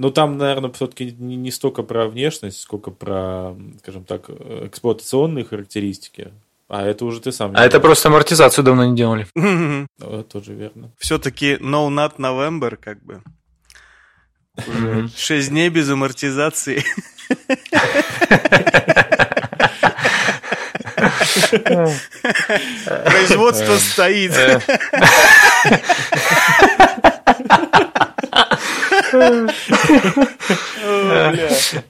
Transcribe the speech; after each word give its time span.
Ну, 0.00 0.10
там, 0.10 0.38
наверное, 0.38 0.72
все-таки 0.72 1.14
не, 1.18 1.36
не 1.36 1.50
столько 1.50 1.82
про 1.82 2.08
внешность, 2.08 2.62
сколько 2.62 2.90
про, 2.90 3.54
скажем 3.80 4.06
так, 4.06 4.30
эксплуатационные 4.30 5.44
характеристики. 5.44 6.32
А 6.68 6.86
это 6.86 7.04
уже 7.04 7.20
ты 7.20 7.32
сам. 7.32 7.52
А 7.54 7.66
это 7.66 7.80
просто 7.80 8.08
амортизацию 8.08 8.64
давно 8.64 8.86
не 8.86 8.96
делали. 8.96 9.26
Ну, 9.34 9.86
это 9.98 10.22
тоже 10.22 10.54
верно. 10.54 10.90
Все-таки 10.96 11.56
No 11.56 11.90
Not 11.90 12.16
November, 12.16 12.76
как 12.76 13.04
бы. 13.04 13.20
Шесть 15.14 15.50
дней 15.50 15.68
без 15.68 15.90
амортизации. 15.90 16.82
Производство 23.04 23.76
стоит. 23.76 24.32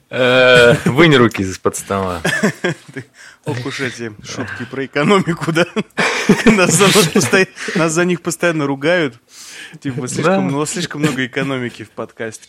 Э, 0.09 0.75
вынь 0.85 1.15
руки 1.15 1.41
из-под 1.43 1.75
стола. 1.77 2.21
Ох 3.45 3.65
уж 3.65 3.79
эти 3.79 4.11
шутки 4.23 4.65
про 4.69 4.85
экономику, 4.85 5.51
да? 5.51 5.65
Нас 6.45 6.73
за, 6.73 8.05
них 8.05 8.21
постоянно 8.21 8.67
ругают. 8.67 9.15
Типа, 9.81 10.07
слишком 10.07 11.01
много 11.01 11.25
экономики 11.25 11.83
в 11.83 11.89
подкасте. 11.89 12.47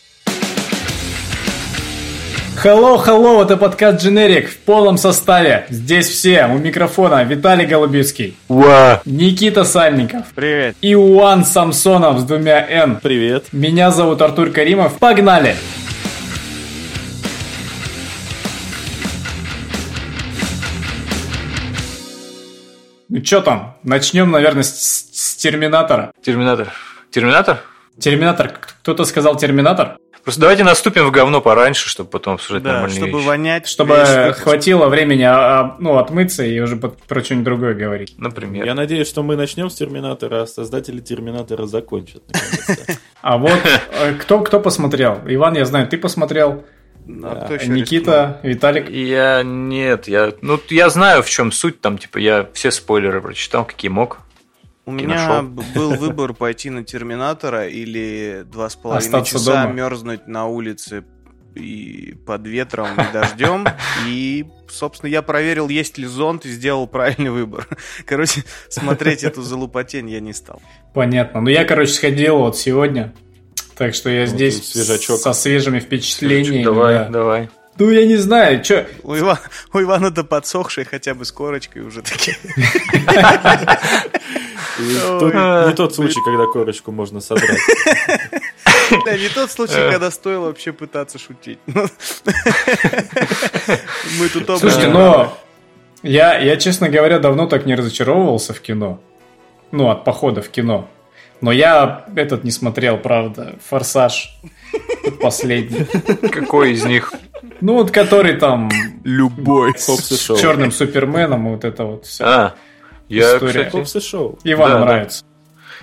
Hello, 2.61 3.03
hello, 3.05 3.43
это 3.43 3.57
подкаст 3.57 4.05
Generic 4.05 4.47
в 4.47 4.59
полном 4.59 4.97
составе. 4.97 5.67
Здесь 5.69 6.07
все. 6.09 6.47
У 6.47 6.59
микрофона 6.59 7.25
Виталий 7.25 7.67
Голубицкий. 7.67 8.37
Уа. 8.49 9.01
Никита 9.05 9.65
Сальников. 9.65 10.27
Привет. 10.35 10.77
И 10.81 10.95
Уан 10.95 11.45
Самсонов 11.45 12.21
с 12.21 12.25
двумя 12.25 12.65
Н. 12.71 13.01
Привет. 13.03 13.47
Меня 13.53 13.91
зовут 13.91 14.23
Артур 14.23 14.51
Каримов. 14.51 14.99
Погнали! 14.99 15.57
Ну 23.09 23.25
что 23.25 23.41
там? 23.41 23.77
Начнем, 23.83 24.31
наверное, 24.31 24.63
с, 24.63 25.09
с 25.13 25.35
Терминатора. 25.37 26.13
Терминатор. 26.23 26.73
Терминатор? 27.11 27.61
Терминатор. 27.99 28.53
Кто-то 28.83 29.05
сказал 29.05 29.37
Терминатор? 29.37 29.97
Просто 30.25 30.41
давайте 30.41 30.63
наступим 30.63 31.07
в 31.07 31.11
говно 31.11 31.41
пораньше, 31.41 31.89
чтобы 31.89 32.11
потом 32.11 32.35
обсуждать 32.35 32.63
да, 32.63 32.75
нормальные 32.75 32.99
чтобы 32.99 33.19
вещи. 33.19 33.27
вонять. 33.27 33.67
Чтобы 33.67 33.97
вещи, 33.97 34.41
хватило 34.41 34.87
времени 34.87 35.23
а, 35.23 35.61
а, 35.61 35.77
ну, 35.81 35.99
отмыться 35.99 36.45
и 36.45 36.61
уже 36.61 36.77
про 36.77 37.25
что-нибудь 37.25 37.45
другое 37.45 37.75
говорить. 37.75 38.15
Например. 38.19 38.65
Я 38.65 38.75
надеюсь, 38.75 39.09
что 39.09 39.25
мы 39.25 39.35
начнем 39.35 39.69
с 39.69 39.75
Терминатора, 39.75 40.43
а 40.43 40.47
создатели 40.47 41.01
Терминатора 41.01 41.67
закончат. 41.67 42.23
А 43.23 43.39
вот 43.39 43.53
э, 44.01 44.15
кто 44.15 44.41
кто 44.41 44.59
посмотрел? 44.59 45.21
Иван, 45.25 45.55
я 45.55 45.65
знаю, 45.65 45.87
ты 45.87 45.97
посмотрел. 45.97 46.65
Да. 47.07 47.49
А 47.49 47.67
Никита, 47.67 48.41
Виталик. 48.43 48.91
Я 48.91 49.45
нет, 49.45 50.09
я 50.09 50.33
ну 50.41 50.59
я 50.71 50.91
знаю 50.91 51.23
в 51.23 51.31
чем 51.31 51.53
суть 51.53 51.81
там, 51.81 51.99
типа 51.99 52.19
я 52.19 52.49
все 52.53 52.73
спойлеры 52.73 53.21
прочитал, 53.21 53.65
какие 53.65 53.91
мог. 53.91 54.19
У 54.93 54.95
меня 54.95 55.43
был 55.43 55.95
выбор 55.95 56.35
пойти 56.35 56.71
на 56.71 56.85
Терминатора 56.85 57.67
или 57.67 58.45
два 58.45 58.69
с 58.69 58.77
половиной 58.77 59.25
часа 59.25 59.63
дома. 59.63 59.73
мерзнуть 59.73 60.27
на 60.27 60.47
улице 60.47 61.05
и 61.55 62.15
под 62.27 62.47
ветром 62.47 62.89
и 63.01 63.13
дождем. 63.13 63.67
И, 64.07 64.47
собственно, 64.69 65.11
я 65.11 65.23
проверил, 65.23 65.69
есть 65.69 65.99
ли 65.99 66.07
зонт, 66.07 66.47
и 66.47 66.51
сделал 66.51 66.87
правильный 66.87 67.31
выбор. 67.31 67.67
Короче, 68.07 68.45
смотреть 68.69 69.25
эту 69.25 69.43
залупотень 69.43 70.09
я 70.11 70.21
не 70.21 70.33
стал. 70.33 70.63
Понятно. 70.95 71.41
Ну, 71.41 71.49
я, 71.49 71.65
короче, 71.65 71.93
сходил 71.93 72.39
вот 72.39 72.57
сегодня. 72.57 73.15
Так 73.77 73.95
что 73.95 74.11
я 74.11 74.23
вот 74.23 74.31
здесь 74.31 74.71
свежачок. 74.71 75.21
со 75.21 75.33
свежими 75.33 75.81
впечатлениями. 75.81 76.65
Давай, 76.65 76.95
да. 76.95 77.09
давай. 77.09 77.51
Ну, 77.79 77.91
я 77.91 78.07
не 78.07 78.17
знаю, 78.17 78.63
что... 78.63 78.87
У, 79.03 79.17
Ивана, 79.17 79.41
у 79.73 79.81
Ивана-то 79.81 80.25
подсохшие 80.25 80.85
хотя 80.85 81.15
бы 81.15 81.25
с 81.25 81.33
корочкой 81.33 81.83
уже 81.83 82.03
такие. 82.03 82.37
Не 84.79 85.75
тот 85.75 85.95
случай, 85.95 86.21
когда 86.25 86.47
корочку 86.47 86.93
можно 86.93 87.21
собрать. 87.21 87.61
Да, 89.07 89.17
не 89.17 89.29
тот 89.29 89.51
случай, 89.51 89.91
когда 89.91 90.11
стоило 90.11 90.47
вообще 90.47 90.73
пытаться 90.73 91.19
шутить. 91.19 91.59
Мы 91.67 91.79
тут 94.31 94.51
оба... 94.51 94.59
Слушайте, 94.59 94.89
но 94.89 95.33
я, 96.03 96.39
я, 96.39 96.57
честно 96.57 96.91
говоря, 96.91 97.19
давно 97.19 97.47
так 97.47 97.65
не 97.65 97.75
разочаровывался 97.75 98.53
в 98.53 98.61
кино. 98.61 99.01
Ну, 99.71 99.89
от 99.89 100.05
похода 100.05 100.43
в 100.43 100.51
кино. 100.51 100.89
Но 101.41 101.53
я 101.53 102.05
этот 102.15 102.45
не 102.45 102.51
смотрел, 102.51 102.99
правда. 102.99 103.55
Форсаж 103.69 104.39
последний. 105.21 105.87
Какой 106.29 106.73
из 106.73 106.85
них? 106.85 107.13
Ну, 107.61 107.75
вот 107.75 107.91
который 107.91 108.35
там... 108.35 108.71
Любой. 109.05 109.75
С 109.77 110.39
черным 110.41 110.71
суперменом, 110.71 111.53
вот 111.53 111.65
это 111.65 111.85
вот 111.85 112.07
все. 112.07 112.25
А, 112.25 112.55
я, 113.17 113.37
история. 113.37 113.71
Кстати, 113.85 114.05
шоу. 114.05 114.39
Ивану 114.45 114.75
да, 114.75 114.85
нравится. 114.85 115.23
Да. 115.23 115.29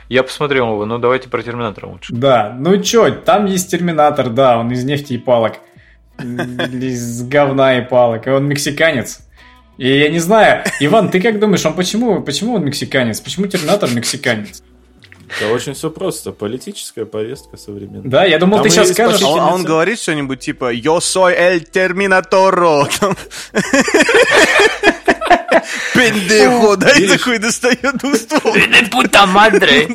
Я 0.10 0.24
посмотрел 0.24 0.72
его, 0.72 0.86
но 0.86 0.98
давайте 0.98 1.30
про 1.30 1.44
Терминатора 1.44 1.88
лучше. 1.88 2.14
Да, 2.14 2.56
ну 2.58 2.82
чё, 2.82 3.12
там 3.12 3.46
есть 3.46 3.70
Терминатор, 3.70 4.30
да, 4.30 4.58
он 4.58 4.72
из 4.72 4.84
нефти 4.84 5.14
и 5.14 5.18
палок. 5.18 5.58
Из 6.20 7.24
говна 7.24 7.78
и 7.78 7.82
палок. 7.82 8.28
И 8.28 8.30
он 8.30 8.46
мексиканец. 8.46 9.20
И 9.78 9.88
я 9.88 10.10
не 10.10 10.20
знаю, 10.20 10.64
Иван, 10.82 11.10
ты 11.10 11.22
как 11.22 11.40
думаешь, 11.40 11.66
он 11.66 11.74
почему, 11.74 12.22
почему 12.22 12.56
он 12.56 12.66
мексиканец? 12.66 13.22
Почему 13.22 13.48
Терминатор 13.48 13.90
мексиканец? 13.90 14.62
Это 15.38 15.54
очень 15.54 15.74
все 15.74 15.90
просто. 15.90 16.32
Политическая 16.32 17.06
повестка 17.06 17.56
современная. 17.56 18.10
Да, 18.10 18.26
я 18.26 18.40
думал, 18.40 18.58
Там 18.58 18.64
ты 18.64 18.72
сейчас 18.72 18.92
скажешь. 18.92 19.22
А, 19.22 19.28
а 19.28 19.54
он 19.54 19.64
говорит 19.64 20.00
что-нибудь 20.00 20.40
типа 20.40 20.74
«Yo 20.74 20.98
soy 20.98 21.34
el 21.34 21.64
terminatorro». 21.72 22.90
Пендехо, 25.94 26.76
да, 26.78 26.92
и 26.92 27.08
такой 27.08 27.40
достает 27.40 27.98
двуствол. 27.98 28.54
Ты 28.54 28.86
пута 28.90 29.26
мадре. 29.26 29.90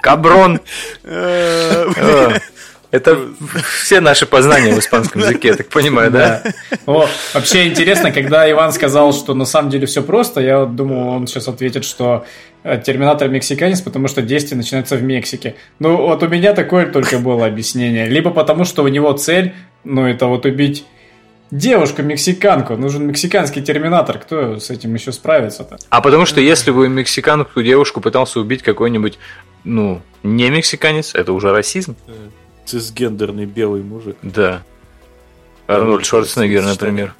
Каброн. 0.00 0.60
Это 2.90 3.18
все 3.82 4.00
наши 4.00 4.26
познания 4.26 4.74
в 4.74 4.78
испанском 4.80 5.20
языке, 5.20 5.48
я 5.48 5.54
так 5.54 5.68
понимаю, 5.68 6.10
да? 6.10 6.42
О, 6.86 7.08
вообще 7.34 7.68
интересно, 7.68 8.10
когда 8.10 8.50
Иван 8.50 8.72
сказал, 8.72 9.12
что 9.12 9.32
на 9.34 9.44
самом 9.44 9.70
деле 9.70 9.86
все 9.86 10.02
просто, 10.02 10.40
я 10.40 10.64
думал, 10.64 11.08
он 11.08 11.28
сейчас 11.28 11.46
ответит, 11.46 11.84
что 11.84 12.26
э, 12.64 12.82
Терминатор 12.84 13.28
мексиканец, 13.28 13.80
потому 13.80 14.08
что 14.08 14.22
действие 14.22 14.56
начинается 14.56 14.96
в 14.96 15.04
Мексике. 15.04 15.54
Ну, 15.78 15.98
вот 15.98 16.20
у 16.24 16.28
меня 16.28 16.52
такое 16.52 16.86
только 16.86 17.18
было 17.18 17.46
объяснение. 17.46 18.08
Либо 18.08 18.30
потому, 18.30 18.64
что 18.64 18.82
у 18.82 18.88
него 18.88 19.12
цель, 19.12 19.54
ну, 19.84 20.08
это 20.08 20.26
вот 20.26 20.44
убить 20.44 20.84
девушку-мексиканку. 21.50 22.76
Нужен 22.76 23.06
мексиканский 23.06 23.62
терминатор. 23.62 24.18
Кто 24.18 24.58
с 24.58 24.70
этим 24.70 24.94
еще 24.94 25.12
справится-то? 25.12 25.78
А 25.88 26.00
потому 26.00 26.26
что 26.26 26.40
если 26.40 26.70
бы 26.70 26.88
мексиканку 26.88 27.62
девушку 27.62 28.00
пытался 28.00 28.40
убить 28.40 28.62
какой-нибудь, 28.62 29.18
ну, 29.64 30.02
не 30.22 30.50
мексиканец, 30.50 31.14
это 31.14 31.32
уже 31.32 31.50
расизм. 31.50 31.96
Цисгендерный 32.66 33.46
белый 33.46 33.82
мужик. 33.82 34.16
Да. 34.22 34.62
Арнольд 35.66 36.04
Шварценеггер, 36.04 36.64
например. 36.64 37.14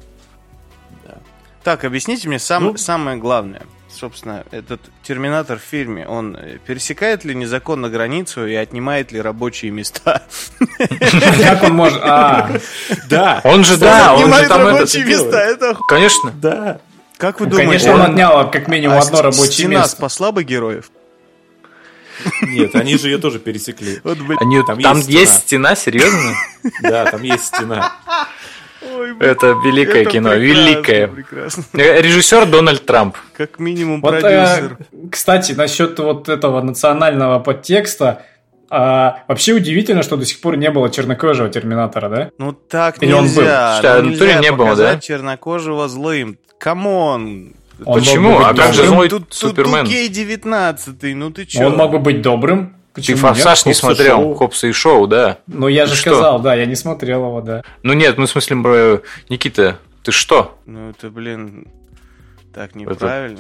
Да. 1.07 1.19
Так, 1.63 1.85
объясните 1.85 2.29
мне 2.29 2.39
сам, 2.39 2.65
ну, 2.65 2.77
самое 2.77 3.17
главное 3.17 3.63
собственно, 4.01 4.45
этот 4.51 4.81
терминатор 5.03 5.59
в 5.59 5.63
фильме, 5.63 6.07
он 6.07 6.35
э, 6.35 6.59
пересекает 6.67 7.25
ли 7.25 7.35
незаконно 7.35 7.91
границу 7.91 8.47
и 8.47 8.55
отнимает 8.55 9.13
ли 9.13 9.21
рабочие 9.21 9.71
места? 9.71 10.23
Как 10.79 11.63
он 11.63 11.75
может... 11.75 12.01
А, 12.03 12.51
да. 13.09 13.41
Он 13.45 13.63
же, 13.63 13.77
да, 13.77 14.15
он 14.15 14.33
же 14.33 14.49
там 14.49 14.67
рабочие 14.67 15.05
места, 15.05 15.39
это... 15.39 15.77
Конечно. 15.87 16.33
Да. 16.35 16.81
Как 17.19 17.41
вы 17.41 17.47
ну, 17.47 17.53
думаете? 17.53 17.71
Конечно, 17.71 17.95
он 17.95 18.11
отнял 18.13 18.51
как 18.51 18.67
минимум 18.69 18.97
а 18.97 19.03
одно 19.03 19.21
рабочее 19.21 19.69
место. 19.69 19.91
спасла 19.91 20.33
бы 20.33 20.43
героев? 20.43 20.91
Нет, 22.43 22.75
они 22.75 22.97
же 22.97 23.09
ее 23.09 23.19
тоже 23.19 23.39
пересекли. 23.39 24.01
Вот, 24.03 24.19
они, 24.39 24.63
там, 24.63 24.81
там 24.81 24.97
есть, 24.99 25.09
есть 25.11 25.35
стена, 25.41 25.75
серьезно? 25.75 26.35
Да, 26.83 27.05
там 27.07 27.23
есть 27.23 27.47
стена. 27.47 27.93
Ой, 28.97 29.17
это 29.21 29.55
великое 29.65 30.03
это 30.03 30.11
кино, 30.11 30.35
великое. 30.35 31.09
Прекрасно. 31.09 31.65
Э, 31.75 32.01
режиссер 32.01 32.47
Дональд 32.47 32.85
Трамп. 32.85 33.17
Как 33.37 33.59
минимум 33.59 34.01
вот, 34.01 34.11
продюсер. 34.11 34.79
Э, 34.93 34.97
кстати, 35.11 35.53
насчет 35.53 35.99
вот 35.99 36.29
этого 36.29 36.61
национального 36.63 37.39
подтекста, 37.39 38.23
а, 38.73 39.25
вообще 39.27 39.55
удивительно, 39.55 40.03
что 40.03 40.17
до 40.17 40.25
сих 40.25 40.41
пор 40.41 40.57
не 40.57 40.71
было 40.71 40.91
чернокожего 40.91 41.49
терминатора, 41.49 42.09
да? 42.09 42.31
Ну 42.39 42.53
так 42.53 43.03
Или 43.03 43.13
нельзя. 43.13 43.19
Он 43.19 43.27
был? 43.27 43.79
Что, 43.79 44.03
ну, 44.03 44.11
нельзя 44.11 44.39
не 44.41 44.53
было, 44.53 44.77
да? 44.77 44.99
чернокожего 45.01 45.89
злым. 45.89 46.39
Come 46.59 47.14
on. 47.14 47.55
Почему? 47.85 48.39
А 48.39 48.55
как 48.55 48.75
же 48.75 48.87
злой 48.87 49.09
тут, 49.09 49.27
Супермен? 49.31 49.85
Тут 49.85 49.93
Кей-19, 49.93 51.15
ну 51.15 51.31
ты 51.31 51.47
чё? 51.47 51.67
Он 51.67 51.77
мог 51.77 51.91
бы 51.93 51.99
быть 51.99 52.23
добрым, 52.23 52.77
Почему 52.93 53.17
Ты 53.17 53.23
«Форсаж» 53.23 53.67
не 53.67 53.75
смотрел, 53.75 54.17
шоу. 54.17 54.35
«Хопса 54.35 54.67
и 54.67 54.73
шоу», 54.73 55.07
да. 55.07 55.39
Ну, 55.47 55.69
я 55.69 55.87
же 55.87 55.95
что? 55.95 56.11
сказал, 56.11 56.41
да, 56.41 56.55
я 56.55 56.67
не 56.67 56.75
смотрел 56.75 57.27
его, 57.27 57.41
да. 57.41 57.63
Ну, 57.83 57.93
нет, 57.93 58.19
ну, 58.19 58.27
в 58.27 58.31
смысле, 58.31 59.03
Никита, 59.29 59.79
ты 60.03 60.13
что? 60.13 60.59
Ну, 60.67 60.91
это, 60.91 61.11
блин, 61.11 61.69
так 62.53 62.75
неправильно. 62.75 63.39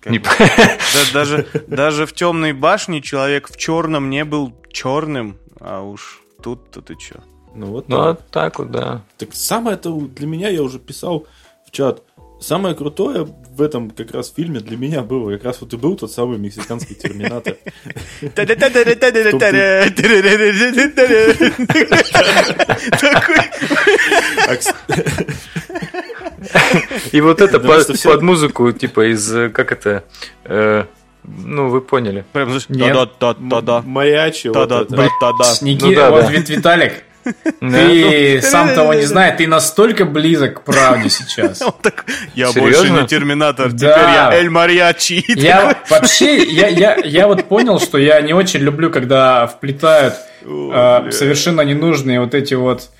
Это... 0.00 0.10
Не... 0.10 0.18
Да, 0.18 1.12
даже, 1.12 1.46
даже 1.66 2.06
в 2.06 2.12
темной 2.12 2.52
башне 2.52 3.02
человек 3.02 3.50
в 3.50 3.56
черном 3.56 4.08
не 4.08 4.24
был 4.24 4.54
черным, 4.70 5.36
а 5.60 5.82
уж 5.82 6.22
тут-то 6.42 6.80
ты 6.80 6.94
чё? 6.94 7.16
Ну 7.54 7.66
вот 7.66 7.88
ну, 7.88 7.96
так. 7.96 8.22
так 8.30 8.58
вот, 8.58 8.70
да. 8.70 9.02
Так 9.18 9.34
самое 9.34 9.76
это 9.76 9.90
для 9.90 10.26
меня, 10.26 10.48
я 10.48 10.62
уже 10.62 10.78
писал 10.78 11.26
в 11.66 11.70
чат, 11.70 12.02
самое 12.40 12.74
крутое 12.74 13.26
в 13.56 13.62
этом 13.62 13.90
как 13.90 14.10
раз 14.12 14.32
фильме 14.34 14.60
для 14.60 14.76
меня 14.76 15.02
было, 15.02 15.32
как 15.32 15.44
раз 15.44 15.60
вот 15.60 15.72
и 15.72 15.76
был 15.76 15.96
тот 15.96 16.12
самый 16.12 16.38
мексиканский 16.38 16.94
терминатор. 16.94 17.56
И 27.12 27.20
вот 27.20 27.40
это 27.40 27.58
под 27.60 28.22
музыку, 28.22 28.72
типа 28.72 29.10
из, 29.12 29.52
как 29.52 29.72
это, 29.72 30.04
ну, 31.24 31.68
вы 31.68 31.80
поняли. 31.80 32.24
Прям, 32.32 32.50
да-да-да-да-да. 32.68 33.82
Маячи. 33.82 34.50
Да-да-да-да-да. 34.52 35.54
Ники, 35.62 35.94
вот 36.10 36.30
Виталик, 36.30 36.92
ты 37.60 38.40
сам 38.42 38.74
того 38.74 38.94
не 38.94 39.04
знаешь, 39.04 39.36
ты 39.38 39.46
настолько 39.46 40.04
близок 40.04 40.60
к 40.60 40.64
правде 40.64 41.08
сейчас. 41.10 41.62
Я 42.34 42.52
больше 42.52 42.90
не 42.90 43.06
Терминатор, 43.06 43.72
теперь 43.72 43.88
я 43.88 44.30
Эль 44.32 44.50
Мариачи. 44.50 45.24
Я 45.36 45.76
вообще, 45.90 46.42
я 46.42 47.26
вот 47.28 47.44
понял, 47.44 47.78
что 47.78 47.98
я 47.98 48.20
не 48.20 48.32
очень 48.32 48.60
люблю, 48.60 48.90
когда 48.90 49.46
вплетают 49.46 50.14
а, 50.44 51.08
совершенно 51.10 51.60
ненужные 51.60 52.20
вот 52.20 52.34
эти 52.34 52.54
вот 52.54 52.90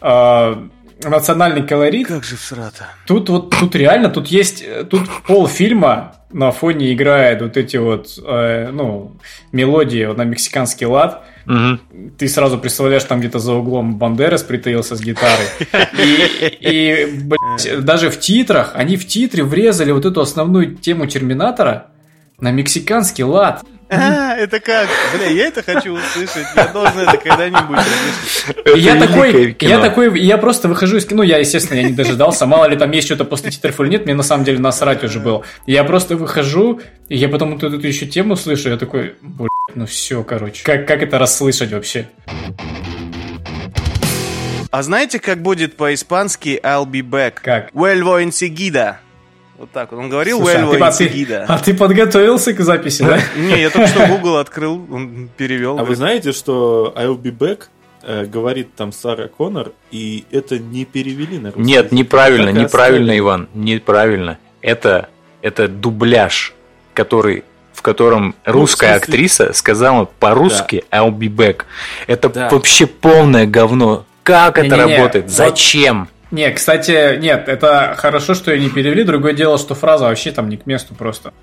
а, 0.00 0.68
национальный 1.02 1.66
колорит. 1.66 2.08
Как 2.08 2.24
же 2.24 2.36
всрато. 2.36 2.88
Тут 3.06 3.28
вот, 3.28 3.50
тут 3.50 3.74
реально, 3.74 4.08
тут 4.08 4.28
есть, 4.28 4.64
тут 4.88 5.02
пол 5.26 5.48
фильма 5.48 6.16
на 6.30 6.50
фоне 6.50 6.92
играет 6.92 7.42
вот 7.42 7.56
эти 7.56 7.76
вот, 7.76 8.18
э, 8.24 8.70
ну, 8.72 9.16
мелодии 9.52 10.04
на 10.04 10.22
мексиканский 10.22 10.86
лад. 10.86 11.24
Угу. 11.46 12.10
Ты 12.18 12.28
сразу 12.28 12.58
представляешь, 12.58 13.04
там 13.04 13.20
где-то 13.20 13.38
за 13.38 13.52
углом 13.54 13.96
Бандерас 13.96 14.42
притаился 14.42 14.96
с 14.96 15.00
гитарой. 15.00 15.46
И, 15.98 16.56
и 16.60 17.06
блядь, 17.06 17.84
даже 17.84 18.10
в 18.10 18.18
титрах, 18.18 18.72
они 18.74 18.96
в 18.96 19.06
титре 19.06 19.44
врезали 19.44 19.92
вот 19.92 20.04
эту 20.04 20.20
основную 20.20 20.74
тему 20.76 21.06
Терминатора 21.06 21.88
на 22.40 22.50
мексиканский 22.50 23.24
лад. 23.24 23.62
А, 23.88 24.34
это 24.34 24.58
как? 24.58 24.88
Бля, 25.14 25.26
я 25.30 25.46
это 25.46 25.62
хочу 25.62 25.92
услышать. 25.92 26.46
Я 26.56 26.66
должен 26.68 26.98
это 26.98 27.16
когда-нибудь 27.18 27.78
услышать. 27.78 28.82
Я 28.82 28.96
такой, 28.96 29.56
я 29.60 29.78
такой, 29.78 30.20
я 30.20 30.38
просто 30.38 30.66
выхожу 30.68 30.96
из 30.96 31.06
кино. 31.06 31.22
Я, 31.22 31.38
естественно, 31.38 31.78
я 31.78 31.84
не 31.84 31.94
дожидался. 31.94 32.46
Мало 32.46 32.64
ли 32.66 32.76
там 32.76 32.90
есть 32.90 33.06
что-то 33.06 33.24
после 33.24 33.52
титров 33.52 33.80
или 33.80 33.90
нет. 33.90 34.04
Мне 34.04 34.14
на 34.14 34.24
самом 34.24 34.44
деле 34.44 34.58
насрать 34.58 35.04
уже 35.04 35.20
было. 35.20 35.44
Я 35.66 35.84
просто 35.84 36.16
выхожу, 36.16 36.80
и 37.08 37.16
я 37.16 37.28
потом 37.28 37.52
вот 37.58 37.62
эту 37.62 37.86
еще 37.86 38.06
тему 38.06 38.34
слышу. 38.34 38.70
Я 38.70 38.76
такой, 38.76 39.14
блядь, 39.22 39.50
ну 39.76 39.84
все, 39.84 40.24
короче. 40.24 40.64
Как, 40.64 40.88
как 40.88 41.02
это 41.02 41.18
расслышать 41.18 41.70
вообще? 41.70 42.08
А 44.70 44.82
знаете, 44.82 45.20
как 45.20 45.42
будет 45.42 45.76
по-испански 45.76 46.58
I'll 46.62 46.86
be 46.86 47.02
back? 47.02 47.34
Как? 47.42 47.72
Vuelvo 47.74 48.22
enseguida. 48.22 48.96
Вот 49.58 49.70
так 49.72 49.92
вот. 49.92 49.98
Он 49.98 50.08
говорил 50.08 50.38
Слушай, 50.38 50.62
Vuelvo 50.62 50.76
а, 50.82 50.92
ты, 50.92 51.04
а, 51.04 51.08
ты, 51.08 51.34
а 51.48 51.58
ты 51.58 51.74
подготовился 51.74 52.54
к 52.54 52.60
записи, 52.60 53.02
да? 53.02 53.20
Не, 53.36 53.60
я 53.60 53.68
только 53.68 53.88
что 53.88 54.06
Google 54.08 54.38
открыл, 54.38 54.82
он 54.90 55.28
перевел. 55.36 55.78
А 55.78 55.84
вы 55.84 55.94
знаете, 55.94 56.32
что 56.32 56.94
I'll 56.96 57.20
be 57.20 57.36
back 57.36 57.64
э, 58.02 58.24
говорит 58.24 58.74
там 58.76 58.92
Сара 58.92 59.28
Коннор, 59.28 59.72
и 59.90 60.24
это 60.30 60.58
не 60.58 60.86
перевели 60.86 61.38
на 61.38 61.52
русский. 61.52 61.70
Нет, 61.70 61.92
неправильно, 61.92 62.48
неправильно, 62.48 63.16
Иван, 63.18 63.50
неправильно. 63.52 64.38
Это, 64.62 65.10
это 65.42 65.68
дубляж, 65.68 66.54
который 66.94 67.44
в 67.76 67.82
котором 67.82 68.34
ну, 68.46 68.52
русская 68.52 68.98
смысле... 68.98 69.12
актриса 69.12 69.52
сказала 69.52 70.06
по-русски 70.06 70.84
да. 70.90 70.98
I'll 70.98 71.16
be 71.16 71.28
back. 71.28 71.64
Это 72.06 72.30
да. 72.30 72.48
вообще 72.48 72.86
полное 72.86 73.46
говно. 73.46 74.06
Как 74.22 74.58
не, 74.58 74.66
это 74.66 74.76
не, 74.76 74.84
не, 74.84 74.96
работает? 74.96 75.30
Зачем? 75.30 76.08
Не, 76.30 76.50
кстати, 76.50 77.18
нет, 77.18 77.48
это 77.48 77.94
хорошо, 77.98 78.34
что 78.34 78.50
ее 78.50 78.62
не 78.62 78.70
перевели. 78.70 79.04
Другое 79.04 79.34
дело, 79.34 79.58
что 79.58 79.74
фраза 79.74 80.06
вообще 80.06 80.32
там 80.32 80.48
не 80.48 80.56
к 80.56 80.66
месту 80.66 80.94
просто. 80.94 81.34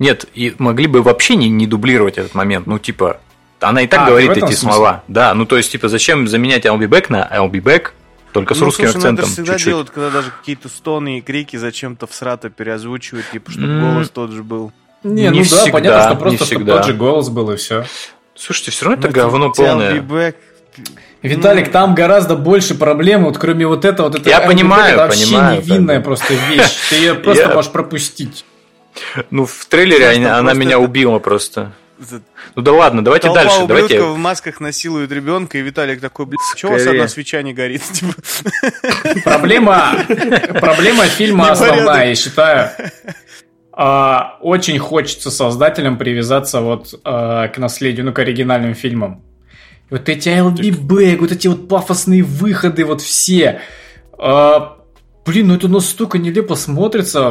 Нет, 0.00 0.26
и 0.34 0.54
могли 0.58 0.88
бы 0.88 1.02
вообще 1.02 1.36
не, 1.36 1.48
не 1.48 1.66
дублировать 1.66 2.18
этот 2.18 2.34
момент. 2.34 2.66
Ну, 2.66 2.78
типа, 2.78 3.20
она 3.60 3.82
и 3.82 3.86
так 3.86 4.00
а, 4.00 4.06
говорит 4.06 4.32
эти 4.32 4.40
смысле? 4.40 4.56
слова. 4.56 5.04
Да, 5.06 5.32
ну 5.34 5.46
то 5.46 5.56
есть, 5.56 5.70
типа, 5.70 5.88
зачем 5.88 6.26
заменять 6.26 6.66
I'll 6.66 6.78
be 6.78 6.88
back 6.88 7.06
на 7.08 7.28
I'll 7.32 7.50
be 7.50 7.62
back, 7.62 7.92
только 8.32 8.54
с 8.54 8.58
ну, 8.58 8.66
русским 8.66 8.84
слушай, 8.84 8.96
акцентом. 8.96 9.24
Ну, 9.24 9.28
это 9.28 9.32
всегда 9.32 9.52
чуть-чуть. 9.52 9.68
делают, 9.68 9.90
когда 9.90 10.10
даже 10.10 10.30
какие-то 10.30 10.68
стоны 10.68 11.18
и 11.18 11.20
крики 11.20 11.56
зачем-то 11.56 12.06
в 12.06 12.14
срата 12.14 12.50
переозвучивают, 12.50 13.30
типа, 13.30 13.50
чтобы 13.50 13.68
mm. 13.68 13.92
голос 13.92 14.10
тот 14.10 14.30
же 14.32 14.42
был. 14.42 14.72
Не, 15.02 15.28
не 15.28 15.30
ну 15.30 15.44
всегда, 15.44 15.64
да, 15.64 15.70
понятно, 15.70 16.02
что 16.02 16.16
просто 16.16 16.44
чтобы 16.44 16.64
тот 16.64 16.84
же 16.84 16.94
голос 16.94 17.28
был 17.28 17.50
и 17.50 17.56
все. 17.56 17.84
Слушайте, 18.34 18.70
все 18.70 18.84
равно 18.84 18.98
это, 18.98 19.08
это 19.08 19.14
говно 19.14 19.52
полное. 19.52 20.00
Back. 20.00 20.34
Виталик, 21.22 21.72
там 21.72 21.94
гораздо 21.94 22.36
больше 22.36 22.74
проблем, 22.74 23.24
вот 23.24 23.38
кроме 23.38 23.66
вот 23.66 23.84
этого, 23.84 24.08
вот 24.08 24.20
это 24.20 24.28
Я 24.28 24.40
понимаю, 24.40 24.94
это 24.94 25.06
вообще 25.06 25.26
понимаю, 25.26 25.60
невинная 25.60 26.00
просто 26.00 26.34
вещь. 26.34 26.76
Ты 26.90 26.96
ее 26.96 27.14
просто 27.16 27.48
Я... 27.48 27.54
можешь 27.54 27.72
пропустить. 27.72 28.44
Ну, 29.30 29.46
в 29.46 29.66
трейлере 29.66 30.10
она, 30.10 30.38
она 30.38 30.54
меня 30.54 30.78
убила 30.78 31.18
просто. 31.18 31.72
Ну 32.54 32.62
да 32.62 32.72
ладно, 32.72 33.02
давайте 33.02 33.26
Толпа 33.26 33.42
дальше. 33.42 33.66
Давайте. 33.66 34.00
в 34.02 34.16
масках 34.16 34.60
насилует 34.60 35.10
ребенка, 35.10 35.58
и 35.58 35.62
Виталик 35.62 36.00
такой, 36.00 36.26
блин, 36.26 36.38
чего 36.56 36.70
у 36.70 36.74
вас 36.74 36.86
одна 36.86 37.08
свеча 37.08 37.42
не 37.42 37.52
горит? 37.52 37.82
Типа. 37.92 38.12
Проблема, 39.24 39.94
проблема 40.60 41.04
фильма 41.06 41.50
основная, 41.50 42.10
я 42.10 42.14
считаю. 42.14 42.70
А, 43.80 44.38
очень 44.40 44.76
хочется 44.80 45.30
создателям 45.30 45.98
привязаться 45.98 46.60
вот 46.60 46.98
а, 47.04 47.46
к 47.46 47.58
наследию, 47.58 48.06
ну, 48.06 48.12
к 48.12 48.18
оригинальным 48.18 48.74
фильмам. 48.74 49.22
Вот 49.88 50.08
эти 50.08 50.30
back, 50.30 51.18
вот 51.18 51.30
эти 51.30 51.46
вот 51.46 51.68
пафосные 51.68 52.24
выходы, 52.24 52.84
вот 52.84 53.00
все. 53.00 53.60
А, 54.18 54.78
блин, 55.24 55.46
ну 55.46 55.54
это 55.54 55.68
настолько 55.68 56.18
нелепо 56.18 56.56
смотрится, 56.56 57.30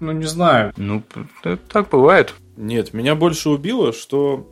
ну 0.00 0.12
не 0.12 0.26
знаю. 0.26 0.72
Ну, 0.76 1.04
так 1.44 1.90
бывает. 1.90 2.34
Нет, 2.56 2.92
меня 2.92 3.14
больше 3.14 3.48
убило, 3.48 3.92
что 3.92 4.50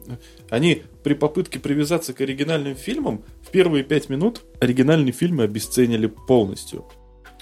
они 0.49 0.84
при 1.02 1.14
попытке 1.14 1.58
привязаться 1.58 2.12
к 2.12 2.20
оригинальным 2.20 2.76
фильмам 2.76 3.23
в 3.43 3.50
первые 3.50 3.82
пять 3.82 4.08
минут 4.08 4.43
оригинальные 4.61 5.11
фильмы 5.11 5.43
обесценили 5.43 6.06
полностью. 6.06 6.84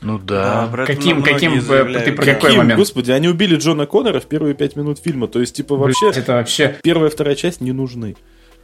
Ну 0.05 0.19
да. 0.19 0.65
А, 0.71 0.85
каким, 0.85 1.23
каким, 1.23 1.61
ты 1.61 2.13
про 2.13 2.25
какой 2.25 2.57
момент? 2.57 2.79
Господи, 2.79 3.11
они 3.11 3.27
убили 3.29 3.57
Джона 3.57 3.87
Коннора 3.87 4.21
в 4.21 4.27
первые 4.27 4.55
пять 4.55 4.77
минут 4.77 4.99
фильма. 4.99 5.29
То 5.29 5.41
есть, 5.41 5.57
типа, 5.57 5.77
вообще, 5.77 6.11
Блин, 6.11 6.23
это 6.23 6.33
вообще... 6.35 6.77
первая 6.83 7.09
и 7.11 7.13
вторая 7.13 7.35
часть 7.35 7.63
не 7.63 7.73
нужны. 7.73 8.15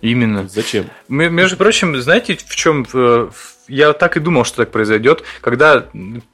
Именно. 0.02 0.48
Зачем? 0.48 0.86
Между 1.08 1.56
прочим, 1.56 1.98
знаете, 1.98 2.36
в 2.36 2.54
чем 2.56 2.86
э, 2.92 3.30
я 3.68 3.94
так 3.94 4.18
и 4.18 4.20
думал, 4.20 4.44
что 4.44 4.58
так 4.58 4.70
произойдет, 4.70 5.24
когда 5.40 5.86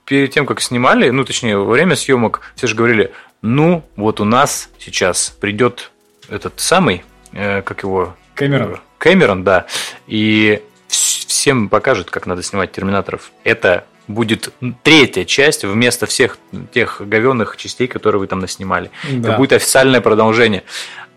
перед 0.05 0.33
тем, 0.33 0.45
как 0.45 0.61
снимали, 0.61 1.11
ну, 1.11 1.25
точнее, 1.25 1.57
во 1.57 1.71
время 1.71 1.95
съемок, 1.95 2.41
все 2.57 2.67
же 2.67 2.75
говорили, 2.75 3.13
ну, 3.43 3.85
вот 3.95 4.21
у 4.21 4.25
нас 4.25 4.71
сейчас 4.79 5.31
придет 5.41 5.93
этот 6.29 6.55
самый, 6.57 7.05
э, 7.33 7.63
как 7.63 7.85
его... 7.85 8.17
Кэмерон. 8.35 8.81
Кэмерон, 8.99 9.45
да. 9.45 9.67
И 10.09 10.63
всем 10.89 11.69
покажет, 11.69 12.11
как 12.11 12.27
надо 12.27 12.43
снимать 12.43 12.73
терминаторов. 12.73 13.31
Это 13.45 13.85
будет 14.09 14.53
третья 14.83 15.25
часть 15.25 15.65
вместо 15.65 16.07
всех 16.07 16.39
тех 16.73 17.01
говенных 17.01 17.57
частей, 17.57 17.87
которые 17.87 18.21
вы 18.21 18.27
там 18.27 18.41
наснимали. 18.41 18.91
Да. 19.11 19.31
Это 19.31 19.39
будет 19.39 19.53
официальное 19.53 20.01
продолжение. 20.01 20.63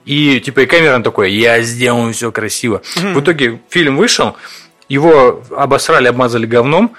И 0.05 0.39
типа 0.39 0.61
и 0.61 0.65
Кэмерон 0.65 1.03
такой, 1.03 1.31
я 1.31 1.61
сделаю 1.61 2.13
все 2.13 2.31
красиво. 2.31 2.81
В 2.95 3.19
итоге 3.19 3.59
фильм 3.69 3.97
вышел, 3.97 4.35
его 4.87 5.43
обосрали, 5.55 6.07
обмазали 6.07 6.45
говном, 6.45 6.95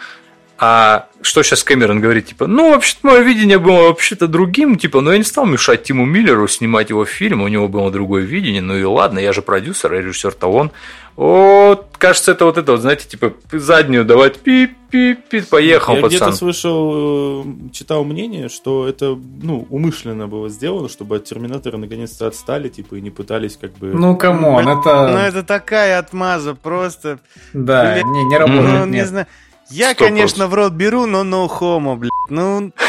а 0.63 1.07
что 1.23 1.43
сейчас 1.43 1.65
Кэмерон 1.65 2.01
говорит, 2.01 2.27
типа, 2.27 2.47
ну, 2.47 2.73
вообще-то 2.73 3.07
мое 3.07 3.21
видение 3.21 3.59
было 3.59 3.89
вообще-то 3.89 4.29
другим, 4.29 4.77
типа, 4.77 5.01
но 5.01 5.13
я 5.13 5.17
не 5.17 5.25
стал 5.25 5.47
мешать 5.47 5.85
Тиму 5.85 6.05
Миллеру 6.05 6.47
снимать 6.49 6.91
его 6.91 7.07
фильм, 7.07 7.41
у 7.41 7.49
него 7.49 7.67
было 7.67 7.91
другое 7.91 8.25
видение, 8.25 8.61
ну 8.61 8.77
и 8.77 8.85
ладно, 8.85 9.19
я 9.21 9.33
же 9.33 9.41
продюсер, 9.41 9.95
а 9.95 9.97
режиссер-то 9.97 10.49
он. 10.49 10.71
Вот, 11.17 11.87
кажется, 11.97 12.33
это 12.33 12.45
вот 12.45 12.59
это 12.59 12.73
вот, 12.73 12.83
знаете, 12.83 13.09
типа, 13.09 13.33
заднюю 13.51 14.05
давать, 14.05 14.41
пип-пип-пип, 14.41 15.49
поехал, 15.49 15.97
я 15.97 16.03
пацан. 16.03 16.13
Я 16.13 16.27
где-то 16.27 16.37
слышал, 16.37 17.43
э, 17.43 17.45
читал 17.73 18.05
мнение, 18.05 18.51
что 18.51 18.87
это, 18.87 19.19
ну, 19.43 19.67
умышленно 19.71 20.29
было 20.29 20.51
сделано, 20.51 20.91
чтобы 20.91 21.17
от 21.17 21.25
Терминатора 21.25 21.79
наконец-то 21.79 22.27
отстали, 22.27 22.69
типа, 22.69 22.97
и 22.97 23.01
не 23.01 23.11
пытались 23.11 23.57
как 23.57 23.73
бы... 23.79 23.95
Ну, 23.95 24.15
come 24.15 24.46
on, 24.46 24.69
это... 24.69 25.09
Ну, 25.09 25.19
это 25.19 25.43
такая 25.43 25.99
отмаза, 25.99 26.55
просто... 26.55 27.19
Да, 27.55 28.03
не, 28.03 28.25
не 28.25 28.37
работает, 28.37 28.79
ну, 28.79 28.85
не 28.85 29.07
знаю. 29.07 29.27
Я, 29.71 29.95
конечно, 29.95 30.49
в 30.49 30.55
рот 30.55 30.73
беру, 30.73 31.07
но 31.07 31.23
no 31.23 31.49
homo, 31.49 31.97
блядь. 31.97 32.11
Ну... 32.29 32.73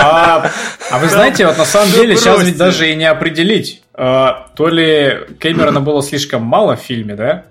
А, 0.00 0.52
а 0.92 0.98
вы 0.98 1.08
знаете, 1.08 1.44
вот 1.44 1.58
на 1.58 1.64
самом 1.64 1.90
деле 1.90 2.16
сейчас 2.16 2.44
ведь 2.44 2.56
даже 2.56 2.90
и 2.90 2.94
не 2.94 3.04
определить, 3.04 3.82
а, 3.92 4.46
то 4.54 4.68
ли 4.68 5.26
Кэмерона 5.40 5.80
было 5.80 6.02
слишком 6.04 6.42
мало 6.42 6.76
в 6.76 6.80
фильме, 6.80 7.16
да? 7.16 7.44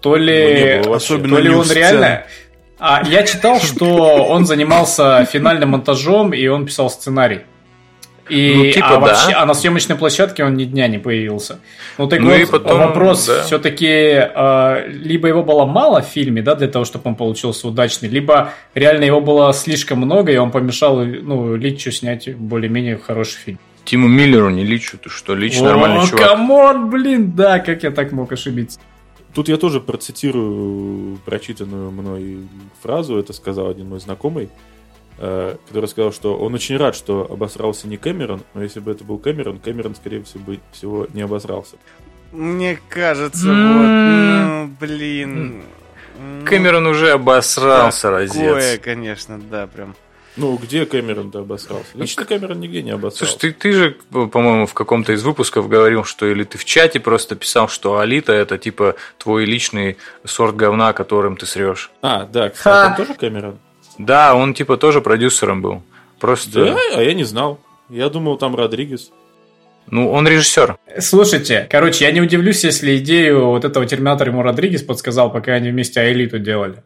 То 0.00 0.16
ли, 0.16 0.82
ну, 0.84 0.98
то 0.98 1.38
ли 1.38 1.48
он 1.48 1.70
реально... 1.70 2.24
А 2.80 3.02
я 3.06 3.22
читал, 3.22 3.60
что 3.60 4.24
он 4.24 4.46
занимался 4.46 5.24
финальным 5.26 5.70
монтажом 5.70 6.32
и 6.32 6.46
он 6.48 6.66
писал 6.66 6.90
сценарий. 6.90 7.42
И, 8.30 8.54
ну, 8.54 8.72
типа, 8.72 8.96
а, 8.96 9.00
вообще, 9.00 9.32
да. 9.32 9.42
а 9.42 9.46
на 9.46 9.54
съемочной 9.54 9.96
площадке 9.96 10.44
он 10.44 10.54
ни 10.54 10.64
дня 10.64 10.88
не 10.88 10.98
появился. 10.98 11.58
Ну 11.98 12.06
так 12.06 12.20
ну, 12.20 12.30
вот, 12.30 12.38
и 12.38 12.46
потом, 12.46 12.78
вопрос 12.78 13.26
да. 13.26 13.42
все-таки 13.42 13.86
э, 13.86 14.88
либо 14.88 15.28
его 15.28 15.42
было 15.42 15.66
мало 15.66 16.00
в 16.00 16.06
фильме, 16.06 16.42
да, 16.42 16.54
для 16.54 16.68
того, 16.68 16.84
чтобы 16.84 17.08
он 17.08 17.16
получился 17.16 17.68
удачный, 17.68 18.08
либо 18.08 18.52
реально 18.74 19.04
его 19.04 19.20
было 19.20 19.52
слишком 19.52 19.98
много, 19.98 20.32
и 20.32 20.36
он 20.36 20.50
помешал 20.50 21.00
ну, 21.04 21.56
Личу 21.56 21.90
снять 21.90 22.34
более-менее 22.36 22.98
хороший 22.98 23.38
фильм. 23.38 23.58
Тиму 23.84 24.08
Миллеру 24.08 24.50
не 24.50 24.64
Личу, 24.64 24.98
ты 24.98 25.10
что, 25.10 25.34
Лич 25.34 25.58
О, 25.60 25.64
нормальный 25.64 26.06
чувак. 26.06 26.28
come 26.28 26.63
on, 26.63 26.90
блин, 26.90 27.32
да, 27.34 27.58
как 27.58 27.82
я 27.82 27.90
так 27.90 28.12
мог 28.12 28.30
ошибиться. 28.32 28.78
Тут 29.34 29.48
я 29.48 29.56
тоже 29.56 29.80
процитирую 29.80 31.18
прочитанную 31.24 31.90
мной 31.90 32.38
фразу, 32.82 33.16
это 33.18 33.32
сказал 33.32 33.68
один 33.68 33.88
мой 33.88 34.00
знакомый, 34.00 34.48
который 35.20 35.86
сказал, 35.86 36.12
что 36.12 36.36
он 36.36 36.54
очень 36.54 36.78
рад, 36.78 36.96
что 36.96 37.26
обосрался 37.30 37.86
не 37.86 37.98
Кэмерон, 37.98 38.42
но 38.54 38.62
если 38.62 38.80
бы 38.80 38.90
это 38.90 39.04
был 39.04 39.18
Кэмерон, 39.18 39.58
Кэмерон, 39.58 39.94
скорее 39.94 40.24
всего, 40.72 41.06
не 41.12 41.20
обосрался. 41.20 41.76
Мне 42.32 42.80
кажется, 42.88 43.46
вот, 43.46 43.54
ну, 43.54 44.70
блин. 44.80 45.62
Кэмерон 46.46 46.86
уже 46.86 47.10
обосрался, 47.10 48.10
разец. 48.10 48.80
конечно, 48.82 49.38
да, 49.38 49.66
прям. 49.66 49.94
Ну, 50.36 50.56
где 50.56 50.86
Кэмерон-то 50.86 51.40
обосрался? 51.40 51.90
Лично 51.94 52.24
Кэмерон 52.24 52.60
нигде 52.60 52.82
не 52.82 52.92
обосрался. 52.92 53.32
Слушай, 53.32 53.52
ты, 53.52 53.52
ты 53.52 53.72
же, 53.72 53.90
по-моему, 54.10 54.66
в 54.66 54.74
каком-то 54.74 55.12
из 55.12 55.22
выпусков 55.24 55.68
говорил, 55.68 56.04
что 56.04 56.26
или 56.26 56.44
ты 56.44 56.56
в 56.56 56.64
чате 56.64 57.00
просто 57.00 57.34
писал, 57.34 57.68
что 57.68 57.98
Алита 57.98 58.32
это 58.32 58.56
типа 58.56 58.94
твой 59.18 59.44
личный 59.44 59.98
сорт 60.24 60.54
говна, 60.54 60.92
которым 60.92 61.36
ты 61.36 61.46
срешь. 61.46 61.90
А, 62.00 62.26
да, 62.26 62.50
кстати, 62.50 62.90
он 62.90 63.06
тоже 63.06 63.18
Кэмерон? 63.18 63.58
Да, 64.06 64.34
он 64.34 64.54
типа 64.54 64.76
тоже 64.76 65.00
продюсером 65.00 65.60
был. 65.60 65.82
Просто... 66.18 66.64
Да, 66.64 66.78
а 66.96 67.02
я 67.02 67.12
не 67.14 67.24
знал. 67.24 67.60
Я 67.88 68.08
думал, 68.08 68.38
там 68.38 68.56
Родригес. 68.56 69.10
Ну, 69.88 70.10
он 70.10 70.26
режиссер. 70.26 70.78
Слушайте, 71.00 71.66
короче, 71.68 72.04
я 72.04 72.12
не 72.12 72.20
удивлюсь, 72.20 72.64
если 72.64 72.96
идею 72.98 73.46
вот 73.48 73.64
этого 73.64 73.84
Терминатора 73.86 74.30
ему 74.30 74.42
Родригес 74.42 74.82
подсказал, 74.82 75.32
пока 75.32 75.52
они 75.52 75.70
вместе 75.70 76.00
Аэлиту 76.00 76.38
делали. 76.38 76.82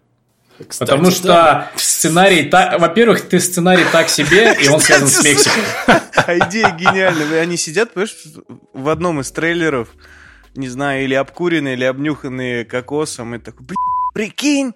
Кстати, 0.67 0.89
Потому 0.89 1.11
что 1.11 1.29
да. 1.29 1.71
сценарий, 1.77 2.45
так, 2.45 2.81
во-первых, 2.81 3.23
ты 3.23 3.41
сценарий 3.41 3.85
так 3.93 4.09
себе, 4.09 4.57
и 4.61 4.69
он 4.69 4.81
связан 4.81 5.09
с 5.09 5.23
Мексикой. 5.25 5.63
А 5.87 6.39
идея 6.49 6.71
гениальная. 6.71 7.43
Они 7.43 7.57
сидят, 7.57 7.93
понимаешь, 7.93 8.17
в 8.73 8.89
одном 8.89 9.21
из 9.21 9.31
трейлеров, 9.31 9.89
не 10.55 10.69
знаю, 10.69 11.05
или 11.05 11.15
обкуренные, 11.15 11.75
или 11.75 11.85
обнюханные 11.85 12.65
кокосом, 12.65 13.35
и 13.35 13.39
такой, 13.39 13.77
прикинь, 14.15 14.73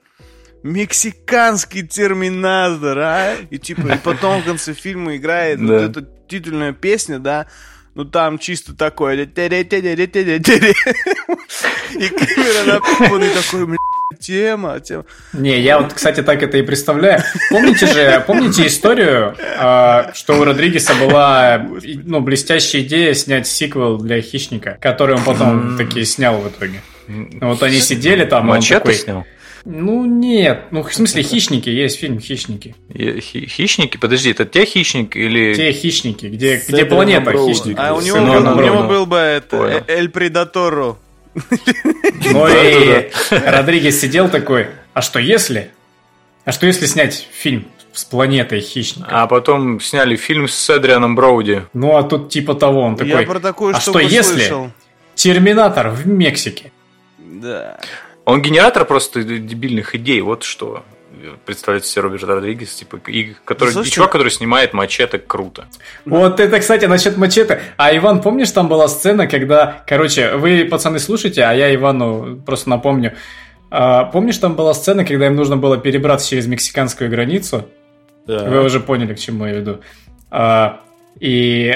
мексиканский 0.63 1.87
терминатор, 1.87 2.99
а? 2.99 3.37
И 3.51 3.59
типа, 3.59 3.95
и 3.95 3.99
потом 3.99 4.43
в 4.43 4.45
конце 4.45 4.75
фильма 4.75 5.17
играет 5.17 5.61
вот 5.61 5.71
эта 5.71 6.09
титульная 6.29 6.73
песня, 6.73 7.19
да, 7.19 7.47
ну 7.95 8.05
там 8.05 8.39
чисто 8.39 8.75
такое. 8.75 9.17
И 11.95 12.09
камера 12.09 12.65
напуганный 12.75 13.31
такой, 13.31 13.79
тема, 14.21 14.81
тема. 14.81 15.05
Не, 15.33 15.61
я 15.61 15.79
вот, 15.79 15.93
кстати, 15.93 16.23
так 16.23 16.43
это 16.43 16.59
и 16.59 16.63
представляю. 16.63 17.23
Помните 17.51 17.87
же, 17.87 18.23
помните 18.27 18.67
историю, 18.67 19.37
а, 19.59 20.13
что 20.15 20.39
у 20.41 20.45
Родригеса 20.45 20.95
была 20.95 21.67
ну, 22.05 22.21
блестящая 22.21 22.83
идея 22.83 23.15
снять 23.15 23.47
сиквел 23.47 23.99
для 23.99 24.21
Хищника, 24.21 24.79
который 24.81 25.17
он 25.17 25.25
потом 25.25 25.77
таки 25.77 26.05
снял 26.05 26.39
в 26.41 26.49
итоге. 26.49 26.83
Вот 27.41 27.63
они 27.63 27.81
сидели 27.81 28.25
там, 28.25 28.47
Мачете 28.47 28.75
такой... 28.81 28.95
снял? 28.95 29.25
Ну 29.71 30.07
нет, 30.07 30.69
ну 30.71 30.83
в 30.83 30.95
смысле 30.95 31.23
хищники, 31.23 31.69
есть 31.69 31.99
фильм 31.99 32.21
Хищники. 32.21 32.75
Хищники? 32.91 33.99
Подожди, 33.99 34.31
это 34.31 34.47
те 34.47 34.65
хищники 34.65 35.19
или... 35.19 35.53
Те 35.53 35.73
хищники, 35.73 36.25
где, 36.25 36.57
где 36.67 36.87
планета 36.87 37.33
хищников. 37.33 37.85
А 37.85 37.93
у 37.93 38.01
него, 38.01 38.17
у 38.17 38.63
него 38.63 38.85
был 38.85 39.05
бы 39.05 39.19
это, 39.19 39.85
Эль 39.87 40.09
Предаторо. 40.09 40.97
Ну 42.33 42.49
и 42.49 43.11
Родригес 43.31 44.01
сидел 44.01 44.31
такой, 44.31 44.69
а 44.95 45.03
что 45.03 45.19
если? 45.19 45.71
А 46.47 46.53
что 46.53 46.67
если 46.67 46.87
снять 46.87 47.29
фильм 47.31 47.67
с 47.93 48.05
планетой 48.07 48.61
хищника? 48.61 49.09
А 49.11 49.27
потом 49.27 49.81
сняли 49.81 50.17
фильм 50.17 50.49
с 50.49 50.71
Эдрианом 50.71 51.15
Броуди. 51.15 51.65
Ну 51.75 51.97
а 51.97 52.03
тут 52.05 52.31
типа 52.31 52.55
того, 52.55 52.81
он 52.81 52.97
такой, 52.97 53.21
Я 53.21 53.23
про 53.23 53.39
такую 53.39 53.77
а 53.77 53.81
что 53.81 53.99
если 53.99 54.73
Терминатор 55.15 55.91
в 55.91 56.07
Мексике? 56.07 56.73
Да. 57.19 57.79
Он 58.29 58.43
генератор 58.43 58.85
просто 58.85 59.23
дебильных 59.23 59.95
идей, 59.95 60.21
вот 60.21 60.43
что 60.43 60.83
представляет 61.47 61.87
себе 61.87 62.03
Роберт 62.03 62.25
Родригес, 62.25 62.75
типа, 62.75 63.01
и, 63.07 63.33
который, 63.47 63.71
Слушай, 63.71 63.89
и 63.89 63.91
чувак, 63.91 64.13
который 64.13 64.31
снимает 64.31 64.75
мачете, 64.75 65.19
круто. 65.19 65.65
Вот 66.05 66.39
это, 66.39 66.61
кстати, 66.61 66.85
насчет 66.85 67.17
мачете. 67.17 67.63
А 67.79 67.97
Иван, 67.97 68.21
помнишь, 68.21 68.51
там 68.51 68.69
была 68.69 68.87
сцена, 68.87 69.27
когда, 69.27 69.83
короче, 69.87 70.35
вы, 70.35 70.67
пацаны, 70.67 70.99
слушайте, 70.99 71.43
а 71.43 71.55
я 71.55 71.75
Ивану 71.75 72.37
просто 72.45 72.69
напомню. 72.69 73.17
А, 73.71 74.05
помнишь, 74.05 74.37
там 74.37 74.57
была 74.57 74.75
сцена, 74.75 75.07
когда 75.07 75.27
им 75.27 75.35
нужно 75.35 75.57
было 75.57 75.79
перебраться 75.79 76.29
через 76.29 76.47
мексиканскую 76.47 77.09
границу? 77.09 77.67
Да. 78.27 78.45
Вы 78.45 78.63
уже 78.63 78.81
поняли, 78.81 79.15
к 79.15 79.19
чему 79.19 79.47
я 79.47 79.55
веду. 79.55 79.81
А, 80.31 80.81
и 81.19 81.73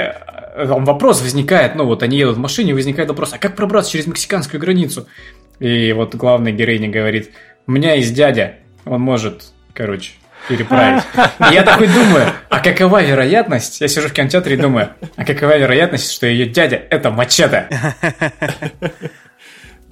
вопрос 0.54 1.22
возникает, 1.22 1.76
ну 1.76 1.86
вот 1.86 2.02
они 2.02 2.18
едут 2.18 2.36
в 2.36 2.40
машине, 2.40 2.74
возникает 2.74 3.08
вопрос, 3.08 3.32
а 3.32 3.38
как 3.38 3.56
пробраться 3.56 3.92
через 3.92 4.06
мексиканскую 4.06 4.60
границу? 4.60 5.06
И 5.58 5.92
вот 5.92 6.14
главная 6.14 6.52
героиня 6.52 6.88
говорит, 6.88 7.30
у 7.66 7.72
меня 7.72 7.94
есть 7.94 8.14
дядя, 8.14 8.56
он 8.84 9.00
может, 9.00 9.52
короче, 9.74 10.12
переправить. 10.48 11.04
И 11.50 11.54
я 11.54 11.62
такой 11.62 11.86
думаю, 11.86 12.32
а 12.48 12.60
какова 12.60 13.02
вероятность, 13.02 13.80
я 13.80 13.88
сижу 13.88 14.08
в 14.08 14.12
кинотеатре 14.12 14.54
и 14.54 14.58
думаю, 14.58 14.90
а 15.16 15.24
какова 15.24 15.56
вероятность, 15.56 16.10
что 16.10 16.26
ее 16.26 16.46
дядя 16.46 16.76
это 16.90 17.10
мачете? 17.10 17.68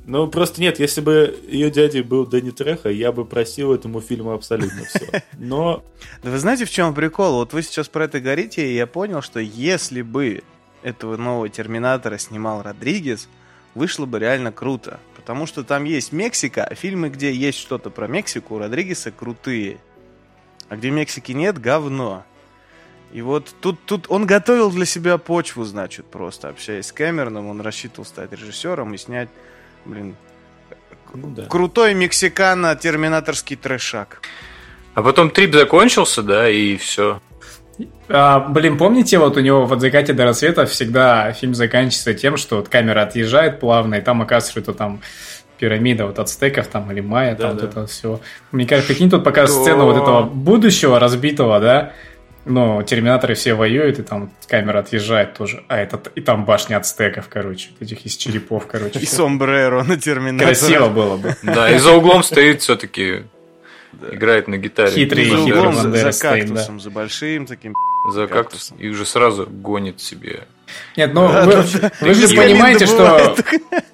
Ну, 0.06 0.26
просто 0.26 0.60
нет, 0.60 0.80
если 0.80 1.02
бы 1.02 1.38
ее 1.46 1.70
дядей 1.70 2.02
был 2.02 2.26
Дэнни 2.26 2.50
Треха, 2.50 2.88
я 2.88 3.12
бы 3.12 3.24
просил 3.24 3.72
этому 3.72 4.00
фильму 4.00 4.32
абсолютно 4.32 4.84
все. 4.84 5.22
Но... 5.38 5.84
Да 6.24 6.30
вы 6.32 6.38
знаете, 6.38 6.64
в 6.64 6.70
чем 6.70 6.94
прикол? 6.94 7.34
Вот 7.34 7.52
вы 7.52 7.62
сейчас 7.62 7.88
про 7.88 8.06
это 8.06 8.18
говорите, 8.18 8.68
и 8.68 8.74
я 8.74 8.88
понял, 8.88 9.22
что 9.22 9.38
если 9.38 10.02
бы 10.02 10.42
этого 10.82 11.16
нового 11.16 11.48
Терминатора 11.48 12.18
снимал 12.18 12.60
Родригес, 12.62 13.28
вышло 13.76 14.04
бы 14.04 14.18
реально 14.18 14.50
круто. 14.50 14.98
Потому 15.20 15.46
что 15.46 15.64
там 15.64 15.84
есть 15.84 16.12
Мексика, 16.12 16.64
а 16.64 16.74
фильмы, 16.74 17.10
где 17.10 17.30
есть 17.30 17.58
что-то 17.58 17.90
про 17.90 18.08
Мексику, 18.08 18.54
у 18.54 18.58
Родригеса 18.58 19.10
крутые. 19.10 19.76
А 20.70 20.76
где 20.76 20.90
Мексики 20.90 21.32
нет, 21.32 21.58
говно. 21.58 22.24
И 23.12 23.20
вот 23.20 23.54
тут, 23.60 23.78
тут 23.84 24.06
он 24.08 24.24
готовил 24.24 24.70
для 24.70 24.86
себя 24.86 25.18
почву, 25.18 25.64
значит, 25.64 26.06
просто 26.06 26.48
общаясь 26.48 26.86
с 26.86 26.92
Кэмероном, 26.92 27.48
он 27.48 27.60
рассчитывал 27.60 28.06
стать 28.06 28.32
режиссером 28.32 28.94
и 28.94 28.98
снять, 28.98 29.28
блин, 29.84 30.16
ну, 31.12 31.30
да. 31.30 31.46
крутой 31.46 31.92
мексикано-терминаторский 31.94 33.56
трэшак. 33.56 34.22
А 34.94 35.02
потом 35.02 35.30
трип 35.30 35.52
закончился, 35.52 36.22
да, 36.22 36.48
и 36.48 36.76
все. 36.76 37.20
А, 38.08 38.40
блин, 38.40 38.76
помните, 38.76 39.18
вот 39.18 39.36
у 39.36 39.40
него 39.40 39.66
в 39.66 39.72
«От 39.72 39.80
закате 39.80 40.12
до 40.12 40.24
рассвета» 40.24 40.66
всегда 40.66 41.32
фильм 41.32 41.54
заканчивается 41.54 42.14
тем, 42.14 42.36
что 42.36 42.56
вот 42.56 42.68
камера 42.68 43.02
отъезжает 43.02 43.60
плавно, 43.60 43.96
и 43.96 44.00
там 44.00 44.22
оказывается, 44.22 44.60
что 44.60 44.72
там 44.72 45.00
пирамида 45.58 46.06
вот 46.06 46.18
ацтеков 46.18 46.66
там 46.66 46.90
или 46.90 47.00
майя, 47.00 47.36
да, 47.36 47.48
там 47.48 47.56
да. 47.56 47.62
вот 47.62 47.70
это 47.70 47.86
все. 47.86 48.20
Мне 48.50 48.66
кажется, 48.66 48.92
какие 48.92 49.08
тут 49.08 49.22
пока 49.22 49.46
сцену 49.46 49.84
вот 49.84 50.02
этого 50.02 50.22
будущего 50.22 50.98
разбитого, 50.98 51.60
да, 51.60 51.92
но 52.46 52.82
терминаторы 52.82 53.34
все 53.34 53.54
воюют, 53.54 53.98
и 53.98 54.02
там 54.02 54.32
камера 54.48 54.78
отъезжает 54.80 55.34
тоже. 55.34 55.62
А 55.68 55.78
этот, 55.78 56.10
и 56.14 56.20
там 56.20 56.44
башня 56.44 56.78
ацтеков, 56.78 57.28
короче, 57.28 57.70
этих 57.80 58.04
из 58.06 58.16
черепов, 58.16 58.66
короче. 58.66 58.98
И 58.98 59.06
сомбреро 59.06 59.84
на 59.84 59.98
терминаторе. 59.98 60.56
Красиво 60.56 60.88
было 60.88 61.16
бы. 61.16 61.36
Да, 61.42 61.70
и 61.70 61.78
за 61.78 61.92
углом 61.92 62.22
стоит 62.22 62.62
все-таки 62.62 63.24
играет 64.12 64.48
на 64.48 64.56
гитаре. 64.56 64.90
Хитрый, 64.90 65.24
хитрый 65.24 65.72
за, 65.72 66.12
за 66.12 66.20
кактусом, 66.20 66.78
да. 66.78 66.82
за 66.82 66.90
большим 66.90 67.46
таким 67.46 67.74
за 68.12 68.26
кактус 68.26 68.72
и 68.78 68.88
уже 68.88 69.04
сразу 69.04 69.46
гонит 69.46 70.00
себе. 70.00 70.44
Нет, 70.96 71.12
ну 71.14 71.26
вы, 71.26 71.64
вы 72.00 72.14
же 72.14 72.28
понимаете, 72.28 72.86
что 72.86 73.36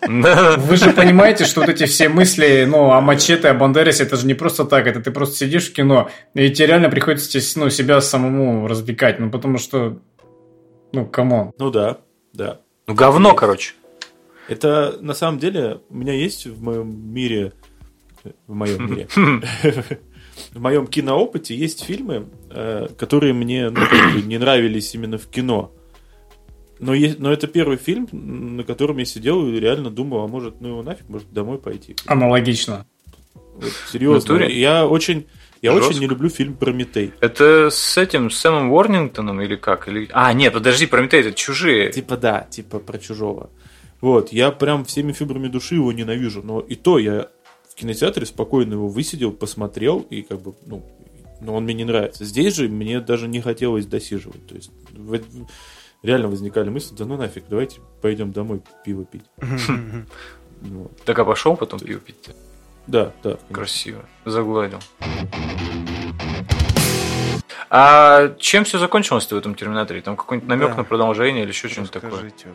вы 0.58 0.76
же 0.76 0.92
понимаете, 0.92 1.44
что 1.44 1.60
вот 1.60 1.70
эти 1.70 1.86
все 1.86 2.08
мысли, 2.08 2.66
ну, 2.68 2.90
о 2.92 3.00
мачете, 3.00 3.48
о 3.48 3.54
Бандересе, 3.54 4.04
это 4.04 4.16
же 4.16 4.26
не 4.26 4.34
просто 4.34 4.64
так, 4.64 4.86
это 4.86 5.00
ты 5.00 5.10
просто 5.10 5.36
сидишь 5.36 5.70
в 5.70 5.72
кино, 5.72 6.10
и 6.34 6.50
тебе 6.50 6.68
реально 6.68 6.88
приходится 6.88 7.38
ну, 7.58 7.70
себя 7.70 8.00
самому 8.00 8.68
развлекать, 8.68 9.18
ну, 9.18 9.30
потому 9.30 9.58
что, 9.58 9.98
ну, 10.92 11.06
come 11.06 11.33
on. 11.33 11.52
Ну 11.58 11.70
да, 11.70 11.98
да. 12.32 12.60
Ну, 12.86 12.94
говно, 12.94 13.34
короче. 13.34 13.74
Это, 14.48 14.96
на 15.00 15.14
самом 15.14 15.38
деле, 15.38 15.80
у 15.88 15.96
меня 15.96 16.12
есть 16.12 16.46
в 16.46 16.62
моем 16.62 17.12
мире, 17.12 17.52
в 18.46 18.54
моем 18.54 18.90
мире, 18.90 19.08
в 20.52 20.60
моем 20.60 20.86
киноопыте 20.86 21.54
есть 21.54 21.84
фильмы, 21.84 22.28
э, 22.50 22.88
которые 22.98 23.32
мне 23.32 23.70
ну, 23.70 23.80
не 24.24 24.38
нравились 24.38 24.94
именно 24.94 25.18
в 25.18 25.26
кино. 25.28 25.72
Но, 26.78 26.94
есть, 26.94 27.18
но 27.18 27.32
это 27.32 27.46
первый 27.46 27.78
фильм, 27.78 28.08
на 28.12 28.64
котором 28.64 28.98
я 28.98 29.04
сидел 29.04 29.46
и 29.48 29.58
реально 29.58 29.90
думал, 29.90 30.24
а 30.24 30.28
может, 30.28 30.60
ну 30.60 30.68
его 30.68 30.82
нафиг, 30.82 31.08
может 31.08 31.32
домой 31.32 31.58
пойти. 31.58 31.96
Аналогично. 32.06 32.86
Вот, 33.34 33.72
серьезно. 33.90 34.42
Я 34.44 34.86
очень, 34.86 35.26
Я 35.62 35.72
Жестко. 35.72 35.88
очень 35.88 36.00
не 36.00 36.06
люблю 36.06 36.28
фильм 36.28 36.54
Прометей. 36.54 37.12
Это 37.20 37.70
с 37.70 37.96
этим 37.96 38.30
с 38.30 38.36
Сэмом 38.38 38.70
Уорнингтоном 38.70 39.40
или 39.40 39.56
как? 39.56 39.88
Или... 39.88 40.08
А, 40.12 40.32
нет, 40.34 40.52
подожди, 40.52 40.86
Прометей 40.86 41.20
это 41.20 41.32
чужие. 41.32 41.90
Типа 41.90 42.16
да, 42.16 42.46
типа 42.50 42.78
про 42.78 42.98
чужого. 42.98 43.50
Вот, 44.02 44.32
я 44.32 44.50
прям 44.50 44.84
всеми 44.84 45.12
фибрами 45.12 45.48
души 45.48 45.76
его 45.76 45.90
ненавижу. 45.92 46.42
Но 46.42 46.60
и 46.60 46.74
то 46.74 46.98
я 46.98 47.28
в 47.76 47.78
кинотеатре 47.78 48.24
спокойно 48.24 48.72
его 48.72 48.88
высидел, 48.88 49.32
посмотрел, 49.32 50.00
и 50.08 50.22
как 50.22 50.40
бы, 50.40 50.54
ну, 50.64 50.82
но 51.42 51.54
он 51.54 51.64
мне 51.64 51.74
не 51.74 51.84
нравится. 51.84 52.24
Здесь 52.24 52.54
же 52.54 52.70
мне 52.70 53.00
даже 53.00 53.28
не 53.28 53.42
хотелось 53.42 53.84
досиживать. 53.84 54.46
То 54.46 54.54
есть 54.54 54.70
реально 56.02 56.28
возникали 56.28 56.70
мысли, 56.70 56.94
да 56.96 57.04
ну 57.04 57.18
нафиг, 57.18 57.44
давайте 57.50 57.80
пойдем 58.00 58.32
домой 58.32 58.62
пиво 58.82 59.04
пить. 59.04 59.24
Так 61.04 61.18
а 61.18 61.24
пошел 61.26 61.54
потом 61.54 61.78
пиво 61.78 62.00
пить? 62.00 62.30
Да, 62.86 63.12
да. 63.22 63.36
Красиво. 63.52 64.06
Загладил. 64.24 64.78
А 67.68 68.34
чем 68.38 68.64
все 68.64 68.78
закончилось-то 68.78 69.34
в 69.34 69.38
этом 69.38 69.54
Терминаторе? 69.54 70.00
Там 70.00 70.16
какой-нибудь 70.16 70.48
намек 70.48 70.70
да. 70.70 70.76
на 70.76 70.84
продолжение 70.84 71.42
или 71.42 71.50
еще 71.50 71.68
что-нибудь 71.68 71.92
такое? 71.92 72.22
Вообще. 72.22 72.46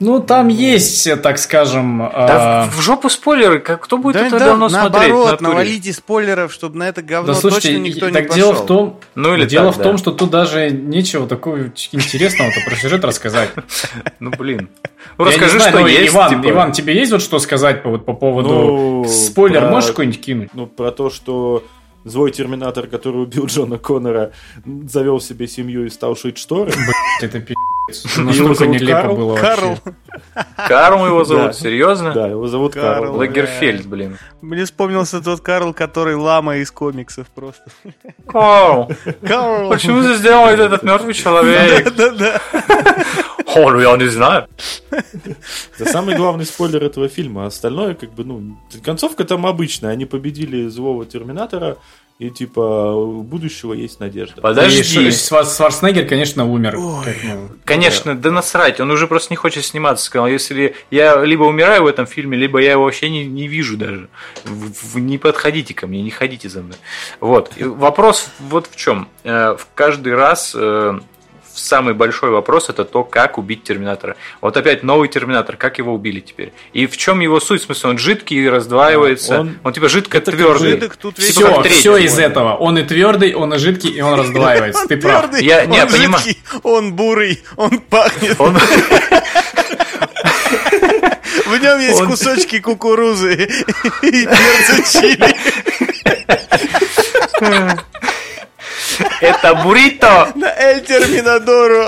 Ну, 0.00 0.20
там 0.20 0.48
есть, 0.48 1.08
так 1.22 1.38
скажем... 1.38 1.98
Да 2.12 2.66
э... 2.66 2.76
в 2.76 2.80
жопу 2.80 3.08
спойлеры, 3.08 3.60
как 3.60 3.84
кто 3.84 3.98
будет 3.98 4.14
да, 4.14 4.26
это 4.26 4.38
да, 4.38 4.46
давно 4.46 4.68
наоборот, 4.68 4.92
смотреть? 4.92 5.12
Наоборот, 5.12 5.40
навалите 5.40 5.92
спойлеров, 5.92 6.52
чтобы 6.52 6.78
на 6.78 6.88
это 6.88 7.02
говно 7.02 7.32
да, 7.32 7.38
слушайте, 7.38 7.68
точно 7.68 7.82
никто 7.82 8.10
так 8.10 8.22
не 8.22 8.28
пошел. 8.28 8.34
Дело 8.34 8.52
в 8.52 8.66
том, 8.66 9.00
ну, 9.14 9.34
или 9.34 9.46
дело 9.46 9.66
так, 9.66 9.74
в 9.74 9.78
да. 9.78 9.84
том, 9.84 9.98
что 9.98 10.10
тут 10.10 10.30
даже 10.30 10.70
нечего 10.70 11.28
такого 11.28 11.66
интересного-то 11.92 12.60
про 12.66 12.76
сюжет 12.76 13.04
рассказать. 13.04 13.50
Ну, 14.18 14.30
блин. 14.30 14.68
Ну, 15.18 15.24
расскажи, 15.24 15.58
что 15.58 15.86
есть. 15.86 16.12
Иван, 16.12 16.30
типа. 16.30 16.50
Иван, 16.50 16.72
тебе 16.72 16.94
есть 16.94 17.10
вот 17.10 17.22
что 17.22 17.38
сказать 17.38 17.82
по, 17.82 17.90
вот, 17.90 18.04
по 18.04 18.12
поводу... 18.12 18.48
Ну, 18.48 19.04
Спойлер 19.08 19.68
можешь 19.68 19.90
какой-нибудь 19.90 20.20
кинуть? 20.20 20.50
Ну, 20.54 20.66
про 20.66 20.92
то, 20.92 21.10
что 21.10 21.64
злой 22.04 22.30
терминатор, 22.30 22.86
который 22.86 23.22
убил 23.22 23.46
Джона 23.46 23.78
Коннора, 23.78 24.32
завел 24.64 25.20
себе 25.20 25.48
семью 25.48 25.86
и 25.86 25.90
стал 25.90 26.16
шить 26.16 26.38
шторы. 26.38 26.72
это 27.20 27.40
пи***. 27.40 27.54
Настолько 28.16 28.66
нелепо 28.66 29.02
Карл? 29.02 29.16
было 29.16 29.36
Карл. 29.36 29.78
Карл 30.56 31.06
его 31.06 31.24
зовут, 31.24 31.46
да. 31.46 31.52
серьезно? 31.52 32.12
Да, 32.12 32.28
его 32.28 32.46
зовут 32.46 32.74
Карл. 32.74 33.16
Лагерфельд, 33.16 33.86
блин. 33.86 34.18
Мне 34.40 34.64
вспомнился 34.64 35.20
тот 35.20 35.40
Карл, 35.40 35.72
который 35.74 36.14
лама 36.16 36.56
из 36.56 36.70
комиксов 36.70 37.26
просто. 37.28 37.64
Карл! 38.26 38.90
Карл! 39.26 39.70
Почему 39.70 40.02
ты 40.02 40.16
сделал 40.16 40.46
этот 40.46 40.82
мертвый 40.82 41.14
человек? 41.14 41.94
Да-да-да. 41.94 42.40
Он, 43.54 43.80
я 43.80 43.96
не 43.96 44.08
знаю. 44.08 44.48
Это 44.90 45.90
самый 45.90 46.16
главный 46.16 46.46
спойлер 46.46 46.82
этого 46.84 47.08
фильма. 47.08 47.46
Остальное, 47.46 47.94
как 47.94 48.12
бы, 48.12 48.24
ну, 48.24 48.58
концовка 48.82 49.24
там 49.24 49.46
обычная. 49.46 49.90
Они 49.90 50.06
победили 50.06 50.68
злого 50.68 51.04
Терминатора, 51.04 51.76
и 52.18 52.30
типа 52.30 52.92
у 52.92 53.22
будущего 53.22 53.72
есть 53.72 53.98
надежда. 54.00 54.40
Подожди. 54.40 55.08
И 55.08 55.10
Шварценеггер, 55.10 56.06
конечно, 56.06 56.44
умер. 56.44 56.76
Ой, 56.78 57.16
ну, 57.24 57.48
конечно, 57.64 58.14
да. 58.14 58.20
да 58.20 58.30
насрать, 58.30 58.80
он 58.80 58.90
уже 58.90 59.06
просто 59.06 59.32
не 59.32 59.36
хочет 59.36 59.64
сниматься. 59.64 60.04
Сказал, 60.04 60.28
если 60.28 60.74
я 60.90 61.24
либо 61.24 61.44
умираю 61.44 61.84
в 61.84 61.86
этом 61.86 62.06
фильме, 62.06 62.36
либо 62.36 62.60
я 62.60 62.72
его 62.72 62.84
вообще 62.84 63.10
не, 63.10 63.24
не 63.24 63.48
вижу 63.48 63.76
даже. 63.76 64.08
Вы 64.44 65.00
не 65.00 65.18
подходите 65.18 65.74
ко 65.74 65.86
мне, 65.86 66.02
не 66.02 66.10
ходите 66.10 66.48
за 66.48 66.62
мной. 66.62 66.76
Вот. 67.20 67.52
И 67.56 67.64
вопрос 67.64 68.28
вот 68.38 68.68
в 68.70 68.76
чем. 68.76 69.08
Э, 69.24 69.56
в 69.58 69.66
каждый 69.74 70.14
раз 70.14 70.52
э, 70.54 71.00
самый 71.54 71.94
большой 71.94 72.30
вопрос 72.30 72.68
это 72.68 72.84
то, 72.84 73.04
как 73.04 73.38
убить 73.38 73.62
Терминатора. 73.64 74.16
Вот 74.40 74.56
опять 74.56 74.82
новый 74.82 75.08
Терминатор, 75.08 75.56
как 75.56 75.78
его 75.78 75.94
убили 75.94 76.20
теперь? 76.20 76.52
И 76.72 76.86
в 76.86 76.96
чем 76.96 77.20
его 77.20 77.40
суть? 77.40 77.62
В 77.62 77.64
смысле, 77.66 77.90
он 77.90 77.98
жидкий, 77.98 78.48
раздваивается, 78.48 79.40
он, 79.40 79.58
он 79.64 79.72
типа 79.72 79.88
жидко 79.88 80.18
это 80.18 80.32
твердый. 80.32 80.72
Жидок, 80.72 80.96
тут 80.96 81.18
весь 81.18 81.30
все, 81.30 81.62
все 81.64 81.96
из 81.98 82.18
этого. 82.18 82.54
Он 82.56 82.78
и 82.78 82.82
твердый, 82.82 83.34
он 83.34 83.54
и 83.54 83.58
жидкий, 83.58 83.90
и 83.90 84.00
он 84.00 84.18
раздваивается. 84.18 84.86
Ты 84.86 84.96
прав. 84.96 85.40
Я 85.40 85.66
не 85.66 85.86
понимаю. 85.86 86.22
Он 86.62 86.94
бурый, 86.94 87.42
он 87.56 87.78
пахнет. 87.80 88.38
В 91.46 91.58
нем 91.58 91.80
есть 91.80 92.02
кусочки 92.04 92.60
кукурузы 92.60 93.34
и 94.02 94.26
перца 94.26 94.82
чили. 94.90 95.36
Это 99.20 99.54
буррито. 99.54 100.32
На 100.34 100.52
Эль 100.58 100.80
Терминадору. 100.82 101.86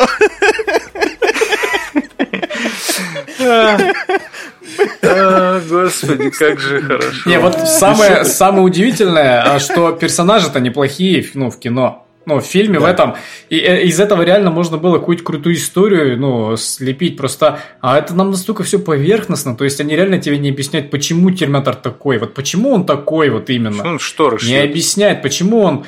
А, 5.02 5.60
господи, 5.68 6.30
как 6.30 6.58
же 6.58 6.80
хорошо. 6.80 7.28
Не, 7.28 7.38
вот 7.38 7.54
самое, 7.68 8.24
самое 8.24 8.64
удивительное, 8.64 9.42
а 9.42 9.58
что 9.58 9.92
персонажи-то 9.92 10.60
неплохие, 10.60 11.24
ну, 11.34 11.50
в 11.50 11.58
кино. 11.58 12.04
Ну, 12.26 12.40
в 12.40 12.44
фильме 12.44 12.78
да. 12.78 12.86
в 12.86 12.88
этом. 12.88 13.14
И 13.50 13.58
э, 13.58 13.82
из 13.82 14.00
этого 14.00 14.22
реально 14.22 14.50
можно 14.50 14.78
было 14.78 14.98
какую-то 14.98 15.22
крутую 15.22 15.56
историю, 15.56 16.18
ну, 16.18 16.56
слепить. 16.56 17.18
Просто, 17.18 17.60
а 17.82 17.98
это 17.98 18.14
нам 18.14 18.30
настолько 18.30 18.62
все 18.62 18.78
поверхностно. 18.78 19.54
То 19.56 19.64
есть 19.64 19.78
они 19.80 19.94
реально 19.94 20.18
тебе 20.18 20.38
не 20.38 20.48
объясняют, 20.48 20.90
почему 20.90 21.30
Терминатор 21.30 21.74
такой. 21.74 22.18
Вот 22.18 22.32
почему 22.32 22.70
он 22.70 22.86
такой 22.86 23.28
вот 23.28 23.50
именно. 23.50 23.74
Что 23.74 23.88
он 23.88 23.98
шторы 23.98 24.38
Не 24.46 24.56
объясняет, 24.56 25.20
почему 25.20 25.60
он 25.60 25.84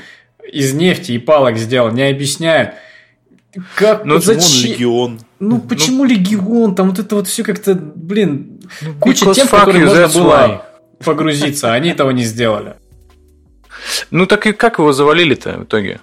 из 0.53 0.75
нефти 0.75 1.13
и 1.13 1.19
палок 1.19 1.57
сделал, 1.57 1.91
не 1.91 2.03
объясняют. 2.03 2.75
Как, 3.75 4.05
ну, 4.05 4.19
зачем? 4.19 4.71
легион. 4.71 5.21
Ну, 5.39 5.57
ну 5.57 5.61
почему 5.61 6.05
ну, 6.05 6.11
легион? 6.11 6.75
Там 6.75 6.91
вот 6.91 6.99
это 6.99 7.15
вот 7.17 7.27
все 7.27 7.43
как-то, 7.43 7.75
блин, 7.75 8.61
ну, 8.83 8.95
куча 9.01 9.33
тем, 9.35 9.49
которые 9.49 9.87
можно 9.87 10.09
было 10.09 10.67
погрузиться, 11.03 11.73
а 11.73 11.75
они 11.75 11.91
этого 11.91 12.11
не 12.11 12.25
сделали. 12.25 12.77
Ну, 14.11 14.27
так 14.27 14.47
и 14.47 14.53
как 14.53 14.79
его 14.79 14.93
завалили-то 14.93 15.59
в 15.59 15.65
итоге? 15.65 16.01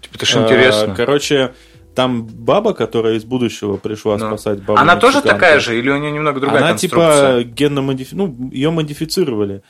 Типа, 0.00 0.16
это 0.16 0.26
же 0.26 0.38
а, 0.38 0.42
интересно. 0.42 0.94
Короче, 0.94 1.52
там 1.94 2.24
баба, 2.24 2.72
которая 2.72 3.14
из 3.14 3.24
будущего 3.24 3.76
пришла 3.76 4.16
ну. 4.16 4.28
спасать 4.28 4.62
бабу. 4.62 4.80
Она 4.80 4.96
тоже 4.96 5.22
такая 5.22 5.60
же, 5.60 5.78
или 5.78 5.90
у 5.90 5.96
нее 5.96 6.10
немного 6.10 6.40
другая 6.40 6.62
Она 6.62 6.76
типа 6.76 7.42
генно 7.44 7.82
модифицирована, 7.82 8.34
ну, 8.40 8.50
ее 8.50 8.70
модифицировали. 8.70 9.62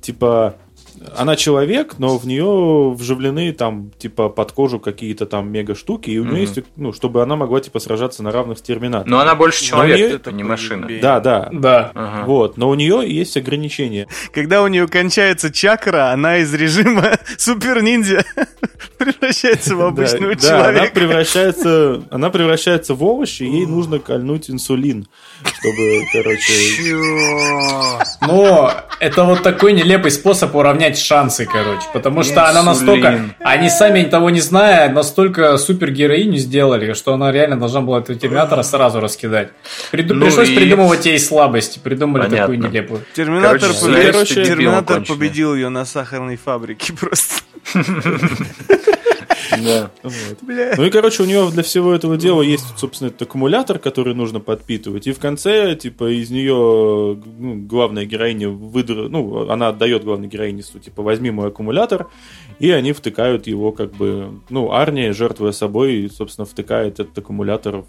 Типа, 0.00 0.56
она 1.16 1.36
человек, 1.36 1.98
но 1.98 2.18
в 2.18 2.26
нее 2.26 2.92
вживлены 2.92 3.52
там, 3.52 3.90
типа, 3.98 4.28
под 4.28 4.52
кожу 4.52 4.80
какие-то 4.80 5.26
там 5.26 5.50
мега 5.50 5.74
штуки, 5.74 6.10
и 6.10 6.18
у 6.18 6.24
нее 6.24 6.34
mm-hmm. 6.34 6.40
есть, 6.40 6.58
ну, 6.76 6.92
чтобы 6.92 7.22
она 7.22 7.36
могла, 7.36 7.60
типа, 7.60 7.80
сражаться 7.80 8.22
на 8.22 8.32
равных 8.32 8.58
с 8.58 8.62
терминатором. 8.62 9.10
Но 9.10 9.20
она 9.20 9.34
больше 9.34 9.64
человек, 9.64 9.98
нее... 9.98 10.16
это 10.16 10.32
не 10.32 10.44
машина. 10.44 10.88
Да, 11.00 11.20
да. 11.20 11.48
Да. 11.52 11.92
Ага. 11.94 12.24
Вот, 12.26 12.56
но 12.56 12.68
у 12.68 12.74
нее 12.74 13.02
есть 13.06 13.36
ограничения. 13.36 14.08
Когда 14.32 14.62
у 14.62 14.68
нее 14.68 14.88
кончается 14.88 15.52
чакра, 15.52 16.12
она 16.12 16.38
из 16.38 16.52
режима 16.54 17.18
супер 17.38 17.82
ниндзя 17.82 18.24
превращается 18.98 19.76
в 19.76 19.82
обычного 19.82 20.36
человека. 20.36 20.40
Да, 20.40 20.68
она 20.68 20.84
превращается, 20.86 22.02
она 22.10 22.30
превращается 22.30 22.94
в 22.94 23.04
овощ, 23.04 23.40
и 23.40 23.46
ей 23.46 23.66
нужно 23.66 23.98
кольнуть 23.98 24.50
инсулин, 24.50 25.06
чтобы, 25.42 26.04
короче... 26.12 26.52
Но 28.20 28.72
это 29.00 29.24
вот 29.24 29.42
такой 29.42 29.72
нелепый 29.72 30.10
способ 30.10 30.54
уравнять 30.54 30.98
шансы, 30.98 31.46
короче. 31.46 31.86
Потому 31.92 32.22
что 32.22 32.48
она 32.48 32.62
настолько... 32.62 33.34
Они 33.40 33.70
сами 33.70 34.04
того 34.04 34.30
не 34.30 34.40
зная, 34.40 34.90
настолько 34.90 35.56
супергероиню 35.58 36.38
сделали, 36.38 36.92
что 36.92 37.14
она 37.14 37.32
реально 37.32 37.58
должна 37.58 37.80
была 37.80 37.98
этого 37.98 38.18
терминатора 38.18 38.62
сразу 38.62 39.00
раскидать. 39.00 39.50
Приду... 39.90 40.14
Ну 40.14 40.26
Пришлось 40.26 40.50
и... 40.50 40.56
придумывать 40.56 41.06
ей 41.06 41.18
слабости. 41.18 41.78
Придумали 41.78 42.22
Понятно. 42.22 42.38
такую 42.38 42.58
нелепую. 42.58 43.04
Терминатор, 43.14 43.60
короче, 43.60 44.12
короче, 44.12 44.44
терминатор 44.44 45.02
победил 45.04 45.54
ее 45.54 45.68
на 45.68 45.84
сахарной 45.84 46.36
фабрике 46.36 46.92
просто. 47.00 47.42
Да. 49.64 49.90
Ну 50.76 50.84
и, 50.84 50.90
короче, 50.90 51.22
у 51.22 51.26
него 51.26 51.50
для 51.50 51.62
всего 51.62 51.92
этого 51.92 52.16
дела 52.16 52.42
есть, 52.42 52.64
собственно, 52.76 53.08
этот 53.08 53.22
аккумулятор, 53.22 53.78
который 53.78 54.14
нужно 54.14 54.40
подпитывать. 54.40 55.06
И 55.06 55.12
в 55.12 55.18
конце, 55.18 55.74
типа, 55.74 56.12
из 56.12 56.30
нее 56.30 56.54
ну, 56.54 57.54
главная 57.56 58.04
героиня 58.04 58.48
выдр... 58.48 59.08
Ну, 59.08 59.48
она 59.50 59.68
отдает 59.68 60.04
главной 60.04 60.28
героине, 60.28 60.62
типа, 60.62 61.02
возьми 61.02 61.30
мой 61.30 61.48
аккумулятор, 61.48 62.08
и 62.58 62.70
они 62.70 62.92
втыкают 62.92 63.46
его, 63.46 63.72
как 63.72 63.92
бы... 63.92 64.40
Ну, 64.50 64.72
Арни, 64.72 65.10
жертвуя 65.10 65.52
собой, 65.52 66.10
собственно, 66.14 66.46
втыкает 66.46 67.00
этот 67.00 67.16
аккумулятор 67.18 67.84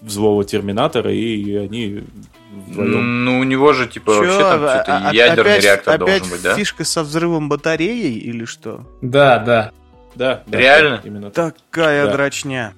в 0.00 0.08
злого 0.08 0.44
терминатора, 0.44 1.12
и 1.12 1.54
они 1.56 2.04
вдвоем. 2.50 3.24
Ну, 3.24 3.38
у 3.38 3.44
него 3.44 3.72
же, 3.72 3.86
типа, 3.86 4.12
Чё? 4.12 4.20
вообще 4.20 4.38
там 4.38 4.64
а, 4.64 4.74
что-то 4.76 5.08
а, 5.08 5.14
ядерный 5.14 5.52
опять, 5.52 5.64
реактор 5.64 5.94
опять 5.94 6.06
должен 6.06 6.30
быть, 6.30 6.42
да? 6.42 6.54
фишка 6.54 6.84
со 6.84 7.02
взрывом 7.02 7.48
батареей 7.48 8.18
или 8.18 8.44
что? 8.44 8.86
Да, 9.02 9.38
да. 9.38 9.72
Да, 10.14 10.42
реально. 10.50 11.00
Да, 11.02 11.08
именно 11.08 11.30
Такая 11.30 12.06
да. 12.06 12.12
дрочня. 12.12 12.74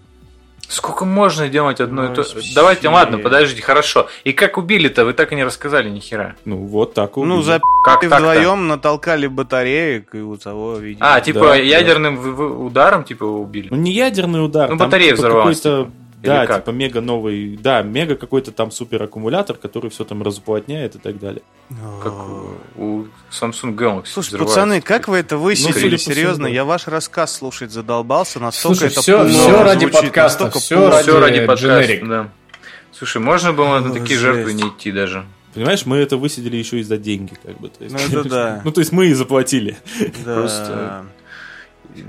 Сколько 0.68 1.04
можно 1.04 1.48
делать 1.48 1.80
одно 1.80 2.10
и 2.10 2.14
то? 2.14 2.24
Давайте, 2.54 2.88
ладно, 2.88 3.18
подождите, 3.18 3.60
хорошо. 3.60 4.08
И 4.24 4.32
как 4.32 4.56
убили-то? 4.56 5.04
Вы 5.04 5.12
так 5.12 5.30
и 5.32 5.34
не 5.34 5.44
рассказали 5.44 5.90
ни 5.90 6.00
хера. 6.00 6.34
Ну, 6.46 6.64
вот 6.64 6.94
так 6.94 7.18
убили. 7.18 7.28
Ну, 7.28 7.42
за 7.42 7.60
как 7.84 8.02
вдвоем 8.02 8.68
натолкали 8.68 9.26
батареек 9.26 10.14
и 10.14 10.20
у 10.20 10.36
того 10.38 10.76
видели. 10.76 11.02
А, 11.04 11.20
типа 11.20 11.40
да, 11.40 11.54
ядерным 11.56 12.36
да. 12.36 12.44
ударом 12.44 13.04
типа 13.04 13.24
убили? 13.24 13.68
Ну, 13.70 13.76
не 13.76 13.92
ядерный 13.92 14.42
удар. 14.42 14.70
Ну, 14.70 14.76
батарея 14.76 15.10
типа 15.10 15.18
взорвалась. 15.18 15.60
Типа. 15.60 15.90
Да, 16.22 16.46
типа 16.46 16.70
мега 16.70 17.00
новый, 17.00 17.56
да, 17.56 17.82
мега 17.82 18.14
какой-то 18.14 18.52
там 18.52 18.70
супер 18.70 19.02
аккумулятор, 19.02 19.56
который 19.56 19.90
все 19.90 20.04
там 20.04 20.22
разуплотняет 20.22 20.94
и 20.94 20.98
так 20.98 21.18
далее. 21.18 21.42
Как 22.02 22.12
у 22.76 23.06
Samsung 23.30 23.74
Galaxy. 23.74 24.06
Слушай, 24.06 24.38
пацаны, 24.38 24.80
как 24.80 25.08
вы 25.08 25.18
это 25.18 25.36
высидели? 25.36 25.90
Ну, 25.90 25.96
Серьезно, 25.96 26.46
я 26.46 26.64
ваш 26.64 26.86
рассказ 26.86 27.34
слушать 27.34 27.72
задолбался, 27.72 28.38
настолько 28.38 28.78
Слушай, 28.78 28.92
это 28.92 29.00
все, 29.02 29.28
все 29.28 29.62
ради 29.62 29.86
подкаста, 29.86 30.50
все 30.50 30.88
ради, 30.88 31.02
все 31.02 31.20
ради 31.20 31.46
подкаста, 31.46 32.06
да. 32.06 32.28
Слушай, 32.92 33.20
можно 33.20 33.52
было 33.52 33.80
на 33.80 33.92
такие 33.92 34.18
жертвы 34.18 34.52
не 34.52 34.68
идти 34.68 34.92
даже. 34.92 35.24
Понимаешь, 35.54 35.84
мы 35.84 35.98
это 35.98 36.16
высидели 36.16 36.56
еще 36.56 36.80
и 36.80 36.82
за 36.82 36.96
деньги, 36.96 37.34
как 37.42 37.58
бы. 37.60 37.68
То 37.68 37.84
есть, 37.84 37.94
ну, 37.94 38.20
это 38.20 38.28
да. 38.28 38.60
ну, 38.64 38.72
то 38.72 38.80
есть 38.80 38.92
мы 38.92 39.06
и 39.08 39.12
заплатили. 39.12 39.76
Да. 40.24 40.34
Просто 40.34 41.04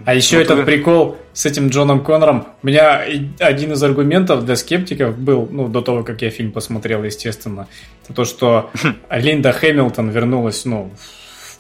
а 0.06 0.14
еще 0.14 0.38
вот 0.38 0.44
этот 0.44 0.58
вы... 0.58 0.66
прикол 0.66 1.18
с 1.34 1.46
этим 1.46 1.70
Джоном 1.70 2.04
Коннором. 2.04 2.48
У 2.62 2.68
меня 2.68 3.02
один 3.40 3.74
из 3.74 3.84
аргументов 3.84 4.46
для 4.46 4.56
скептиков 4.56 5.18
был, 5.18 5.48
ну, 5.52 5.68
до 5.68 5.82
того, 5.82 6.04
как 6.04 6.22
я 6.22 6.30
фильм 6.30 6.52
посмотрел, 6.52 7.04
естественно, 7.04 7.68
это 8.04 8.14
то, 8.14 8.26
что 8.26 8.72
Линда 9.10 9.52
Хэмилтон 9.52 10.10
вернулась, 10.10 10.66
ну, 10.66 10.92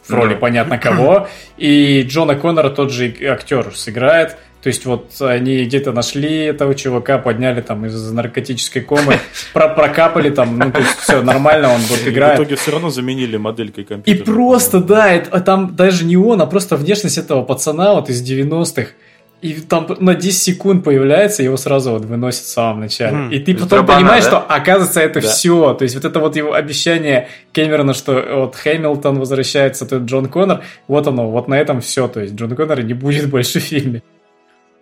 в 0.05 0.13
роли 0.13 0.35
понятно 0.35 0.77
кого, 0.77 1.27
и 1.57 2.03
Джона 2.03 2.35
Коннора 2.35 2.69
тот 2.69 2.91
же 2.91 3.13
актер 3.25 3.75
сыграет. 3.75 4.37
То 4.63 4.67
есть 4.67 4.85
вот 4.85 5.11
они 5.19 5.65
где-то 5.65 5.91
нашли 5.91 6.45
этого 6.45 6.73
чувака, 6.73 7.17
подняли 7.17 7.59
там 7.59 7.85
из 7.85 8.11
наркотической 8.11 8.81
комы, 8.81 9.19
про 9.53 9.67
прокапали 9.67 10.29
там, 10.29 10.57
ну 10.57 10.71
то 10.71 10.79
есть 10.79 10.97
все 10.99 11.21
нормально, 11.21 11.67
он 11.67 11.81
вот 11.81 12.07
играет. 12.07 12.39
В 12.39 12.43
итоге 12.43 12.55
все 12.55 12.71
равно 12.71 12.89
заменили 12.89 13.35
моделькой 13.35 13.83
компьютера. 13.83 14.23
И 14.23 14.25
просто, 14.25 14.79
да, 14.79 15.11
это, 15.11 15.41
там 15.41 15.75
даже 15.75 16.05
не 16.05 16.15
он, 16.15 16.41
а 16.41 16.45
просто 16.45 16.77
внешность 16.77 17.17
этого 17.17 17.43
пацана 17.43 17.93
вот 17.93 18.09
из 18.09 18.23
90-х. 18.23 18.91
И 19.41 19.55
там 19.55 19.85
на 19.99 20.15
10 20.15 20.41
секунд 20.41 20.85
появляется, 20.85 21.43
его 21.43 21.57
сразу 21.57 21.91
вот 21.91 22.05
выносят 22.05 22.43
в 22.43 22.47
самом 22.47 22.79
начале. 22.79 23.17
Mm. 23.17 23.33
И 23.33 23.39
ты 23.39 23.53
потом 23.53 23.67
Драбана, 23.67 23.99
понимаешь, 23.99 24.23
да? 24.23 24.29
что 24.29 24.39
оказывается 24.39 25.01
это 25.01 25.19
да. 25.19 25.27
все. 25.27 25.73
То 25.73 25.83
есть 25.83 25.95
вот 25.95 26.05
это 26.05 26.21
вот 26.21 26.37
его 26.37 26.53
обещание 26.53 27.27
Кэмерона, 27.51 27.93
что 27.93 28.23
вот 28.35 28.55
Хэмилтон 28.55 29.19
возвращается, 29.19 29.85
то 29.85 29.97
Джон 29.97 30.29
Коннор, 30.29 30.61
вот 30.87 31.05
оно, 31.07 31.29
вот 31.29 31.49
на 31.49 31.59
этом 31.59 31.81
все. 31.81 32.07
То 32.07 32.21
есть 32.21 32.35
Джон 32.35 32.55
Коннор 32.55 32.83
не 32.83 32.93
будет 32.93 33.29
больше 33.29 33.59
в 33.59 33.63
фильме. 33.63 34.01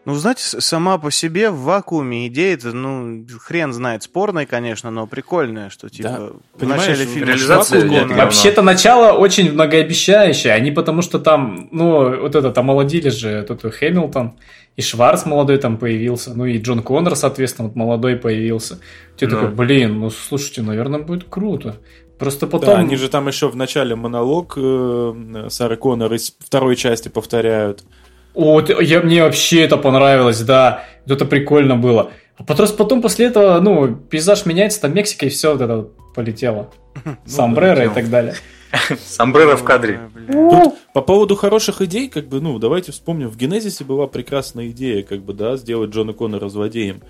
Ну, 0.04 0.16
знаете, 0.16 0.42
сама 0.42 0.98
по 0.98 1.12
себе 1.12 1.52
в 1.52 1.60
вакууме 1.60 2.28
идея 2.28 2.56
это, 2.56 2.72
ну, 2.72 3.24
хрен 3.40 3.72
знает, 3.72 4.02
спорная, 4.02 4.48
конечно, 4.48 4.90
но 4.90 5.06
прикольная, 5.06 5.70
что 5.70 5.90
типа 5.90 6.34
да. 6.58 6.66
в 6.66 6.68
начале 6.68 7.06
фильма 7.06 7.28
реализация 7.28 7.88
вакуум, 7.88 8.18
Вообще-то 8.18 8.64
начало 8.64 9.16
очень 9.16 9.54
многообещающее, 9.54 10.54
они 10.54 10.72
потому 10.72 11.04
что 11.04 11.20
там, 11.20 11.70
ну, 11.72 12.22
вот 12.22 12.36
этот 12.36 12.58
омолодили 12.58 13.10
же, 13.10 13.44
тут 13.44 13.62
Хэмилтон, 13.62 14.34
и 14.76 14.82
Шварц 14.82 15.26
молодой 15.26 15.58
там 15.58 15.78
появился, 15.78 16.34
ну 16.34 16.46
и 16.46 16.58
Джон 16.58 16.82
Коннор, 16.82 17.16
соответственно, 17.16 17.68
вот 17.68 17.76
молодой 17.76 18.16
появился. 18.16 18.80
Ты 19.18 19.28
ну. 19.28 19.36
такой, 19.36 19.50
блин, 19.50 20.00
ну 20.00 20.10
слушайте, 20.10 20.64
наверное, 20.64 21.00
будет 21.00 21.26
круто. 21.26 21.78
Просто 22.18 22.48
потом... 22.48 22.70
Да, 22.70 22.78
они 22.78 22.96
же 22.96 23.10
там 23.10 23.28
еще 23.28 23.50
в 23.50 23.56
начале 23.56 23.96
монолог 23.96 24.54
э, 24.56 25.48
Сары 25.50 25.76
Коннор 25.76 26.14
из 26.14 26.36
второй 26.40 26.76
части 26.76 27.10
повторяют. 27.10 27.84
Вот, 28.34 28.70
я, 28.82 29.02
мне 29.02 29.24
вообще 29.24 29.62
это 29.62 29.78
понравилось, 29.78 30.42
да. 30.42 30.86
Это 31.06 31.26
прикольно 31.26 31.76
было. 31.76 32.12
А 32.38 32.44
потом, 32.44 32.68
потом 32.78 33.02
после 33.02 33.28
этого, 33.28 33.60
ну, 33.60 33.96
пейзаж 33.96 34.46
меняется, 34.46 34.82
там 34.82 34.94
Мексика, 34.94 35.26
и 35.26 35.30
все 35.30 35.52
вот 35.52 35.62
это 35.62 35.88
полетело. 36.16 36.72
Самбрера 37.26 37.86
и 37.86 37.90
так 37.90 38.10
далее. 38.10 38.36
Самбрера 39.06 39.56
в 39.56 39.64
кадре. 39.64 40.00
Тут 40.28 40.76
по 40.94 41.02
поводу 41.02 41.36
хороших 41.36 41.82
идей, 41.82 42.10
как 42.10 42.28
бы, 42.28 42.42
ну, 42.42 42.58
давайте 42.60 42.92
вспомним, 42.92 43.30
в 43.30 43.38
Генезисе 43.38 43.84
была 43.84 44.08
прекрасная 44.08 44.70
идея, 44.70 45.04
как 45.04 45.22
бы, 45.22 45.34
да, 45.34 45.58
сделать 45.58 45.92
Джона 45.92 46.14
Коннора 46.14 46.50
злодеем. 46.50 47.02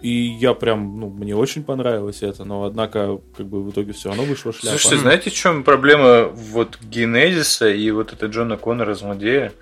И 0.00 0.10
я 0.10 0.54
прям, 0.54 1.00
ну, 1.00 1.10
мне 1.10 1.34
очень 1.34 1.64
понравилось 1.64 2.22
это, 2.22 2.44
но 2.44 2.64
однако, 2.64 3.20
как 3.36 3.46
бы 3.46 3.62
в 3.62 3.70
итоге 3.70 3.92
все 3.92 4.10
равно 4.10 4.24
вышло 4.24 4.52
шляпа. 4.52 4.78
Слушайте, 4.78 5.02
знаете, 5.02 5.30
в 5.30 5.34
чем 5.34 5.64
проблема 5.64 6.28
вот 6.28 6.78
Генезиса 6.80 7.68
и 7.68 7.90
вот 7.90 8.12
это 8.12 8.26
Джона 8.26 8.56
Коннора 8.56 8.94
злодея? 8.94 9.52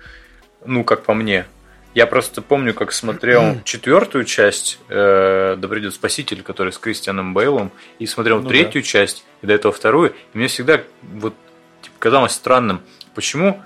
Ну, 0.65 0.83
как 0.83 1.03
по 1.03 1.13
мне. 1.13 1.45
Я 1.93 2.05
просто 2.05 2.41
помню, 2.41 2.73
как 2.73 2.91
смотрел 2.91 3.57
четвертую 3.63 4.23
часть 4.25 4.79
э, 4.87 5.55
«Да 5.57 5.67
придет 5.67 5.95
спаситель», 5.95 6.43
который 6.43 6.71
с 6.71 6.77
Кристианом 6.77 7.33
Бейлом, 7.33 7.71
и 7.97 8.05
смотрел 8.05 8.41
ну, 8.41 8.49
третью 8.49 8.81
да. 8.81 8.87
часть, 8.87 9.25
и 9.41 9.47
до 9.47 9.53
этого 9.53 9.73
вторую, 9.73 10.13
и 10.33 10.37
мне 10.37 10.47
всегда 10.47 10.81
вот 11.01 11.33
типа, 11.81 11.95
казалось 11.99 12.33
странным, 12.33 12.81
почему... 13.15 13.61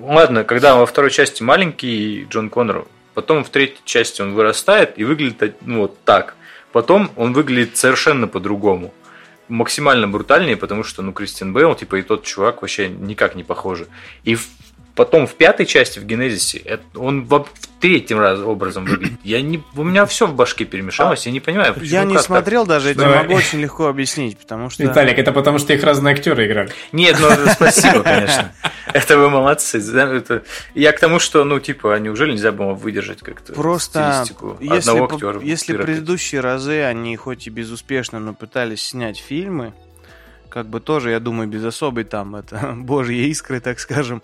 Ладно, 0.00 0.44
когда 0.44 0.76
во 0.76 0.86
второй 0.86 1.10
части 1.10 1.42
маленький 1.42 2.24
Джон 2.30 2.50
Коннор, 2.50 2.86
потом 3.14 3.42
в 3.42 3.50
третьей 3.50 3.80
части 3.84 4.22
он 4.22 4.32
вырастает 4.32 4.96
и 4.96 5.02
выглядит 5.02 5.56
ну, 5.60 5.80
вот 5.80 5.98
так. 6.04 6.36
Потом 6.70 7.10
он 7.16 7.32
выглядит 7.32 7.76
совершенно 7.76 8.28
по-другому 8.28 8.94
максимально 9.48 10.06
брутальнее, 10.06 10.56
потому 10.56 10.84
что, 10.84 11.02
ну, 11.02 11.12
Кристиан 11.12 11.52
Бейл, 11.52 11.74
типа, 11.74 11.96
и 11.96 12.02
тот 12.02 12.24
чувак 12.24 12.62
вообще 12.62 12.88
никак 12.88 13.34
не 13.34 13.44
похожи. 13.44 13.88
И 14.24 14.34
в 14.34 14.46
Потом 14.98 15.28
в 15.28 15.34
пятой 15.34 15.64
части, 15.64 16.00
в 16.00 16.06
Генезисе, 16.06 16.80
он 16.96 17.24
в 17.24 17.46
третьим 17.78 18.18
раз 18.18 18.40
образом 18.40 18.84
выглядит. 18.84 19.20
Я 19.22 19.40
не, 19.40 19.62
у 19.76 19.84
меня 19.84 20.06
все 20.06 20.26
в 20.26 20.34
башке 20.34 20.64
перемешалось, 20.64 21.24
я 21.24 21.30
не 21.30 21.38
понимаю, 21.38 21.72
почему. 21.72 21.90
Я 21.90 22.02
не 22.02 22.18
смотрел 22.18 22.62
так. 22.62 22.68
даже, 22.68 22.96
Давай. 22.96 23.18
могу 23.18 23.34
очень 23.34 23.60
легко 23.60 23.86
объяснить, 23.86 24.36
потому 24.36 24.70
что... 24.70 24.82
Виталик, 24.82 25.16
это 25.16 25.30
потому 25.30 25.58
что 25.60 25.72
их 25.72 25.84
разные 25.84 26.14
актеры 26.14 26.48
играли. 26.48 26.72
Нет, 26.90 27.16
ну 27.20 27.28
спасибо, 27.52 28.02
конечно. 28.02 28.52
Это 28.92 29.18
вы 29.18 29.30
молодцы. 29.30 29.78
Это... 29.78 30.42
Я 30.74 30.90
к 30.90 30.98
тому, 30.98 31.20
что, 31.20 31.44
ну, 31.44 31.60
типа, 31.60 31.94
а 31.94 32.00
неужели 32.00 32.32
нельзя 32.32 32.50
было 32.50 32.72
выдержать 32.72 33.20
как-то 33.20 33.52
Просто 33.52 34.24
если, 34.58 34.90
одного 34.90 35.14
актера? 35.14 35.40
Если 35.40 35.76
предыдущие 35.76 36.40
разы 36.40 36.82
они 36.82 37.14
хоть 37.14 37.46
и 37.46 37.50
безуспешно, 37.50 38.18
но 38.18 38.34
пытались 38.34 38.82
снять 38.82 39.18
фильмы, 39.18 39.74
как 40.48 40.66
бы 40.66 40.80
тоже, 40.80 41.10
я 41.10 41.20
думаю, 41.20 41.48
без 41.48 41.64
особой 41.64 42.04
там 42.04 42.36
это 42.36 42.74
божьей 42.76 43.28
искры, 43.30 43.60
так 43.60 43.78
скажем, 43.80 44.22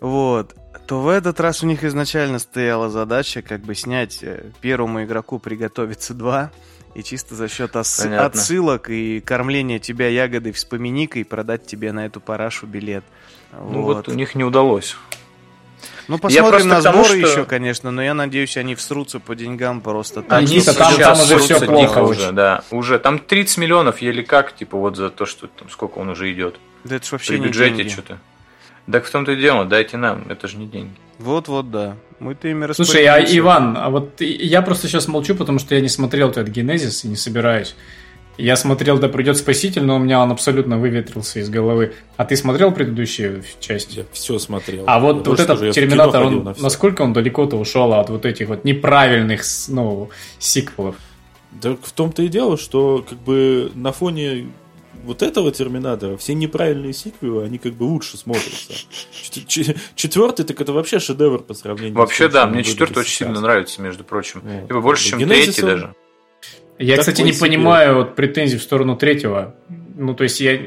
вот, 0.00 0.54
то 0.86 1.00
в 1.00 1.08
этот 1.08 1.40
раз 1.40 1.62
у 1.62 1.66
них 1.66 1.84
изначально 1.84 2.38
стояла 2.38 2.90
задача 2.90 3.42
как 3.42 3.60
бы 3.60 3.74
снять 3.74 4.18
э, 4.22 4.50
первому 4.60 5.04
игроку 5.04 5.38
приготовиться 5.38 6.14
два, 6.14 6.50
и 6.94 7.02
чисто 7.02 7.34
за 7.34 7.48
счет 7.48 7.74
ос- 7.76 8.04
отсылок 8.04 8.90
и 8.90 9.20
кормления 9.20 9.78
тебя 9.78 10.08
ягодой 10.08 10.52
вспоминикой 10.52 11.24
продать 11.24 11.66
тебе 11.66 11.92
на 11.92 12.04
эту 12.06 12.20
парашу 12.20 12.66
билет. 12.66 13.04
Ну 13.52 13.82
вот, 13.82 13.96
вот 13.96 14.08
у 14.08 14.12
них 14.12 14.34
не 14.34 14.44
удалось. 14.44 14.96
Ну, 16.12 16.18
посмотрим 16.18 16.68
на 16.68 16.82
сборы 16.82 17.04
что... 17.04 17.16
еще, 17.16 17.44
конечно, 17.46 17.90
но 17.90 18.02
я 18.02 18.12
надеюсь, 18.12 18.58
они 18.58 18.74
всрутся 18.74 19.18
по 19.18 19.34
деньгам 19.34 19.80
просто 19.80 20.20
так. 20.20 20.40
Они 20.40 20.60
там, 20.60 20.74
там, 20.74 20.96
там 20.98 21.18
уже 21.18 21.38
все 21.38 21.58
плохо 21.58 22.00
уже, 22.00 22.32
да. 22.32 22.62
Уже 22.70 22.98
там 22.98 23.18
30 23.18 23.56
миллионов 23.56 24.02
еле 24.02 24.22
как, 24.22 24.54
типа, 24.54 24.76
вот 24.76 24.94
за 24.98 25.08
то, 25.08 25.24
что 25.24 25.46
там 25.46 25.70
сколько 25.70 25.96
он 26.00 26.10
уже 26.10 26.30
идет. 26.30 26.56
Да 26.84 26.96
это 26.96 27.06
ж 27.06 27.12
вообще 27.12 27.32
При 27.32 27.38
не 27.38 27.46
бюджете 27.46 27.76
деньги. 27.76 27.88
что-то. 27.90 28.18
Так 28.90 29.06
в 29.06 29.10
том-то 29.10 29.32
и 29.32 29.36
дело, 29.36 29.64
дайте 29.64 29.96
нам, 29.96 30.26
это 30.28 30.48
же 30.48 30.58
не 30.58 30.66
деньги. 30.66 30.92
Вот-вот, 31.18 31.70
да. 31.70 31.96
Мы-то 32.18 32.46
ими 32.46 32.70
Слушай, 32.74 33.06
а 33.06 33.18
Иван, 33.18 33.78
а 33.78 33.88
вот 33.88 34.20
я 34.20 34.60
просто 34.60 34.88
сейчас 34.88 35.08
молчу, 35.08 35.34
потому 35.34 35.58
что 35.60 35.74
я 35.74 35.80
не 35.80 35.88
смотрел 35.88 36.28
этот 36.28 36.48
Генезис 36.48 37.06
и 37.06 37.08
не 37.08 37.16
собираюсь. 37.16 37.74
Я 38.38 38.56
смотрел 38.56 38.98
«Да 38.98 39.08
придет 39.08 39.36
спаситель», 39.36 39.84
но 39.84 39.96
у 39.96 39.98
меня 39.98 40.20
он 40.20 40.32
абсолютно 40.32 40.78
выветрился 40.78 41.40
из 41.40 41.50
головы. 41.50 41.94
А 42.16 42.24
ты 42.24 42.36
смотрел 42.36 42.72
предыдущие 42.72 43.42
части? 43.60 43.98
Я 43.98 44.04
все 44.12 44.38
смотрел. 44.38 44.84
А 44.86 45.00
вот, 45.00 45.26
вот 45.26 45.38
этот 45.38 45.74
«Терминатор», 45.74 46.24
он, 46.24 46.44
на 46.44 46.54
насколько 46.58 47.02
он 47.02 47.12
далеко-то 47.12 47.56
ушел 47.56 47.92
от 47.92 48.08
вот 48.10 48.24
этих 48.24 48.48
вот 48.48 48.64
неправильных 48.64 49.42
ну, 49.68 50.10
сиквелов? 50.38 50.96
Да 51.50 51.76
в 51.80 51.92
том-то 51.92 52.22
и 52.22 52.28
дело, 52.28 52.56
что 52.56 53.04
как 53.06 53.18
бы 53.18 53.70
на 53.74 53.92
фоне 53.92 54.48
вот 55.04 55.22
этого 55.22 55.50
Терминатора 55.50 56.16
все 56.16 56.34
неправильные 56.34 56.92
сиквелы, 56.92 57.44
они 57.44 57.58
как 57.58 57.74
бы 57.74 57.84
лучше 57.84 58.16
смотрятся. 58.16 58.72
Четвертый, 59.94 60.44
так 60.44 60.60
это 60.60 60.72
вообще 60.72 60.98
шедевр 60.98 61.42
по 61.42 61.54
сравнению 61.54 61.96
Вообще, 61.96 62.30
с 62.30 62.32
да, 62.32 62.46
мне 62.46 62.64
четвертый 62.64 63.00
очень 63.00 63.16
сильно 63.16 63.40
нравится, 63.40 63.82
между 63.82 64.04
прочим. 64.04 64.40
Вот. 64.42 64.68
Типа 64.68 64.80
больше, 64.80 65.10
чем 65.10 65.28
третий 65.28 65.62
даже. 65.62 65.94
Я, 66.78 66.96
Такой 66.96 67.00
кстати, 67.00 67.22
не 67.22 67.32
себе. 67.32 67.48
понимаю 67.48 67.96
вот 67.96 68.14
претензий 68.14 68.58
в 68.58 68.62
сторону 68.62 68.96
третьего. 68.96 69.54
Ну, 69.94 70.14
то 70.14 70.24
есть 70.24 70.40
я, 70.40 70.58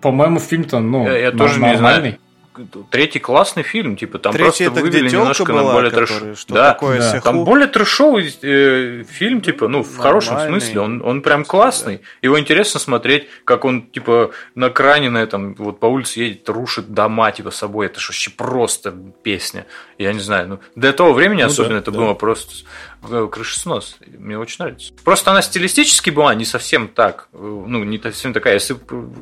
по-моему, 0.00 0.38
фильм-то, 0.38 0.80
ну, 0.80 1.06
я, 1.06 1.18
я 1.18 1.32
тоже 1.32 1.60
не 1.60 1.76
знаю 1.76 2.18
третий 2.90 3.18
классный 3.18 3.62
фильм, 3.62 3.96
типа 3.96 4.18
там 4.18 4.32
Третий 4.32 4.64
просто 4.64 4.82
вывели 4.82 5.08
немножко 5.08 5.44
была, 5.46 5.62
на 5.62 5.72
более 5.72 5.90
трэш... 5.90 6.10
да, 6.48 6.72
такое 6.72 6.98
да. 7.00 7.20
там 7.20 7.44
более 7.44 7.66
трэшовый 7.66 8.34
э, 8.42 9.04
фильм, 9.08 9.40
типа, 9.40 9.68
ну, 9.68 9.82
в 9.82 9.96
Нормальный. 9.96 10.02
хорошем 10.02 10.40
смысле, 10.40 10.80
он, 10.80 11.02
он 11.02 11.22
прям 11.22 11.44
классный. 11.44 11.96
Да. 11.96 12.02
Его 12.22 12.38
интересно 12.38 12.78
смотреть, 12.78 13.26
как 13.44 13.64
он, 13.64 13.82
типа, 13.82 14.30
на 14.54 14.70
кране 14.70 15.10
на 15.10 15.18
этом, 15.18 15.54
вот 15.54 15.80
по 15.80 15.86
улице 15.86 16.20
едет, 16.20 16.48
рушит 16.48 16.92
дома, 16.92 17.32
типа, 17.32 17.50
собой. 17.50 17.86
Это 17.86 18.00
же 18.00 18.08
вообще 18.08 18.30
просто 18.30 18.94
песня. 19.22 19.66
Я 19.98 20.12
не 20.12 20.20
знаю, 20.20 20.48
ну, 20.48 20.60
до 20.76 20.92
того 20.92 21.12
времени 21.12 21.42
ну, 21.42 21.48
особенно 21.48 21.74
да, 21.74 21.78
это 21.78 21.90
да. 21.90 21.98
было 21.98 22.14
просто 22.14 22.52
крышеснос. 23.30 23.98
Мне 24.18 24.38
очень 24.38 24.56
нравится. 24.58 24.92
Просто 25.04 25.30
она 25.30 25.42
стилистически 25.42 26.10
была 26.10 26.34
не 26.34 26.44
совсем 26.44 26.88
так. 26.88 27.28
Э, 27.32 27.64
ну, 27.66 27.84
не 27.84 27.98
совсем 27.98 28.32
такая. 28.32 28.54
Если 28.54 28.76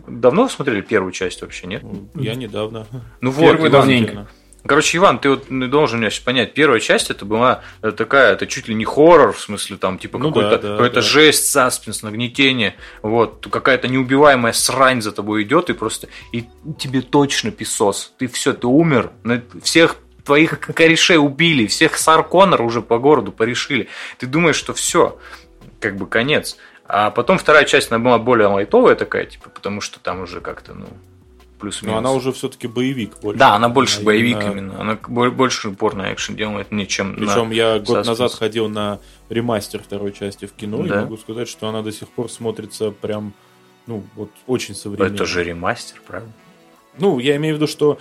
давно 0.06 0.48
смотрели 0.48 0.80
первую 0.80 1.12
часть 1.12 1.42
вообще, 1.42 1.66
нет? 1.66 1.82
Я 2.14 2.34
недавно. 2.34 2.86
Ну 3.20 3.30
вот, 3.30 3.70
давненько. 3.70 4.28
Короче, 4.64 4.98
Иван, 4.98 5.18
ты 5.18 5.28
вот 5.28 5.46
должен 5.70 5.98
меня 5.98 6.10
понять, 6.24 6.54
первая 6.54 6.78
часть 6.78 7.10
это 7.10 7.24
была 7.24 7.62
такая, 7.80 8.32
это 8.32 8.46
чуть 8.46 8.68
ли 8.68 8.74
не 8.74 8.84
хоррор, 8.84 9.32
в 9.32 9.40
смысле, 9.40 9.76
там, 9.76 9.98
типа, 9.98 10.18
ну, 10.18 10.28
какой-то, 10.28 10.50
да, 10.50 10.56
да, 10.56 10.76
какой-то 10.76 10.94
да. 10.96 11.02
жесть, 11.02 11.50
саспенс, 11.50 12.02
нагнетение, 12.02 12.76
вот, 13.02 13.46
какая-то 13.50 13.88
неубиваемая 13.88 14.52
срань 14.52 15.02
за 15.02 15.10
тобой 15.10 15.42
идет, 15.42 15.68
и 15.68 15.72
просто, 15.72 16.08
и 16.30 16.44
тебе 16.78 17.02
точно 17.02 17.50
песос, 17.50 18.12
ты 18.18 18.28
все, 18.28 18.52
ты 18.52 18.68
умер, 18.68 19.10
всех 19.62 19.96
твоих 20.24 20.60
корешей 20.60 21.18
убили, 21.18 21.66
всех 21.66 21.96
Сарконор 21.96 22.62
уже 22.62 22.82
по 22.82 22.98
городу 22.98 23.32
порешили, 23.32 23.88
ты 24.18 24.26
думаешь, 24.26 24.56
что 24.56 24.74
все, 24.74 25.18
как 25.80 25.96
бы 25.96 26.06
конец. 26.06 26.56
А 26.86 27.10
потом 27.10 27.38
вторая 27.38 27.64
часть, 27.64 27.90
она 27.90 27.98
была 27.98 28.18
более 28.18 28.48
лайтовая 28.48 28.94
такая, 28.94 29.26
типа, 29.26 29.50
потому 29.50 29.80
что 29.80 29.98
там 30.00 30.20
уже 30.20 30.40
как-то, 30.40 30.74
ну, 30.74 30.86
плюс-минус. 31.62 31.92
Но 31.92 31.98
она 31.98 32.12
уже 32.12 32.32
все-таки 32.32 32.66
боевик 32.66 33.18
больше. 33.20 33.38
Да, 33.38 33.54
она 33.54 33.68
больше 33.68 33.98
она 33.98 34.06
боевик 34.06 34.36
именно... 34.36 34.50
именно. 34.50 34.80
Она 34.80 34.94
больше 34.96 35.68
упор 35.68 35.94
на 35.94 36.12
экшен 36.12 36.36
делает, 36.36 36.72
не 36.72 36.86
чем 36.86 37.14
Причем 37.14 37.48
на 37.48 37.52
я 37.52 37.78
год 37.78 37.86
саспенс. 37.86 38.06
назад 38.06 38.34
ходил 38.34 38.68
на 38.68 38.98
ремастер 39.30 39.82
второй 39.82 40.12
части 40.12 40.46
в 40.46 40.52
кино, 40.52 40.82
да. 40.82 40.96
и 40.96 40.98
могу 41.04 41.16
сказать, 41.16 41.48
что 41.48 41.68
она 41.68 41.82
до 41.82 41.92
сих 41.92 42.08
пор 42.08 42.30
смотрится 42.30 42.90
прям, 42.90 43.32
ну, 43.86 44.02
вот 44.16 44.30
очень 44.46 44.74
современно. 44.74 45.14
Это 45.14 45.24
же 45.24 45.42
ремастер, 45.44 46.02
правильно? 46.06 46.32
Ну, 46.98 47.18
я 47.20 47.36
имею 47.36 47.54
в 47.54 47.56
виду, 47.56 47.66
что 47.66 47.98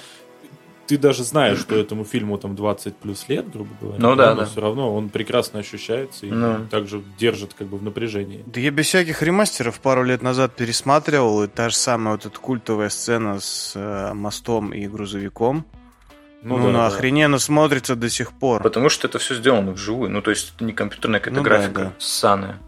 ты 0.92 0.98
даже 0.98 1.24
знаешь, 1.24 1.58
что 1.60 1.78
этому 1.78 2.04
фильму 2.04 2.38
там 2.38 2.54
20 2.54 2.98
плюс 2.98 3.30
лет, 3.30 3.50
грубо 3.50 3.70
говоря. 3.80 3.98
Ну 3.98 4.16
да, 4.16 4.36
но 4.36 4.42
да. 4.42 4.46
все 4.46 4.60
равно 4.60 4.94
он 4.94 5.08
прекрасно 5.08 5.60
ощущается 5.60 6.26
и 6.26 6.30
ну. 6.30 6.68
также 6.70 7.02
держит 7.18 7.54
как 7.54 7.68
бы 7.68 7.78
в 7.78 7.84
напряжении. 7.84 8.44
Да 8.46 8.60
я 8.60 8.72
без 8.72 8.88
всяких 8.88 9.22
ремастеров 9.22 9.80
пару 9.80 10.04
лет 10.04 10.22
назад 10.22 10.54
пересматривал, 10.54 11.44
и 11.44 11.48
та 11.48 11.70
же 11.70 11.76
самая 11.78 12.16
вот 12.16 12.26
эта 12.26 12.38
культовая 12.38 12.90
сцена 12.90 13.40
с 13.40 13.72
э, 13.74 14.14
мостом 14.14 14.74
и 14.74 14.86
грузовиком. 14.86 15.66
Ну, 16.44 16.58
ну 16.58 16.74
да, 16.74 16.74
да. 16.74 16.88
охрененно 16.88 17.40
смотрится 17.40 17.96
до 17.96 18.10
сих 18.10 18.34
пор. 18.34 18.62
Потому 18.62 18.90
что 18.90 19.08
это 19.08 19.18
все 19.18 19.36
сделано 19.36 19.72
вживую. 19.72 20.10
Ну, 20.12 20.22
то 20.22 20.32
есть 20.32 20.54
это 20.56 20.66
не 20.66 20.74
компьютерная 20.74 21.22
какая-то 21.22 21.38
ну, 21.38 21.44
графика 21.44 21.74
да, 21.74 21.84
да. 21.86 21.94
ссаная 22.00 22.60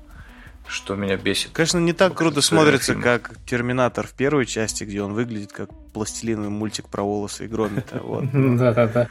что 0.74 0.96
меня 0.96 1.16
бесит. 1.18 1.52
Конечно, 1.54 1.78
не 1.78 1.94
так 1.94 2.16
круто 2.16 2.42
смотрится, 2.42 2.94
фильмах. 2.94 3.04
как 3.04 3.32
Терминатор 3.46 4.08
в 4.08 4.14
первой 4.14 4.46
части, 4.46 4.84
где 4.84 5.02
он 5.02 5.14
выглядит 5.14 5.54
как 5.54 5.70
пластилиновый 5.94 6.50
мультик 6.50 6.90
про 6.90 7.04
волосы 7.04 7.46
и 7.46 7.48
громита. 7.48 8.02
Да-да-да. 8.34 9.08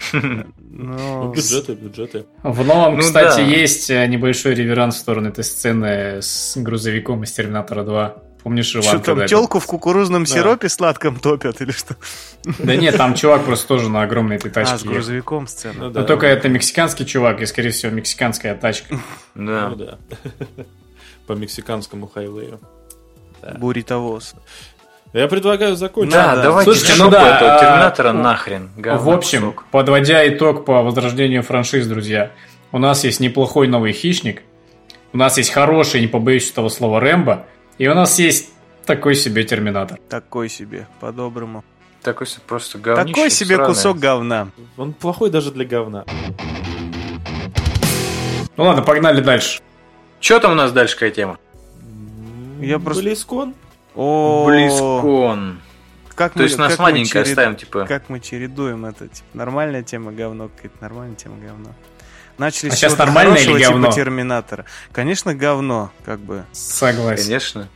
Ну, 0.58 1.32
бюджеты, 1.32 1.74
бюджеты. 1.74 2.26
В 2.42 2.64
новом, 2.64 2.96
ну 2.96 3.00
кстати, 3.00 3.40
есть 3.40 3.88
э, 3.90 4.06
небольшой 4.06 4.54
реверанс 4.54 4.96
в 4.96 4.98
сторону 4.98 5.28
этой 5.28 5.44
сцены 5.44 6.20
с 6.20 6.56
грузовиком 6.56 7.22
из 7.22 7.32
Терминатора 7.32 7.84
2. 7.84 8.16
Помнишь, 8.42 8.74
Иван? 8.74 8.82
Что 8.82 9.14
там, 9.14 9.26
телку 9.26 9.60
в 9.60 9.66
кукурузном 9.66 10.26
сиропе 10.26 10.68
сладком 10.68 11.20
топят 11.20 11.60
или 11.60 11.70
что? 11.70 11.96
Да 12.58 12.74
нет, 12.74 12.96
там 12.96 13.14
чувак 13.14 13.44
просто 13.44 13.68
тоже 13.68 13.88
на 13.88 14.02
огромной 14.02 14.36
этой 14.36 14.50
тачке. 14.50 14.74
А, 14.74 14.78
с 14.78 14.82
грузовиком 14.82 15.46
сцена. 15.46 15.88
Ну 15.88 15.90
Но 15.90 16.02
только 16.02 16.26
это 16.26 16.48
мексиканский 16.48 17.06
чувак, 17.06 17.40
и, 17.40 17.46
скорее 17.46 17.70
всего, 17.70 17.92
мексиканская 17.92 18.56
тачка. 18.56 18.98
Да. 19.36 19.68
Ну 19.68 19.76
да 19.76 19.98
по 21.26 21.32
мексиканскому 21.32 22.08
хайвею. 22.08 22.60
Да. 23.42 23.56
Буритовоз. 23.58 24.34
Я 25.12 25.28
предлагаю 25.28 25.76
закончить. 25.76 26.14
Да, 26.14 26.36
да. 26.36 26.42
давайте 26.42 26.72
Слушайте, 26.72 27.02
ну 27.02 27.10
да, 27.10 27.36
этого 27.36 27.60
Терминатора 27.60 28.10
а, 28.10 28.12
нахрен. 28.12 28.70
В 28.76 29.10
общем, 29.10 29.52
кусок. 29.52 29.64
подводя 29.70 30.26
итог 30.28 30.64
по 30.64 30.82
возрождению 30.82 31.42
франшиз, 31.42 31.86
друзья, 31.86 32.32
у 32.70 32.78
нас 32.78 33.04
есть 33.04 33.20
неплохой 33.20 33.68
новый 33.68 33.92
хищник, 33.92 34.42
у 35.12 35.18
нас 35.18 35.36
есть 35.36 35.50
хороший, 35.50 36.00
не 36.00 36.06
побоюсь 36.06 36.50
этого 36.50 36.70
слова, 36.70 36.98
Рэмбо, 36.98 37.44
и 37.76 37.86
у 37.88 37.94
нас 37.94 38.18
есть 38.18 38.50
такой 38.86 39.14
себе 39.14 39.44
Терминатор. 39.44 39.98
Такой 40.08 40.48
себе, 40.48 40.86
по-доброму. 41.00 41.62
Такой 42.02 42.26
себе 42.26 42.42
просто 42.46 42.78
говнище. 42.78 43.14
Такой 43.14 43.30
себе 43.30 43.56
сраное. 43.56 43.74
кусок 43.74 43.98
говна. 43.98 44.48
Он 44.78 44.92
плохой 44.94 45.30
даже 45.30 45.52
для 45.52 45.64
говна. 45.66 46.04
Ну 48.56 48.64
ладно, 48.64 48.82
погнали 48.82 49.20
дальше. 49.20 49.60
Что 50.22 50.38
там 50.38 50.52
у 50.52 50.54
нас 50.54 50.70
дальше 50.70 50.94
какая 50.94 51.10
тема? 51.10 51.38
Я 52.60 52.78
просто... 52.78 53.02
Близкон? 53.02 53.54
О, 53.96 54.46
Близкон. 54.46 55.60
Как 56.14 56.34
То 56.34 56.38
мы, 56.38 56.44
есть 56.44 56.56
нас 56.58 56.78
маленько 56.78 57.10
черед... 57.10 57.26
оставим, 57.26 57.56
типа. 57.56 57.86
Как 57.86 58.08
мы 58.08 58.20
чередуем 58.20 58.84
это? 58.84 59.08
Типа, 59.08 59.26
нормальная 59.34 59.82
тема 59.82 60.12
говно, 60.12 60.48
какая-то 60.48 60.76
нормальная 60.80 61.16
тема 61.16 61.38
говно. 61.44 61.70
Начали 62.38 62.70
а 62.70 62.76
сейчас 62.76 62.96
нормальное 62.96 63.36
или 63.36 63.58
типа 63.58 63.70
говно? 63.70 63.86
Типа 63.88 63.96
Терминатора. 63.96 64.64
Конечно, 64.92 65.34
говно, 65.34 65.90
как 66.04 66.20
бы. 66.20 66.44
Согласен. 66.52 67.24
Конечно. 67.24 67.68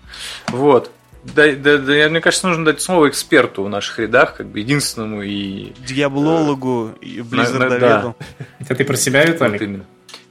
Вот. 0.49 0.93
Да, 1.25 1.51
да, 1.53 1.79
да, 1.79 2.09
мне 2.09 2.21
кажется, 2.21 2.47
нужно 2.47 2.65
дать 2.65 2.81
слово 2.81 3.09
эксперту 3.09 3.65
в 3.65 3.69
наших 3.69 3.99
рядах, 3.99 4.37
как 4.37 4.47
бы 4.47 4.61
единственному 4.61 5.23
и... 5.23 5.73
Дьяволологу 5.85 6.93
и 7.01 7.23
Близзардоведу. 7.23 8.15
Да. 8.19 8.45
Это 8.61 8.77
ты 8.77 8.85
про 8.85 8.97
себя, 8.97 9.25
Виталик? 9.25 9.61
Вот 9.61 9.63
именно. 9.63 9.85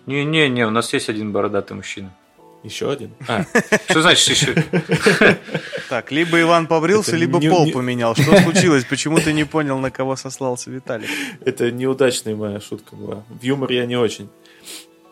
Не-не-не, 0.06 0.66
у 0.66 0.70
нас 0.70 0.94
есть 0.94 1.10
один 1.10 1.32
бородатый 1.32 1.74
мужчина. 1.74 2.14
Еще 2.64 2.92
один? 2.92 3.12
А, 3.28 3.46
что 3.88 4.02
значит 4.02 4.28
еще? 4.28 4.56
Так, 5.88 6.12
либо 6.12 6.42
Иван 6.42 6.66
побрился, 6.66 7.16
либо 7.16 7.40
пол 7.40 7.70
поменял. 7.72 8.16
Что 8.16 8.42
случилось? 8.42 8.86
Почему 8.86 9.20
ты 9.20 9.34
не 9.34 9.44
понял, 9.44 9.78
на 9.78 9.92
кого 9.92 10.16
сослался 10.16 10.72
Виталий? 10.72 11.08
Это 11.46 11.72
неудачная 11.72 12.36
моя 12.36 12.60
шутка 12.60 12.96
была. 12.96 13.24
В 13.30 13.44
юмор 13.44 13.72
я 13.72 13.86
не 13.86 13.96
очень. 13.96 14.30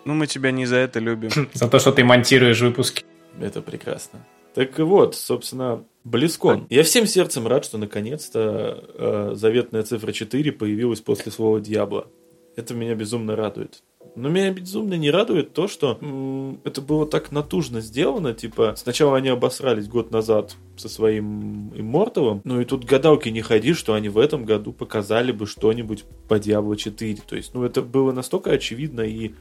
Ну, 0.05 0.15
мы 0.15 0.25
тебя 0.25 0.49
не 0.49 0.65
за 0.65 0.77
это 0.77 0.99
любим. 0.99 1.29
За 1.53 1.69
то, 1.69 1.77
что 1.77 1.91
ты 1.91 2.03
монтируешь 2.03 2.59
выпуски. 2.59 3.05
Это 3.39 3.61
прекрасно. 3.61 4.25
Так 4.55 4.77
вот, 4.79 5.15
собственно, 5.15 5.83
Близкон. 6.03 6.67
Я 6.69 6.83
всем 6.83 7.07
сердцем 7.07 7.47
рад, 7.47 7.63
что 7.63 7.77
наконец-то 7.77 8.83
э, 8.93 9.31
заветная 9.35 9.83
цифра 9.83 10.11
4 10.11 10.51
появилась 10.51 10.99
после 10.99 11.31
слова 11.31 11.61
«Дьябло». 11.61 12.07
Это 12.55 12.73
меня 12.73 12.93
безумно 12.93 13.35
радует. 13.35 13.81
Но 14.15 14.29
меня 14.29 14.51
безумно 14.51 14.93
не 14.93 15.09
радует 15.09 15.53
то, 15.53 15.67
что 15.67 15.97
м- 15.99 16.59
это 16.63 16.81
было 16.81 17.07
так 17.07 17.31
натужно 17.31 17.81
сделано. 17.81 18.33
Типа, 18.33 18.75
сначала 18.77 19.17
они 19.17 19.29
обосрались 19.29 19.87
год 19.87 20.11
назад 20.11 20.55
со 20.77 20.87
своим 20.87 21.69
Имморталом, 21.75 22.41
ну 22.43 22.61
и 22.61 22.65
тут 22.65 22.85
гадалки 22.85 23.29
не 23.29 23.41
ходи, 23.41 23.73
что 23.73 23.93
они 23.95 24.09
в 24.09 24.19
этом 24.19 24.45
году 24.45 24.71
показали 24.71 25.31
бы 25.31 25.47
что-нибудь 25.47 26.05
по 26.27 26.35
Diablo 26.35 26.75
4. 26.75 27.17
То 27.27 27.35
есть, 27.35 27.53
ну 27.53 27.63
это 27.63 27.81
было 27.81 28.11
настолько 28.11 28.51
очевидно 28.51 29.01
и 29.01 29.33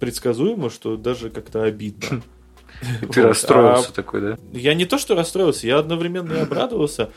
предсказуемо, 0.00 0.68
что 0.68 0.96
даже 0.96 1.30
как-то 1.30 1.62
обидно. 1.62 2.22
Ты 3.12 3.22
расстроился 3.22 3.90
а 3.90 3.92
такой, 3.92 4.20
да? 4.20 4.38
Я 4.52 4.74
не 4.74 4.84
то, 4.84 4.98
что 4.98 5.14
расстроился, 5.14 5.66
я 5.66 5.78
одновременно 5.78 6.32
и 6.34 6.38
обрадовался, 6.42 7.10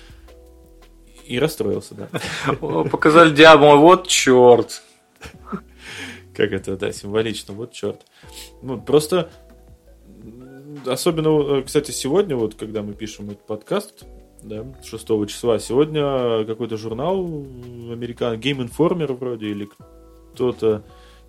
и 1.25 1.39
расстроился, 1.39 1.95
да. 1.95 2.09
Показали 2.83 3.33
Диабло, 3.33 3.75
вот 3.75 4.07
черт. 4.07 4.83
Как 6.35 6.51
это, 6.51 6.75
да, 6.75 6.91
символично, 6.91 7.53
вот 7.53 7.71
черт. 7.71 8.05
Ну, 8.61 8.81
просто 8.81 9.29
особенно, 10.85 11.61
кстати, 11.63 11.91
сегодня, 11.91 12.35
вот 12.35 12.55
когда 12.55 12.81
мы 12.81 12.93
пишем 12.93 13.27
этот 13.27 13.45
подкаст, 13.45 14.05
да, 14.43 14.65
6 14.83 15.07
числа, 15.27 15.59
сегодня 15.59 16.45
какой-то 16.45 16.77
журнал 16.77 17.23
американ, 17.23 18.39
Game 18.39 18.67
Informer 18.67 19.13
вроде, 19.13 19.47
или 19.47 19.69
кто-то, 20.33 20.83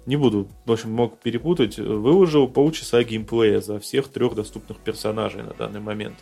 не 0.06 0.16
буду, 0.16 0.48
в 0.64 0.72
общем, 0.72 0.90
мог 0.90 1.18
перепутать, 1.18 1.78
выложил 1.78 2.48
полчаса 2.48 3.02
геймплея 3.02 3.60
за 3.60 3.78
всех 3.78 4.08
трех 4.08 4.34
доступных 4.34 4.78
персонажей 4.78 5.42
на 5.42 5.54
данный 5.54 5.80
момент. 5.80 6.16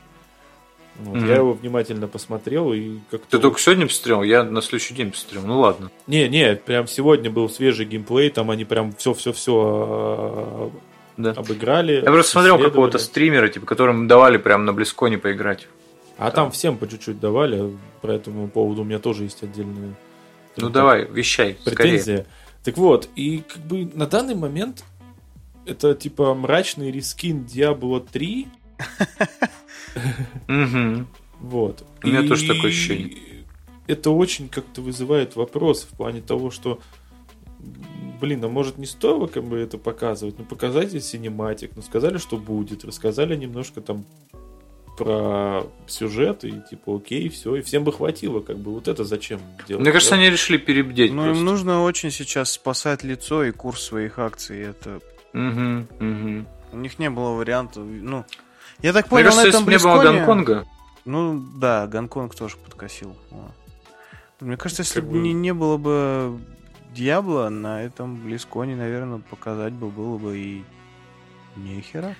Вот, 1.01 1.17
mm-hmm. 1.17 1.29
Я 1.29 1.37
его 1.37 1.53
внимательно 1.53 2.07
посмотрел 2.07 2.73
и 2.73 2.99
как-то... 3.11 3.29
Ты 3.29 3.39
только 3.41 3.59
сегодня 3.59 3.87
посмотрел? 3.87 4.23
Я 4.23 4.45
на 4.45 4.63
следующий 4.63 4.95
день 4.95 5.11
посмотрел. 5.11 5.43
Ну 5.43 5.59
ладно. 5.59 5.91
Не, 6.07 6.29
не, 6.29 6.55
прям 6.55 6.87
сегодня 6.87 7.31
был 7.31 7.49
свежий 7.49 7.85
геймплей, 7.85 8.31
там 8.31 8.51
они 8.51 8.65
прям 8.65 8.95
все-все-все 8.95 9.53
а, 9.57 10.71
да. 11.17 11.33
обыграли. 11.33 11.95
Я 11.95 12.03
просто 12.03 12.33
смотрел 12.33 12.59
какого-то 12.59 12.99
стримера, 12.99 13.49
типа, 13.49 13.67
которым 13.67 14.07
давали 14.07 14.37
прям 14.37 14.65
на 14.65 14.73
Близконе 14.73 15.19
поиграть. 15.19 15.67
А 16.17 16.31
там, 16.31 16.47
там 16.47 16.51
всем 16.53 16.79
по 16.79 16.89
чуть-чуть 16.89 17.19
давали, 17.19 17.77
по 18.01 18.07
этому 18.07 18.49
поводу 18.49 18.83
у 18.83 18.85
меня 18.85 19.01
тоже 19.01 19.25
есть 19.25 19.43
отдельные... 19.43 19.95
Ну 20.57 20.71
давай, 20.71 21.05
вещай, 21.07 21.57
претензия. 21.65 21.99
Скорее. 22.01 22.27
Так 22.63 22.79
вот, 22.79 23.09
и 23.17 23.43
как 23.47 23.63
бы 23.63 23.91
на 23.95 24.07
данный 24.07 24.37
момент 24.37 24.85
это 25.67 25.95
типа 25.95 26.35
мрачный 26.35 26.91
рискин 26.91 27.45
Diablo 27.45 28.07
3, 28.11 28.49
Вот. 31.41 31.85
У 32.03 32.07
меня 32.07 32.27
тоже 32.27 32.47
такое 32.47 32.71
ощущение. 32.71 33.17
Это 33.87 34.11
очень 34.11 34.49
как-то 34.49 34.81
вызывает 34.81 35.37
вопрос 35.37 35.83
в 35.83 35.97
плане 35.97 36.23
того, 36.23 36.51
что 36.51 36.81
блин, 38.21 38.45
а 38.45 38.49
может 38.49 38.79
не 38.79 38.87
стоило 38.87 39.27
как 39.27 39.45
бы 39.45 39.59
это 39.59 39.77
показывать? 39.79 40.39
Ну, 40.39 40.45
показайте 40.45 41.01
синематик, 41.01 41.73
ну, 41.77 41.83
сказали, 41.83 42.19
что 42.19 42.37
будет, 42.37 42.85
рассказали 42.85 43.37
немножко 43.37 43.81
там 43.81 44.05
про 44.97 45.67
сюжет, 45.87 46.45
и 46.45 46.63
типа, 46.71 46.97
окей, 46.97 47.29
все, 47.29 47.57
и 47.57 47.63
всем 47.63 47.85
бы 47.85 47.93
хватило, 47.93 48.41
как 48.41 48.59
бы, 48.59 48.73
вот 48.73 48.89
это 48.89 49.05
зачем 49.05 49.41
делать? 49.67 49.83
Мне 49.83 49.93
кажется, 49.93 50.15
да? 50.15 50.21
они 50.21 50.31
решили 50.31 50.57
перебдеть 50.57 51.13
Ну, 51.13 51.31
им 51.31 51.45
нужно 51.45 51.83
очень 51.83 52.11
сейчас 52.11 52.53
спасать 52.53 53.03
лицо 53.03 53.45
и 53.45 53.51
курс 53.51 53.83
своих 53.83 54.19
акций, 54.19 54.61
это... 54.63 55.01
Угу, 55.33 56.07
угу. 56.07 56.47
У 56.73 56.77
них 56.77 56.99
не 56.99 57.11
было 57.11 57.31
вариантов, 57.31 57.85
ну, 57.85 58.25
я 58.83 58.93
так 58.93 59.09
понял, 59.09 59.27
Мне 59.27 59.35
кажется, 59.35 59.45
на 59.45 59.49
этом 59.49 59.73
если 59.73 59.87
бы 59.87 59.93
не 59.93 60.03
было 60.03 60.13
Гонконга... 60.13 60.67
Ну, 61.05 61.45
да, 61.57 61.87
Гонконг 61.87 62.35
тоже 62.35 62.57
подкосил. 62.57 63.17
Мне 64.41 64.57
кажется, 64.57 64.83
если 64.83 65.01
бы 65.01 65.19
не, 65.19 65.33
не 65.33 65.55
было 65.55 65.77
бы 65.77 66.39
Диабло, 66.93 67.49
на 67.49 67.83
этом 67.83 68.17
Близконе, 68.17 68.77
наверное, 68.77 69.19
показать 69.19 69.73
бы 69.73 69.89
было 69.89 70.19
бы 70.19 70.37
и 70.37 70.65
нехера. 71.57 72.15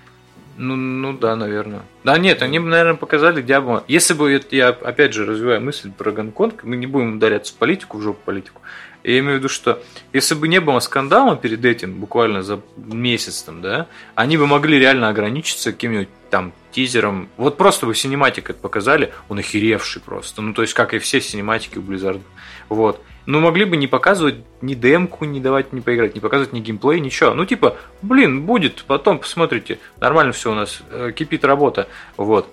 Ну, 0.57 0.77
ну 0.77 1.13
да, 1.13 1.35
наверное. 1.35 1.83
Да 2.05 2.17
нет, 2.19 2.43
они 2.43 2.61
бы, 2.61 2.67
наверное, 2.67 2.95
показали 2.95 3.43
Диабло. 3.43 3.85
Если 3.89 4.15
бы, 4.15 4.41
я 4.51 4.69
опять 4.69 5.13
же 5.13 5.27
развиваю 5.27 5.61
мысль 5.61 5.91
про 5.91 6.13
Гонконг, 6.13 6.63
мы 6.65 6.77
не 6.77 6.87
будем 6.87 7.17
ударяться 7.17 7.53
в 7.53 7.57
политику, 7.57 7.99
в 7.99 8.03
жопу 8.03 8.21
политику. 8.25 8.61
Я 9.05 9.19
имею 9.19 9.35
в 9.35 9.39
виду, 9.41 9.51
что 9.51 9.83
если 10.15 10.35
бы 10.35 10.49
не 10.49 10.61
было 10.61 10.81
скандала 10.81 11.37
перед 11.37 11.63
этим, 11.63 11.93
буквально 11.93 12.43
за 12.43 12.61
месяц 12.77 13.43
там, 13.43 13.61
да, 13.61 13.87
они 14.15 14.39
бы 14.39 14.47
могли 14.47 14.79
реально 14.79 15.11
ограничиться 15.11 15.73
каким-нибудь 15.73 16.09
там 16.31 16.55
тизером. 16.73 17.29
Вот 17.37 17.59
просто 17.59 17.85
бы 17.85 17.95
cinematic 17.95 18.49
это 18.49 18.59
показали, 18.59 19.13
он 19.29 19.39
охеревший 19.39 20.01
просто. 20.01 20.41
Ну, 20.41 20.55
то 20.55 20.63
есть, 20.63 20.73
как 20.73 20.95
и 20.95 20.99
все 20.99 21.21
синематики 21.21 21.77
у 21.77 21.83
Blizzard. 21.83 22.23
Вот. 22.71 23.03
Ну, 23.27 23.41
могли 23.41 23.67
бы 23.67 23.77
не 23.77 23.87
показывать 23.87 24.37
ни 24.63 24.75
демку, 24.75 25.27
не 25.27 25.39
давать 25.39 25.75
не 25.75 25.83
поиграть, 25.83 26.15
не 26.15 26.21
показывать 26.21 26.55
ни 26.55 26.61
геймплей, 26.61 27.01
ничего. 27.01 27.35
Ну, 27.35 27.45
типа, 27.45 27.77
блин, 28.01 28.47
будет, 28.47 28.85
потом 28.87 29.19
посмотрите. 29.19 29.79
Нормально 30.01 30.33
все 30.33 30.51
у 30.51 30.55
нас, 30.55 30.83
э, 30.91 31.13
кипит 31.15 31.45
работа. 31.45 31.89
Вот. 32.17 32.51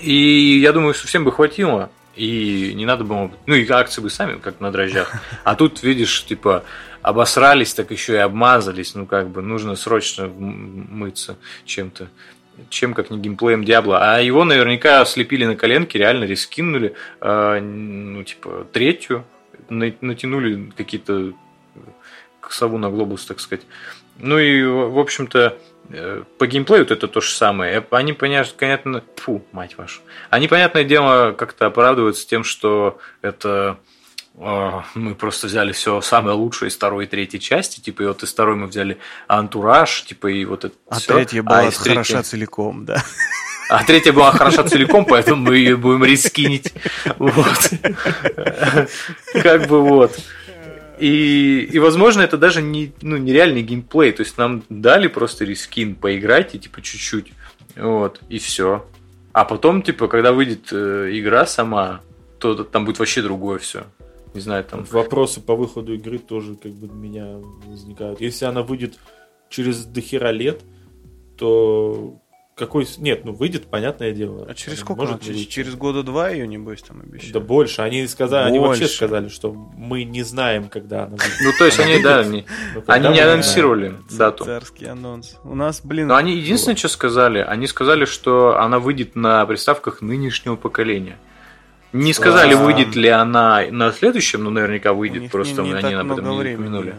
И 0.00 0.58
я 0.58 0.72
думаю, 0.72 0.92
что 0.92 1.06
всем 1.06 1.22
бы 1.22 1.30
хватило. 1.30 1.90
И 2.14 2.72
не 2.74 2.84
надо 2.84 3.04
было... 3.04 3.30
Ну, 3.46 3.54
и 3.54 3.68
акции 3.70 4.02
бы 4.02 4.10
сами, 4.10 4.38
как 4.38 4.60
на 4.60 4.70
дрожжах. 4.70 5.12
А 5.44 5.54
тут, 5.54 5.82
видишь, 5.82 6.24
типа, 6.24 6.64
обосрались, 7.00 7.74
так 7.74 7.90
еще 7.90 8.14
и 8.14 8.18
обмазались. 8.18 8.94
Ну, 8.94 9.06
как 9.06 9.28
бы, 9.28 9.42
нужно 9.42 9.76
срочно 9.76 10.28
мыться 10.28 11.36
чем-то 11.64 12.08
чем 12.68 12.92
как 12.92 13.10
не 13.10 13.18
геймплеем 13.18 13.64
Диабло. 13.64 14.14
А 14.14 14.20
его 14.20 14.44
наверняка 14.44 15.04
слепили 15.06 15.46
на 15.46 15.56
коленке, 15.56 15.98
реально 15.98 16.24
рискинули, 16.24 16.94
э, 17.20 17.60
ну, 17.60 18.22
типа, 18.24 18.66
третью 18.72 19.24
натянули 19.68 20.70
какие-то 20.76 21.32
сову 22.50 22.78
на 22.78 22.90
глобус, 22.90 23.24
так 23.24 23.40
сказать. 23.40 23.64
Ну 24.18 24.38
и, 24.38 24.62
в 24.62 24.98
общем-то, 24.98 25.38
э, 25.38 25.71
по 26.38 26.46
геймплею 26.46 26.84
это 26.84 27.08
то 27.08 27.20
же 27.20 27.30
самое. 27.30 27.84
Они, 27.90 28.12
понятно, 28.12 29.02
фу, 29.16 29.44
мать 29.52 29.76
вашу. 29.76 30.00
Они, 30.30 30.48
понятное 30.48 30.84
дело, 30.84 31.32
как-то 31.32 31.66
оправдываются 31.66 32.26
тем, 32.26 32.44
что 32.44 32.98
это 33.20 33.78
э, 34.38 34.80
мы 34.94 35.14
просто 35.14 35.46
взяли 35.46 35.72
все 35.72 36.00
самое 36.00 36.36
лучшее 36.36 36.68
из 36.68 36.76
второй 36.76 37.04
и 37.04 37.08
третьей 37.08 37.40
части, 37.40 37.80
типа, 37.80 38.02
и 38.02 38.06
вот 38.06 38.22
из 38.22 38.32
второй 38.32 38.56
мы 38.56 38.66
взяли 38.66 38.98
антураж, 39.26 40.04
типа, 40.04 40.28
и 40.28 40.44
вот 40.44 40.64
это 40.64 40.74
А 40.88 40.98
все. 40.98 41.14
третья 41.14 41.42
была 41.42 41.60
а 41.60 41.70
хороша 41.70 42.04
третьей... 42.04 42.22
целиком, 42.22 42.84
да. 42.84 43.02
А 43.68 43.84
третья 43.84 44.12
была 44.12 44.32
хороша 44.32 44.64
целиком, 44.64 45.06
поэтому 45.06 45.42
мы 45.42 45.56
ее 45.56 45.76
будем 45.76 46.04
рискинить. 46.04 46.74
Вот. 47.18 47.70
Как 49.42 49.66
бы 49.66 49.80
вот. 49.80 50.18
И, 50.98 51.68
и, 51.72 51.78
возможно, 51.78 52.22
это 52.22 52.36
даже 52.36 52.62
не, 52.62 52.92
ну, 53.02 53.16
нереальный 53.16 53.62
геймплей. 53.62 54.12
То 54.12 54.22
есть 54.22 54.38
нам 54.38 54.62
дали 54.68 55.08
просто 55.08 55.44
рискин 55.44 55.94
поиграть 55.94 56.54
и 56.54 56.58
типа 56.58 56.82
чуть-чуть. 56.82 57.32
Вот, 57.76 58.20
и 58.28 58.38
все. 58.38 58.86
А 59.32 59.44
потом, 59.44 59.82
типа, 59.82 60.08
когда 60.08 60.32
выйдет 60.32 60.72
э, 60.72 61.08
игра 61.12 61.46
сама, 61.46 62.02
то 62.38 62.64
там 62.64 62.84
будет 62.84 62.98
вообще 62.98 63.22
другое 63.22 63.58
все. 63.58 63.84
Не 64.34 64.40
знаю, 64.40 64.64
там. 64.64 64.84
Вопросы 64.90 65.40
по 65.40 65.54
выходу 65.54 65.94
игры 65.94 66.18
тоже 66.18 66.54
как 66.54 66.72
бы 66.72 66.88
у 66.88 66.94
меня 66.94 67.38
возникают. 67.66 68.20
Если 68.20 68.44
она 68.44 68.62
выйдет 68.62 68.94
через 69.48 69.84
дохера 69.84 70.30
лет, 70.30 70.60
то 71.36 72.21
какой... 72.62 72.86
Нет, 72.98 73.24
ну 73.24 73.32
выйдет, 73.32 73.66
понятное 73.66 74.12
дело. 74.12 74.46
А 74.48 74.54
через 74.54 74.78
сколько? 74.80 75.02
Может, 75.02 75.22
через, 75.22 75.46
через 75.46 75.74
года 75.74 76.04
два 76.04 76.30
ее, 76.30 76.46
небось, 76.46 76.80
там 76.82 77.00
обещали? 77.00 77.32
Да 77.32 77.40
больше. 77.40 77.82
Они 77.82 78.06
сказали, 78.06 78.44
больше. 78.44 78.56
они 78.56 78.58
вообще 78.60 78.86
сказали, 78.86 79.28
что 79.28 79.52
мы 79.52 80.04
не 80.04 80.22
знаем, 80.22 80.68
когда 80.68 81.04
она 81.04 81.16
выйдет. 81.16 81.40
Ну, 81.40 81.52
то 81.58 81.64
есть 81.64 81.80
они, 81.80 82.00
да, 82.00 82.20
они, 82.20 82.46
они 82.86 83.08
не 83.08 83.20
анонсировали 83.20 83.94
дату. 84.16 84.44
Царский 84.44 84.86
анонс. 84.86 85.36
У 85.42 85.56
нас, 85.56 85.80
блин... 85.82 86.06
Но 86.06 86.14
они 86.14 86.36
единственное, 86.36 86.76
что 86.76 86.88
сказали, 86.88 87.40
они 87.40 87.66
сказали, 87.66 88.04
что 88.04 88.58
она 88.60 88.78
выйдет 88.78 89.16
на 89.16 89.44
приставках 89.44 90.00
нынешнего 90.00 90.54
поколения. 90.54 91.18
Не 91.92 92.12
сказали, 92.12 92.54
выйдет 92.54 92.94
ли 92.94 93.08
она 93.08 93.62
на 93.70 93.90
следующем, 93.92 94.44
но 94.44 94.50
наверняка 94.50 94.92
выйдет, 94.92 95.30
просто 95.32 95.62
они 95.62 95.72
об 95.72 96.12
этом 96.12 96.30
не 96.30 96.54
упомянули. 96.54 96.94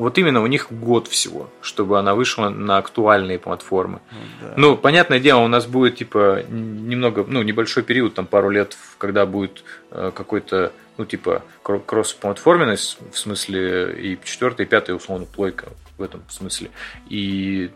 Вот 0.00 0.16
именно 0.16 0.40
у 0.42 0.46
них 0.46 0.68
год 0.72 1.08
всего, 1.08 1.50
чтобы 1.60 1.98
она 1.98 2.14
вышла 2.14 2.48
на 2.48 2.78
актуальные 2.78 3.38
платформы. 3.38 4.00
Ну, 4.10 4.18
да. 4.40 4.54
ну, 4.56 4.76
понятное 4.78 5.20
дело, 5.20 5.40
у 5.40 5.48
нас 5.48 5.66
будет 5.66 5.96
типа 5.96 6.42
немного, 6.48 7.22
ну, 7.28 7.42
небольшой 7.42 7.82
период, 7.82 8.14
там 8.14 8.24
пару 8.26 8.48
лет, 8.48 8.78
когда 8.96 9.26
будет 9.26 9.62
э, 9.90 10.10
какой-то, 10.14 10.72
ну, 10.96 11.04
типа 11.04 11.42
кросс-платформенность, 11.62 12.96
в 13.12 13.18
смысле 13.18 13.92
и 13.92 14.18
четвертая, 14.24 14.66
и 14.66 14.70
пятая, 14.70 14.96
условно, 14.96 15.26
плойка 15.26 15.68
в 15.98 16.02
этом 16.02 16.22
смысле. 16.30 16.70
И 17.10 17.70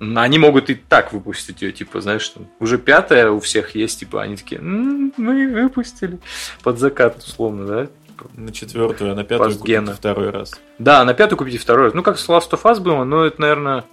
они 0.00 0.38
могут 0.38 0.70
и 0.70 0.74
так 0.74 1.12
выпустить 1.12 1.60
ее, 1.60 1.72
типа, 1.72 2.00
знаешь, 2.00 2.26
там, 2.30 2.48
уже 2.60 2.78
пятая 2.78 3.30
у 3.30 3.40
всех 3.40 3.74
есть, 3.74 4.00
типа, 4.00 4.22
они 4.22 4.36
такие, 4.36 4.58
мы 4.62 5.48
выпустили 5.48 6.18
под 6.62 6.78
закат, 6.78 7.18
условно, 7.18 7.66
да, 7.66 7.88
на 8.34 8.52
четвертую, 8.52 9.12
а 9.12 9.14
на 9.14 9.24
пятую 9.24 9.58
купите 9.58 9.92
второй 9.92 10.30
раз. 10.30 10.60
Да, 10.78 11.04
на 11.04 11.14
пятую 11.14 11.38
купите 11.38 11.58
второй 11.58 11.86
раз. 11.86 11.94
Ну, 11.94 12.02
как 12.02 12.18
с 12.18 12.28
Last 12.28 12.50
of 12.50 12.62
Us 12.62 12.80
было, 12.80 13.04
но 13.04 13.24
это, 13.24 13.40
наверное... 13.40 13.84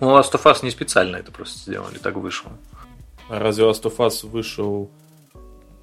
Ну, 0.00 0.16
Last 0.16 0.32
of 0.32 0.42
Us 0.44 0.58
не 0.62 0.70
специально 0.70 1.16
это 1.16 1.32
просто 1.32 1.58
сделали, 1.58 1.98
так 1.98 2.14
вышло. 2.16 2.52
А 3.28 3.38
разве 3.38 3.64
Last 3.64 3.82
of 3.82 3.96
Us 3.96 4.28
вышел... 4.28 4.90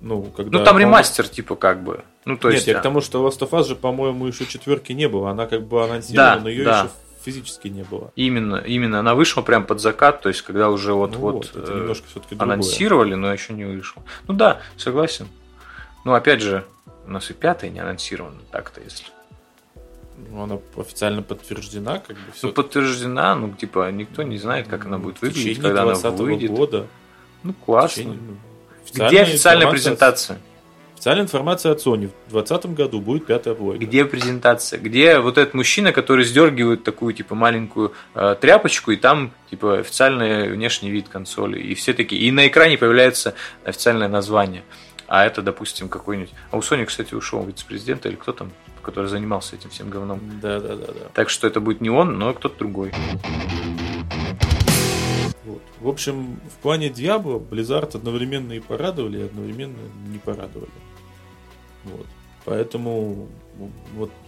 Ну, 0.02 0.24
когда... 0.24 0.60
Ну, 0.60 0.64
там 0.64 0.78
ремастер, 0.78 1.28
типа, 1.28 1.56
как 1.56 1.84
бы. 1.84 2.04
Ну, 2.26 2.38
то 2.38 2.50
Нет, 2.50 2.56
есть... 2.56 2.68
я 2.68 2.78
а... 2.78 2.80
к 2.80 2.84
тому, 2.84 3.02
что 3.02 3.26
Last 3.28 3.40
of 3.40 3.50
Us 3.52 3.66
же, 3.66 3.76
по-моему, 3.76 4.28
еще 4.28 4.46
четверки 4.46 4.92
не 4.94 5.08
было. 5.08 5.32
Она 5.32 5.48
как 5.48 5.68
бы 5.68 5.84
анонсирована, 5.84 6.36
да, 6.36 6.42
но 6.42 6.50
ее 6.50 6.64
да. 6.64 6.80
еще 6.80 6.90
физически 7.26 7.68
не 7.70 7.84
было. 7.84 8.12
Именно, 8.16 8.58
именно. 8.58 9.00
Она 9.00 9.16
вышла 9.16 9.42
прям 9.42 9.66
под 9.66 9.82
закат, 9.82 10.22
то 10.22 10.30
есть 10.30 10.44
когда 10.44 10.70
уже 10.70 10.94
вот-вот 10.94 11.52
ну, 11.56 11.62
вот, 11.62 11.96
вот, 12.14 12.26
э, 12.32 12.36
анонсировали, 12.38 13.16
но 13.16 13.34
еще 13.34 13.54
не 13.54 13.66
вышла. 13.66 14.04
Ну 14.28 14.36
да, 14.36 14.62
согласен. 14.78 15.28
Ну, 16.04 16.14
опять 16.14 16.42
же, 16.42 16.64
у 17.08 17.12
нас 17.12 17.30
и 17.30 17.34
пятая 17.34 17.70
не 17.70 17.80
анонсирована, 17.80 18.40
так-то, 18.52 18.82
если. 18.82 19.06
Ну, 20.18 20.44
она 20.44 20.60
официально 20.78 21.22
подтверждена, 21.22 22.00
как 22.00 22.16
бы 22.16 22.32
все. 22.34 22.48
Ну, 22.48 22.54
подтверждена, 22.54 23.36
ну, 23.36 23.52
типа, 23.52 23.92
никто 23.92 24.24
не 24.24 24.38
знает, 24.38 24.68
как 24.68 24.86
она 24.86 24.98
будет 24.98 25.22
выглядеть, 25.22 25.62
когда 25.62 25.84
она 25.84 25.94
выйдет. 25.94 26.52
года. 26.52 26.88
Ну, 27.44 27.54
классно. 27.54 28.04
Течение, 28.04 28.20
ну, 28.94 29.08
Где 29.08 29.22
официальная 29.22 29.70
презентация? 29.70 30.40
Официальная 30.96 31.26
информация 31.26 31.74
от 31.74 31.86
Sony. 31.86 32.10
В 32.28 32.32
2020 32.32 32.66
году 32.74 33.02
будет 33.02 33.26
пятая 33.26 33.54
плойка. 33.54 33.86
Где 33.86 34.06
презентация? 34.06 34.80
Где 34.80 35.20
вот 35.20 35.38
этот 35.38 35.54
мужчина, 35.54 35.92
который 35.92 36.24
сдергивает 36.24 36.84
такую, 36.84 37.14
типа, 37.14 37.36
маленькую 37.36 37.94
э, 38.16 38.36
тряпочку, 38.40 38.92
и 38.92 38.96
там, 38.96 39.32
типа, 39.52 39.80
официальный 39.80 40.50
внешний 40.50 40.90
вид 40.90 41.10
консоли. 41.10 41.60
И 41.60 41.76
все 41.76 41.94
такие. 41.94 42.22
И 42.22 42.32
на 42.32 42.48
экране 42.48 42.78
появляется 42.78 43.36
официальное 43.66 44.08
название 44.08 44.64
а 45.08 45.26
это, 45.26 45.42
допустим, 45.42 45.90
какой-нибудь... 45.90 46.34
А 46.52 46.58
у 46.58 46.62
Sony, 46.62 46.86
кстати, 46.86 47.14
ушел 47.14 47.44
вице-президент 47.46 48.06
или 48.06 48.16
кто 48.16 48.32
там, 48.32 48.52
который 48.82 49.08
занимался 49.08 49.56
этим 49.56 49.70
всем 49.70 49.90
говном. 49.90 50.20
Да, 50.42 50.60
да, 50.60 50.76
да, 50.76 50.88
да. 50.88 51.10
Так 51.14 51.30
что 51.30 51.48
это 51.48 51.60
будет 51.60 51.82
не 51.82 51.90
он, 51.90 52.18
но 52.18 52.34
кто-то 52.34 52.58
другой. 52.58 52.94
Вот. 55.44 55.62
В 55.80 55.88
общем, 55.88 56.40
в 56.50 56.58
плане 56.62 56.90
Диабло 56.90 57.38
Blizzard 57.38 57.96
одновременно 57.96 58.54
и 58.54 58.60
порадовали, 58.60 59.20
и 59.20 59.24
одновременно 59.24 59.78
не 60.08 60.18
порадовали. 60.18 60.72
Вот. 61.84 62.08
Поэтому 62.46 63.28
вот, 63.58 63.70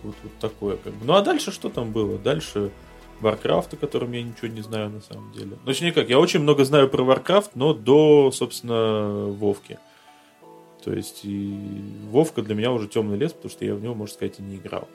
вот, 0.03 0.15
вот 0.23 0.31
такое 0.39 0.77
как 0.77 0.93
бы. 0.93 1.05
Ну 1.05 1.13
а 1.13 1.21
дальше 1.21 1.51
что 1.51 1.69
там 1.69 1.91
было? 1.91 2.17
Дальше 2.17 2.71
Warcraft, 3.21 3.73
о 3.73 3.77
котором 3.77 4.11
я 4.11 4.21
ничего 4.21 4.47
не 4.47 4.61
знаю 4.61 4.89
на 4.89 5.01
самом 5.01 5.31
деле. 5.31 5.51
Ну, 5.51 5.65
точнее 5.65 5.91
как, 5.91 6.09
я 6.09 6.19
очень 6.19 6.39
много 6.39 6.65
знаю 6.65 6.89
про 6.89 7.03
Warcraft, 7.03 7.51
но 7.55 7.73
до, 7.73 8.31
собственно, 8.31 9.27
Вовки. 9.27 9.79
То 10.83 10.93
есть 10.93 11.21
и 11.23 11.57
Вовка 12.09 12.41
для 12.41 12.55
меня 12.55 12.71
уже 12.71 12.87
темный 12.87 13.17
лес, 13.17 13.33
потому 13.33 13.51
что 13.51 13.65
я 13.65 13.75
в 13.75 13.81
него, 13.81 13.95
можно 13.95 14.13
сказать, 14.13 14.39
и 14.39 14.43
не 14.43 14.57
играл. 14.57 14.87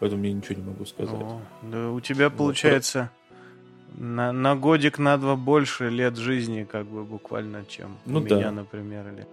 Поэтому 0.00 0.24
я 0.24 0.32
ничего 0.32 0.60
не 0.60 0.66
могу 0.66 0.84
сказать. 0.84 1.14
О, 1.14 1.40
да 1.62 1.90
у 1.90 2.00
тебя 2.00 2.30
получается 2.30 3.10
вот. 3.92 4.00
на, 4.00 4.32
на 4.32 4.54
годик, 4.54 4.98
на 4.98 5.16
два 5.16 5.34
больше 5.36 5.88
лет 5.88 6.16
жизни, 6.16 6.64
как 6.70 6.86
бы 6.86 7.04
буквально, 7.04 7.64
чем 7.66 7.96
ну, 8.06 8.20
у 8.20 8.22
да. 8.22 8.36
меня, 8.36 8.50
например, 8.52 9.06
или. 9.08 9.26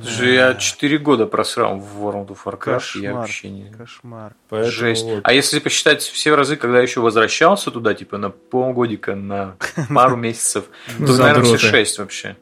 Слушай, 0.00 0.34
я 0.34 0.54
4 0.54 0.98
года 0.98 1.26
просрал 1.26 1.78
в 1.78 2.04
World 2.04 2.28
of 2.28 2.38
Warcraft, 2.44 2.58
кошмар, 2.58 3.04
я 3.04 3.14
вообще 3.14 3.48
не... 3.48 3.70
Кошмар. 3.70 4.34
Поэтому 4.50 4.70
Жесть. 4.70 5.04
Вот. 5.04 5.20
А 5.22 5.32
если 5.32 5.58
посчитать 5.58 6.02
все 6.02 6.34
разы, 6.34 6.56
когда 6.56 6.76
я 6.76 6.82
еще 6.82 7.00
возвращался 7.00 7.70
туда, 7.70 7.94
типа 7.94 8.18
на 8.18 8.28
полгодика, 8.28 9.14
на 9.14 9.56
пару 9.88 10.16
месяцев, 10.16 10.66
то, 10.98 11.16
наверное, 11.16 11.44
все 11.44 11.56
6 11.56 11.98
вообще. 11.98 12.36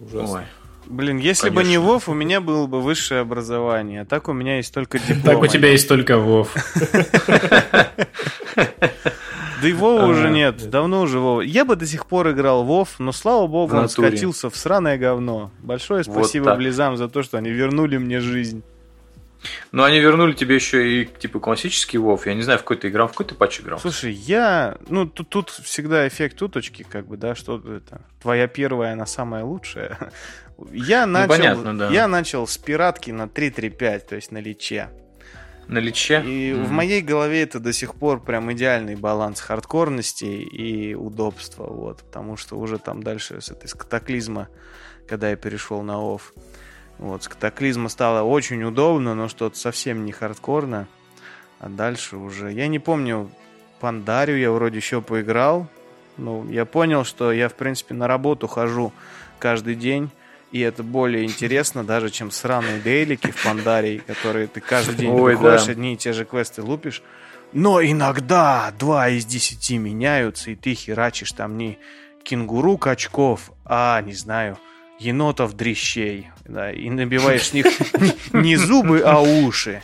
Ужасно. 0.00 0.46
Блин, 0.86 1.18
если 1.18 1.48
Конечно. 1.48 1.62
бы 1.62 1.68
не 1.68 1.78
Вов, 1.78 2.08
у 2.08 2.14
меня 2.14 2.40
было 2.40 2.66
бы 2.66 2.80
высшее 2.80 3.20
образование. 3.20 4.02
А 4.02 4.04
так 4.04 4.28
у 4.28 4.32
меня 4.32 4.56
есть 4.56 4.74
только 4.74 4.98
диплом. 4.98 5.22
Так 5.22 5.40
у 5.40 5.46
тебя 5.46 5.70
есть 5.70 5.88
только 5.88 6.18
Вов. 6.18 6.54
Да 9.62 9.68
и 9.68 9.72
Вова 9.74 10.06
уже 10.06 10.28
нет, 10.28 10.68
давно 10.70 11.02
уже 11.02 11.20
Вова. 11.20 11.40
Я 11.40 11.64
бы 11.64 11.76
до 11.76 11.86
сих 11.86 12.06
пор 12.06 12.32
играл 12.32 12.64
Вов, 12.64 12.96
но 12.98 13.12
слава 13.12 13.46
богу, 13.46 13.76
он 13.76 13.88
скатился 13.88 14.50
в 14.50 14.56
сраное 14.56 14.98
говно. 14.98 15.52
Большое 15.60 16.02
спасибо 16.02 16.56
Близам 16.56 16.96
за 16.96 17.08
то, 17.08 17.22
что 17.22 17.38
они 17.38 17.50
вернули 17.50 17.96
мне 17.96 18.18
жизнь. 18.18 18.64
Но 19.72 19.84
они 19.84 20.00
вернули 20.00 20.32
тебе 20.32 20.54
еще 20.54 21.02
и 21.02 21.04
типа 21.06 21.40
классический 21.40 21.98
Вов. 21.98 22.26
Я 22.26 22.34
не 22.34 22.42
знаю, 22.42 22.58
в 22.58 22.62
какой 22.62 22.76
ты 22.76 22.88
играл, 22.88 23.08
в 23.08 23.12
какой 23.12 23.26
ты 23.26 23.34
патч 23.34 23.60
играл. 23.60 23.78
Слушай, 23.78 24.12
я. 24.12 24.76
Ну, 24.88 25.06
тут, 25.06 25.28
тут 25.28 25.50
всегда 25.50 26.06
эффект 26.06 26.40
уточки, 26.42 26.84
как 26.88 27.06
бы, 27.06 27.16
да, 27.16 27.34
что 27.34 27.58
это. 27.58 28.02
Твоя 28.20 28.46
первая, 28.46 28.92
она 28.92 29.06
самая 29.06 29.44
лучшая. 29.44 29.98
Я 30.70 31.06
ну, 31.06 31.12
начал, 31.12 31.34
ну, 31.34 31.38
понятно, 31.38 31.78
да. 31.78 31.90
я 31.90 32.06
начал 32.06 32.46
с 32.46 32.56
пиратки 32.56 33.10
на 33.10 33.22
3.3.5, 33.22 33.98
то 34.00 34.14
есть 34.14 34.30
на 34.30 34.38
личе. 34.38 34.90
На 35.66 35.78
личе? 35.78 36.22
И 36.24 36.50
mm-hmm. 36.50 36.64
в 36.64 36.70
моей 36.70 37.00
голове 37.00 37.42
это 37.42 37.58
до 37.58 37.72
сих 37.72 37.94
пор 37.94 38.22
прям 38.22 38.52
идеальный 38.52 38.94
баланс 38.94 39.40
хардкорности 39.40 40.24
и 40.24 40.94
удобства, 40.94 41.64
вот, 41.64 42.02
потому 42.04 42.36
что 42.36 42.58
уже 42.58 42.78
там 42.78 43.02
дальше 43.02 43.40
с 43.40 43.50
этой 43.50 43.68
с 43.68 43.74
катаклизма, 43.74 44.48
когда 45.08 45.30
я 45.30 45.36
перешел 45.36 45.82
на 45.82 46.14
офф, 46.14 46.32
вот, 47.02 47.24
с 47.24 47.28
катаклизма 47.28 47.88
стало 47.88 48.22
очень 48.22 48.62
удобно, 48.62 49.16
но 49.16 49.26
что-то 49.26 49.58
совсем 49.58 50.04
не 50.04 50.12
хардкорно. 50.12 50.86
А 51.58 51.68
дальше 51.68 52.16
уже... 52.16 52.52
Я 52.52 52.68
не 52.68 52.78
помню, 52.78 53.28
Пандарию 53.80 54.38
я 54.38 54.52
вроде 54.52 54.76
еще 54.76 55.02
поиграл. 55.02 55.66
Ну, 56.16 56.48
я 56.48 56.64
понял, 56.64 57.04
что 57.04 57.32
я, 57.32 57.48
в 57.48 57.54
принципе, 57.54 57.94
на 57.94 58.06
работу 58.06 58.46
хожу 58.46 58.92
каждый 59.40 59.74
день. 59.74 60.10
И 60.52 60.60
это 60.60 60.84
более 60.84 61.24
интересно 61.24 61.82
даже, 61.82 62.08
чем 62.08 62.30
сраные 62.30 62.78
дейлики 62.78 63.32
в 63.32 63.42
Пандарии, 63.42 63.98
которые 63.98 64.46
ты 64.46 64.60
каждый 64.60 64.94
день 64.94 65.10
Ой, 65.10 65.34
выходишь, 65.34 65.66
да. 65.66 65.72
одни 65.72 65.94
и 65.94 65.96
те 65.96 66.12
же 66.12 66.24
квесты 66.24 66.62
лупишь. 66.62 67.02
Но 67.52 67.82
иногда 67.82 68.72
два 68.78 69.08
из 69.08 69.24
десяти 69.24 69.76
меняются, 69.76 70.52
и 70.52 70.54
ты 70.54 70.74
херачишь 70.74 71.32
там 71.32 71.58
не 71.58 71.80
кенгуру 72.22 72.78
качков, 72.78 73.50
а, 73.64 74.00
не 74.02 74.14
знаю, 74.14 74.56
енотов 75.02 75.54
дрещей, 75.54 76.28
да, 76.44 76.70
и 76.72 76.88
набиваешь 76.90 77.48
с 77.48 77.52
них 77.52 77.66
не 78.32 78.56
зубы, 78.56 79.00
а 79.04 79.20
уши. 79.20 79.82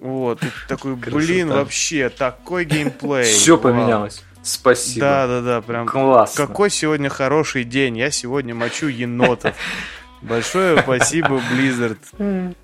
Вот, 0.00 0.42
и 0.42 0.46
такой, 0.68 0.96
блин, 0.96 1.48
вообще, 1.48 2.08
такой 2.08 2.64
геймплей. 2.64 3.24
Все 3.32 3.56
поменялось. 3.56 4.22
Спасибо. 4.42 5.06
Да, 5.06 5.26
да, 5.26 5.40
да, 5.40 5.60
прям. 5.60 5.86
Классно. 5.86 6.46
Какой 6.46 6.68
сегодня 6.70 7.08
хороший 7.08 7.62
день. 7.62 7.96
Я 7.96 8.10
сегодня 8.10 8.54
мочу 8.54 8.88
енотов. 8.88 9.54
Большое 10.22 10.82
спасибо, 10.82 11.40
Blizzard. 11.52 12.54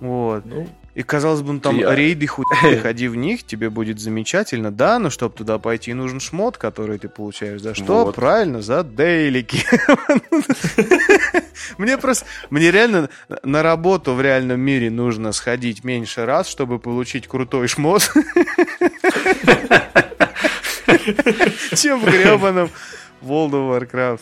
Вот. 0.00 0.44
Ну, 0.44 0.68
и 0.94 1.02
казалось 1.02 1.40
бы, 1.40 1.54
ну 1.54 1.60
там 1.60 1.78
я... 1.78 1.94
рейды 1.94 2.26
хоть 2.26 2.46
приходи 2.62 3.08
в 3.08 3.16
них, 3.16 3.44
тебе 3.44 3.70
будет 3.70 3.98
замечательно, 3.98 4.70
да, 4.70 4.98
но 4.98 5.08
чтобы 5.08 5.34
туда 5.34 5.58
пойти, 5.58 5.94
нужен 5.94 6.20
шмот, 6.20 6.58
который 6.58 6.98
ты 6.98 7.08
получаешь. 7.08 7.62
За 7.62 7.74
что? 7.74 8.04
Вот. 8.04 8.14
Правильно, 8.14 8.60
за 8.60 8.84
дейлики. 8.84 9.64
Мне 11.78 11.96
просто, 11.96 12.26
мне 12.50 12.70
реально 12.70 13.08
на 13.42 13.62
работу 13.62 14.14
в 14.14 14.20
реальном 14.20 14.60
мире 14.60 14.90
нужно 14.90 15.32
сходить 15.32 15.84
меньше 15.84 16.26
раз, 16.26 16.48
чтобы 16.48 16.78
получить 16.78 17.26
крутой 17.26 17.68
шмот. 17.68 18.02
Чем 21.74 22.00
в 22.00 22.04
гребаном 22.04 22.68
World 23.22 23.52
of 23.52 23.70
Warcraft. 23.70 24.20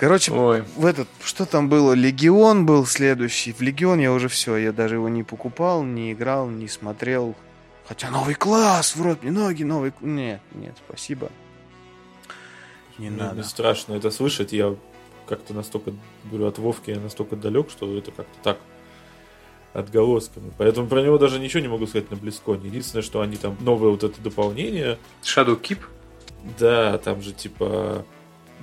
Короче, 0.00 0.32
Ой. 0.32 0.64
в 0.76 0.86
этот, 0.86 1.08
что 1.22 1.44
там 1.44 1.68
было? 1.68 1.92
Легион 1.92 2.64
был 2.64 2.86
следующий. 2.86 3.52
В 3.52 3.60
Легион 3.60 3.98
я 3.98 4.14
уже 4.14 4.28
все, 4.28 4.56
я 4.56 4.72
даже 4.72 4.94
его 4.94 5.10
не 5.10 5.24
покупал, 5.24 5.82
не 5.84 6.12
играл, 6.12 6.48
не 6.48 6.68
смотрел. 6.68 7.34
Хотя 7.86 8.08
новый 8.08 8.34
класс, 8.34 8.96
в 8.96 9.02
рот 9.02 9.22
мне 9.22 9.30
ноги, 9.30 9.62
новый... 9.62 9.92
Нет, 10.00 10.40
нет, 10.54 10.74
спасибо. 10.88 11.30
Не 12.96 13.10
мне, 13.10 13.24
надо. 13.24 13.42
Страшно 13.42 13.92
это 13.92 14.10
слышать. 14.10 14.54
Я 14.54 14.74
как-то 15.26 15.52
настолько, 15.52 15.92
говорю, 16.24 16.46
от 16.46 16.56
Вовки 16.56 16.92
я 16.92 16.98
настолько 16.98 17.36
далек, 17.36 17.70
что 17.70 17.94
это 17.98 18.10
как-то 18.10 18.38
так 18.42 18.58
отголосками. 19.74 20.50
Поэтому 20.56 20.88
про 20.88 21.02
него 21.02 21.18
даже 21.18 21.38
ничего 21.38 21.60
не 21.60 21.68
могу 21.68 21.86
сказать 21.86 22.10
на 22.10 22.16
Близконе. 22.16 22.68
Единственное, 22.68 23.02
что 23.02 23.20
они 23.20 23.36
там 23.36 23.54
новое 23.60 23.90
вот 23.90 24.02
это 24.02 24.18
дополнение. 24.22 24.98
Shadow 25.22 25.60
Keep? 25.60 25.80
Да, 26.58 26.96
там 26.96 27.20
же 27.20 27.34
типа 27.34 28.06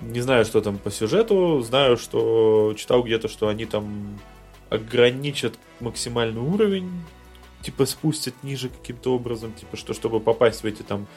не 0.01 0.21
знаю, 0.21 0.45
что 0.45 0.61
там 0.61 0.77
по 0.77 0.91
сюжету. 0.91 1.61
Знаю, 1.61 1.97
что 1.97 2.73
читал 2.77 3.03
где-то, 3.03 3.27
что 3.27 3.47
они 3.47 3.65
там 3.65 4.19
ограничат 4.69 5.57
максимальный 5.79 6.41
уровень, 6.41 6.89
типа 7.61 7.85
спустят 7.85 8.33
ниже 8.43 8.69
каким-то 8.69 9.15
образом, 9.15 9.53
типа 9.53 9.77
что 9.77 9.93
чтобы 9.93 10.19
попасть 10.19 10.63
в 10.63 10.65
эти 10.65 10.81
там 10.81 11.07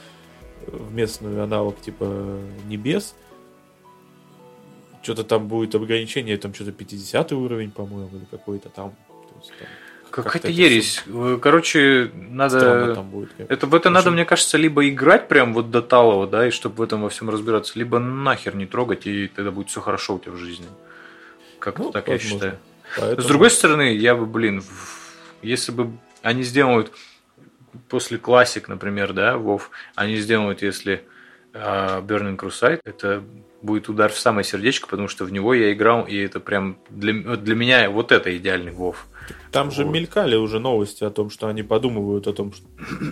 в 0.66 0.92
местную 0.92 1.42
аналог 1.42 1.80
типа 1.80 2.38
небес, 2.66 3.14
что-то 5.02 5.24
там 5.24 5.48
будет 5.48 5.74
ограничение, 5.74 6.36
там 6.36 6.54
что-то 6.54 6.72
50 6.72 7.32
уровень, 7.32 7.70
по-моему, 7.70 8.16
или 8.16 8.26
какой-то 8.30 8.68
там. 8.68 8.90
То 9.08 9.34
есть, 9.40 9.52
там 9.58 9.68
Какая-то 10.10 10.48
ересь. 10.48 10.98
Все... 10.98 11.38
Короче, 11.38 12.10
надо... 12.14 12.94
Там 12.94 13.10
будет, 13.10 13.30
это 13.38 13.66
в 13.66 13.74
это 13.74 13.88
Очень... 13.88 13.94
надо, 13.94 14.10
мне 14.10 14.24
кажется, 14.24 14.58
либо 14.58 14.88
играть 14.88 15.28
прям 15.28 15.54
вот 15.54 15.70
до 15.70 15.82
талого, 15.82 16.26
да, 16.26 16.48
и 16.48 16.50
чтобы 16.50 16.76
в 16.76 16.82
этом 16.82 17.02
во 17.02 17.08
всем 17.08 17.30
разбираться, 17.30 17.78
либо 17.78 17.98
нахер 17.98 18.56
не 18.56 18.66
трогать, 18.66 19.06
и 19.06 19.28
тогда 19.28 19.50
будет 19.50 19.68
все 19.68 19.80
хорошо 19.80 20.16
у 20.16 20.18
тебя 20.18 20.32
в 20.32 20.36
жизни. 20.36 20.66
Как-то 21.58 21.82
ну, 21.82 21.92
так 21.92 22.08
я 22.08 22.18
считаю. 22.18 22.58
Поэтому... 22.96 23.22
С 23.22 23.26
другой 23.26 23.50
стороны, 23.50 23.94
я 23.94 24.14
бы, 24.14 24.26
блин, 24.26 24.62
если 25.42 25.72
бы 25.72 25.92
они 26.22 26.42
сделают 26.42 26.92
после 27.88 28.18
классик, 28.18 28.68
например, 28.68 29.12
да, 29.12 29.36
Вов, 29.36 29.70
они 29.94 30.16
сделают, 30.16 30.62
если 30.62 31.04
uh, 31.52 32.04
Burning 32.04 32.36
Crusade, 32.36 32.80
это 32.84 33.22
будет 33.62 33.88
удар 33.88 34.10
в 34.10 34.18
самое 34.18 34.44
сердечко, 34.44 34.88
потому 34.88 35.08
что 35.08 35.24
в 35.24 35.32
него 35.32 35.54
я 35.54 35.72
играл, 35.72 36.04
и 36.04 36.16
это 36.16 36.40
прям 36.40 36.78
для, 36.88 37.12
для 37.12 37.54
меня 37.54 37.90
вот 37.90 38.12
это 38.12 38.36
идеальный 38.36 38.72
Вов. 38.72 39.06
Там 39.52 39.66
вот. 39.66 39.74
же 39.74 39.84
мелькали 39.84 40.36
уже 40.36 40.58
новости 40.58 41.04
о 41.04 41.10
том, 41.10 41.30
что 41.30 41.48
они 41.48 41.62
подумывают 41.62 42.26
о 42.26 42.32
том, 42.32 42.52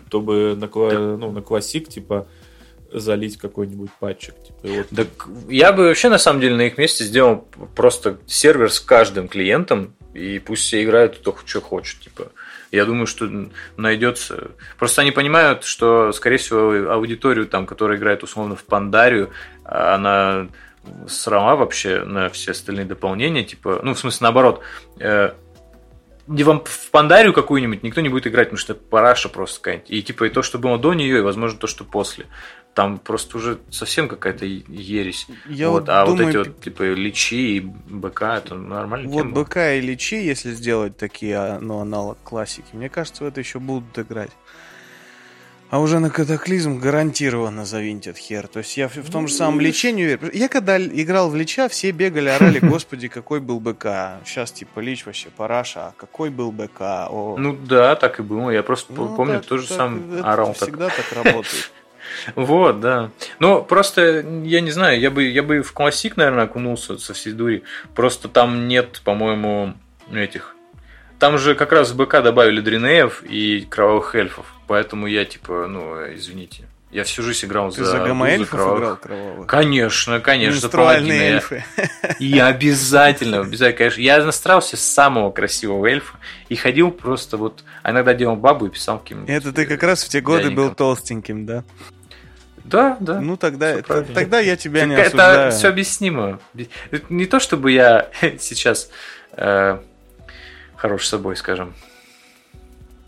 чтобы 0.09 0.57
на, 0.57 0.69
ну, 1.17 1.33
на 1.33 1.43
классик, 1.43 1.89
типа, 1.89 2.27
залить 2.93 3.37
какой-нибудь 3.37 3.91
патчик. 4.01 4.35
Типа, 4.43 4.59
вот. 4.63 4.89
Так 4.95 5.09
я 5.49 5.73
бы 5.73 5.85
вообще 5.85 6.09
на 6.09 6.19
самом 6.19 6.41
деле 6.41 6.57
на 6.57 6.63
их 6.63 6.79
месте 6.79 7.05
сделал 7.05 7.47
просто 7.75 8.19
сервер 8.27 8.73
с 8.73 8.81
каждым 8.81 9.29
клиентом, 9.29 9.95
и 10.15 10.39
пусть 10.39 10.63
все 10.63 10.83
играют 10.83 11.19
кто 11.19 11.37
что 11.45 11.61
хочет. 11.61 12.01
Типа. 12.01 12.33
Я 12.71 12.85
думаю, 12.85 13.07
что 13.07 13.31
найдется. 13.77 14.51
Просто 14.79 15.03
они 15.03 15.11
понимают, 15.11 15.65
что, 15.65 16.13
скорее 16.13 16.37
всего, 16.37 16.93
аудиторию, 16.93 17.47
там, 17.47 17.67
которая 17.67 17.97
играет 17.99 18.23
условно 18.23 18.57
в 18.57 18.65
Пандарию, 18.65 19.31
она 19.65 20.49
срама 21.07 21.57
вообще 21.57 22.05
на 22.05 22.29
все 22.29 22.53
остальные 22.53 22.87
дополнения. 22.87 23.45
Типа, 23.45 23.81
ну, 23.83 23.95
в 23.95 23.99
смысле, 23.99 24.25
наоборот, 24.25 24.61
э, 24.99 25.33
не 26.29 26.45
вам 26.45 26.63
в 26.65 26.91
Пандарию 26.91 27.33
какую-нибудь 27.33 27.83
никто 27.83 28.01
не 28.01 28.09
будет 28.09 28.27
играть, 28.27 28.49
потому 28.49 28.59
что 28.59 28.75
параша 28.75 29.29
просто 29.29 29.61
какая-нибудь. 29.61 29.91
И 29.91 30.03
типа 30.03 30.25
и 30.25 30.29
то, 30.29 30.43
что 30.43 30.59
было 30.59 30.79
до 30.79 30.95
нее, 30.95 31.19
и 31.19 31.23
возможно 31.23 31.59
то, 31.59 31.67
что 31.67 31.85
после. 31.85 32.27
Там 32.75 32.99
просто 32.99 33.39
уже 33.39 33.59
совсем 33.71 34.09
какая-то 34.09 34.45
ересь. 34.45 35.27
Я 35.49 35.71
вот, 35.71 35.81
вот 35.81 35.89
а 35.89 36.07
думаю, 36.07 36.27
вот 36.27 36.31
эти 36.31 36.37
вот 36.37 36.61
типа 36.61 36.83
личи 36.93 37.35
и 37.35 37.61
БК, 37.61 38.37
это 38.37 38.55
нормально. 38.55 39.09
Вот 39.09 39.23
тема. 39.23 39.43
БК 39.43 39.75
и 39.75 39.81
личи, 39.81 40.15
если 40.15 40.53
сделать 40.53 40.97
такие, 40.97 41.37
а, 41.37 41.59
ну, 41.61 41.81
аналог 41.81 42.19
классики, 42.23 42.69
мне 42.73 42.89
кажется, 42.89 43.25
в 43.25 43.27
это 43.27 43.41
еще 43.41 43.59
будут 43.59 43.99
играть. 43.99 44.31
А 45.71 45.81
уже 45.81 45.99
на 45.99 46.09
катаклизм 46.09 46.79
гарантированно 46.79 47.67
завинтят 47.67 48.17
хер. 48.17 48.47
То 48.49 48.61
есть 48.61 48.77
я 48.77 48.89
в 48.89 49.11
том 49.11 49.29
же 49.29 49.35
самом 49.35 49.61
лече 49.61 49.93
не 49.93 50.05
уверен. 50.05 50.31
Я 50.33 50.49
когда 50.49 50.81
играл 50.81 51.29
в 51.29 51.37
лича, 51.37 51.69
все 51.69 51.91
бегали, 51.91 52.31
орали, 52.31 52.59
господи, 52.63 53.09
какой 53.09 53.41
был 53.41 53.61
БК. 53.61 54.21
Сейчас 54.25 54.51
типа 54.51 54.81
лич 54.81 55.05
вообще 55.05 55.29
параша, 55.29 55.89
а 55.89 55.95
какой 55.97 56.31
был 56.31 56.53
БК. 56.53 57.09
О. 57.11 57.37
Ну 57.39 57.53
да, 57.55 57.97
так 57.97 58.19
и 58.19 58.23
было. 58.23 58.51
Я 58.51 58.63
просто 58.63 58.93
ну, 58.95 59.15
помню, 59.15 59.41
так, 59.41 59.47
тоже 59.47 59.69
так, 59.69 59.77
сам 59.77 60.21
орал. 60.23 60.55
Всегда 60.55 60.89
так 60.89 61.13
работает. 61.13 61.71
Вот, 62.35 62.81
да. 62.81 63.11
Но 63.39 63.63
просто, 63.63 64.21
я 64.43 64.63
не 64.63 64.71
знаю, 64.71 64.99
я 64.99 65.11
бы, 65.11 65.25
я 65.25 65.43
бы 65.43 65.61
в 65.61 65.73
классик, 65.75 66.17
наверное, 66.17 66.45
окунулся 66.45 66.97
со 66.97 67.13
всей 67.13 67.33
дури. 67.35 67.65
Просто 67.95 68.29
там 68.29 68.67
нет, 68.67 69.03
по-моему, 69.05 69.75
этих 70.11 70.57
там 71.19 71.37
же 71.37 71.55
как 71.55 71.73
раз 71.73 71.91
в 71.91 71.97
БК 71.97 72.23
добавили 72.23 72.61
дринеев 72.61 73.23
и 73.25 73.67
кровавых 73.69 74.15
эльфов. 74.15 74.47
Поэтому 74.69 75.07
я 75.07 75.25
типа, 75.25 75.67
ну, 75.67 75.97
извините. 76.15 76.65
Я 76.91 77.05
всю 77.05 77.23
жизнь 77.23 77.47
играл 77.47 77.71
Ты 77.71 77.85
за, 77.85 77.91
за 77.91 77.99
гамма-эльфов 77.99 78.51
кровавых. 78.51 78.79
играл 78.79 78.97
кровавых? 78.97 79.47
Конечно, 79.47 80.21
конечно. 80.21 80.55
Менструальные 80.55 81.21
эльфы. 81.21 81.65
Я, 82.19 82.47
обязательно, 82.47 83.41
обязательно, 83.41 83.77
конечно. 83.77 84.01
Я 84.01 84.25
настраивался 84.25 84.79
с 84.79 84.81
самого 84.81 85.31
красивого 85.31 85.87
эльфа 85.87 86.17
и 86.49 86.57
ходил 86.57 86.91
просто 86.91 87.37
вот... 87.37 87.63
А 87.83 87.91
иногда 87.91 88.15
делал 88.15 88.37
бабу 88.37 88.67
и 88.67 88.71
писал 88.71 89.01
каким-нибудь... 89.01 89.29
Это 89.29 89.53
ты 89.53 89.67
как 89.67 89.83
раз 89.83 90.03
в 90.03 90.09
те 90.09 90.23
годы 90.23 90.51
был 90.51 90.75
толстеньким, 90.75 91.45
да? 91.45 91.65
Да, 92.65 92.97
да. 93.01 93.21
Ну 93.21 93.37
тогда, 93.37 93.83
тогда 93.83 94.41
я 94.41 94.57
тебя 94.57 94.81
так 94.81 94.89
не 94.89 94.95
осуждаю. 94.97 95.49
Это 95.49 95.57
все 95.57 95.69
объяснимо. 95.69 96.41
Не 97.09 97.27
то, 97.27 97.39
чтобы 97.41 97.73
я 97.73 98.09
сейчас 98.39 98.91
э, 99.33 99.79
хорош 100.77 101.07
собой, 101.07 101.37
скажем. 101.37 101.75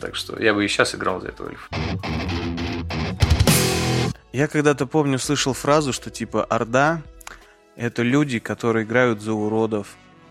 Так 0.00 0.16
что 0.16 0.40
я 0.42 0.54
бы 0.54 0.64
и 0.64 0.68
сейчас 0.68 0.94
играл 0.94 1.20
за 1.20 1.28
этого 1.28 1.50
эльфа. 1.50 1.68
Я 4.32 4.46
когда-то 4.46 4.86
помню, 4.86 5.18
слышал 5.18 5.52
фразу, 5.52 5.92
что 5.92 6.10
типа 6.10 6.44
Орда— 6.44 7.02
это 7.76 8.02
люди, 8.02 8.38
которые 8.38 8.84
играют 8.84 9.20
за 9.20 9.32
уродов, 9.32 9.88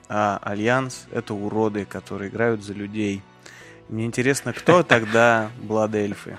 а 0.07 0.39
Альянс— 0.41 1.05
это 1.11 1.33
уроды, 1.33 1.85
которые 1.85 2.29
играют 2.29 2.63
за 2.63 2.73
людей. 2.73 3.21
Мне 3.89 4.05
интересно, 4.05 4.53
кто 4.53 4.83
тогда 4.83 5.51
Бладельфы? 5.61 6.37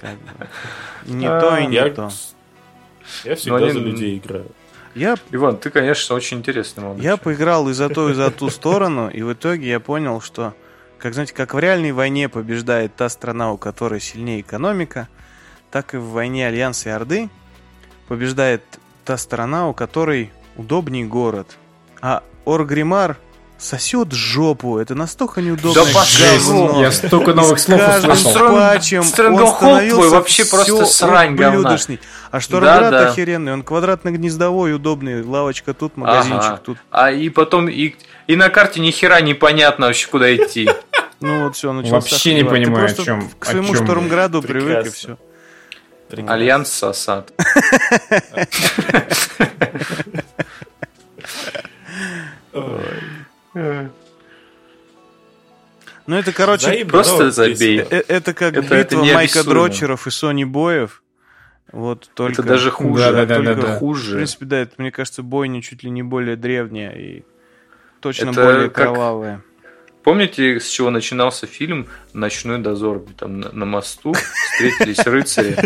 Как 0.00 0.18
бы. 0.18 0.48
Не 1.06 1.26
а, 1.26 1.40
то 1.40 1.56
и 1.56 1.66
не 1.66 1.76
я, 1.76 1.90
то. 1.90 2.10
Я 3.24 3.36
всегда 3.36 3.56
они... 3.56 3.70
за 3.70 3.78
людей 3.78 4.18
играю. 4.18 4.50
Я... 4.94 5.16
Иван, 5.30 5.56
ты, 5.56 5.70
конечно, 5.70 6.14
очень 6.14 6.38
интересный 6.38 6.82
молодой 6.82 7.02
Я 7.02 7.16
поиграл 7.16 7.68
и 7.68 7.72
за 7.72 7.88
ту, 7.88 8.10
и 8.10 8.14
за 8.14 8.30
ту 8.38 8.50
сторону, 8.50 9.08
и 9.08 9.22
в 9.22 9.32
итоге 9.32 9.68
я 9.68 9.80
понял, 9.80 10.20
что, 10.20 10.54
как 11.02 11.14
знаете, 11.14 11.34
как 11.34 11.52
в 11.52 11.58
реальной 11.58 11.90
войне 11.90 12.28
побеждает 12.28 12.94
та 12.94 13.08
страна, 13.08 13.50
у 13.50 13.58
которой 13.58 14.00
сильнее 14.00 14.40
экономика, 14.40 15.08
так 15.72 15.94
и 15.94 15.96
в 15.96 16.10
войне 16.10 16.46
Альянса 16.46 16.90
и 16.90 16.92
Орды 16.92 17.28
побеждает 18.06 18.62
та 19.04 19.16
страна, 19.16 19.68
у 19.68 19.74
которой 19.74 20.30
удобней 20.56 21.04
город. 21.04 21.56
А 22.00 22.22
Оргримар 22.44 23.16
сосет 23.62 24.12
жопу. 24.12 24.78
Это 24.78 24.94
настолько 24.94 25.40
неудобно. 25.40 25.84
Да 25.84 26.04
говно. 26.20 26.80
Я 26.80 26.90
столько 26.90 27.32
новых 27.32 27.58
слов 27.58 27.80
услышал. 27.80 28.54
патчем 28.54 29.00
он 29.00 29.88
твой 29.88 30.08
вообще 30.08 30.44
просто 30.44 30.84
срань 30.84 31.34
говна. 31.36 31.78
А 32.30 32.40
Штормград 32.40 32.90
да, 32.90 32.90
да. 32.90 33.10
охеренный. 33.10 33.52
Он 33.52 33.62
квадратно-гнездовой, 33.62 34.74
удобный. 34.74 35.22
Лавочка 35.22 35.74
тут, 35.74 35.96
магазинчик 35.96 36.42
ага. 36.42 36.60
тут. 36.64 36.78
А 36.90 37.12
и 37.12 37.28
потом 37.28 37.68
и, 37.68 37.94
и 38.26 38.36
на 38.36 38.48
карте 38.48 38.80
ни 38.80 38.90
хера 38.90 39.20
непонятно 39.20 39.86
вообще, 39.86 40.08
куда 40.08 40.34
идти. 40.34 40.68
Ну 41.22 41.44
вот 41.44 41.56
все, 41.56 41.72
началось. 41.72 42.10
Вообще 42.10 42.34
не 42.34 42.44
понимаю, 42.44 42.86
о 42.86 42.94
чем. 42.94 43.30
К 43.38 43.46
своему 43.46 43.74
Штормграду 43.74 44.42
привык 44.42 44.86
и 44.86 44.90
все. 44.90 45.18
Альянс 46.26 46.70
сосать. 46.70 47.32
Ну, 56.06 56.16
это, 56.16 56.32
короче... 56.32 56.84
Просто 56.84 57.30
забей. 57.30 57.78
Это, 57.78 57.96
э, 57.96 58.04
это 58.08 58.34
как 58.34 58.54
это, 58.54 58.62
битва 58.62 58.74
это 58.74 58.96
майкодрочеров 58.96 60.08
и 60.08 60.10
сонибоев. 60.10 61.02
Вот 61.70 62.10
только... 62.14 62.42
Это 62.42 62.42
даже 62.42 62.70
хуже. 62.72 63.12
Да, 63.12 63.24
да, 63.24 63.40
да, 63.40 63.54
да, 63.54 63.78
хуже. 63.78 64.10
В 64.10 64.16
принципе, 64.16 64.44
да, 64.46 64.58
это, 64.58 64.74
мне 64.78 64.90
кажется, 64.90 65.22
бойня 65.22 65.62
чуть 65.62 65.84
ли 65.84 65.90
не 65.90 66.02
более 66.02 66.36
древняя 66.36 66.92
и 66.92 67.22
точно 68.00 68.30
это 68.30 68.44
более 68.44 68.68
как... 68.68 68.74
кровавая. 68.74 69.42
Помните, 70.02 70.58
с 70.58 70.68
чего 70.68 70.90
начинался 70.90 71.46
фильм 71.46 71.86
«Ночной 72.12 72.58
дозор»? 72.58 73.04
Там 73.16 73.40
на, 73.40 73.64
мосту 73.64 74.14
встретились 74.14 74.98
рыцари. 75.06 75.56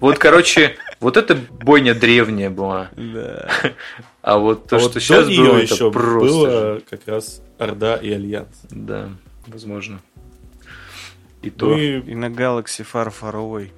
Вот, 0.00 0.18
короче, 0.18 0.76
вот 1.00 1.16
эта 1.16 1.34
бойня 1.34 1.94
древняя 1.94 2.50
была. 2.50 2.90
Да. 2.96 3.48
А 4.22 4.38
вот 4.38 4.68
то, 4.68 4.76
а 4.76 4.78
что 4.78 4.88
вот 4.88 5.02
сейчас 5.02 5.26
было, 5.26 5.56
это 5.56 5.74
еще 5.74 5.90
просто... 5.90 6.28
было 6.28 6.80
как 6.88 7.00
раз 7.08 7.42
Орда 7.58 7.96
и 7.96 8.12
Альянс. 8.12 8.56
Да, 8.70 9.08
возможно. 9.48 10.00
И 11.42 11.46
ну 11.46 11.56
то. 11.56 11.76
И... 11.76 11.98
и 11.98 12.14
на 12.14 12.26
Galaxy 12.26 12.86
Far 12.86 13.12
Far 13.12 13.34
Away. 13.34 13.70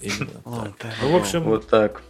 Именно. 0.00 0.30
Ну, 1.02 1.12
в 1.12 1.16
общем... 1.16 1.42
Вот 1.42 1.68
так. 1.68 2.00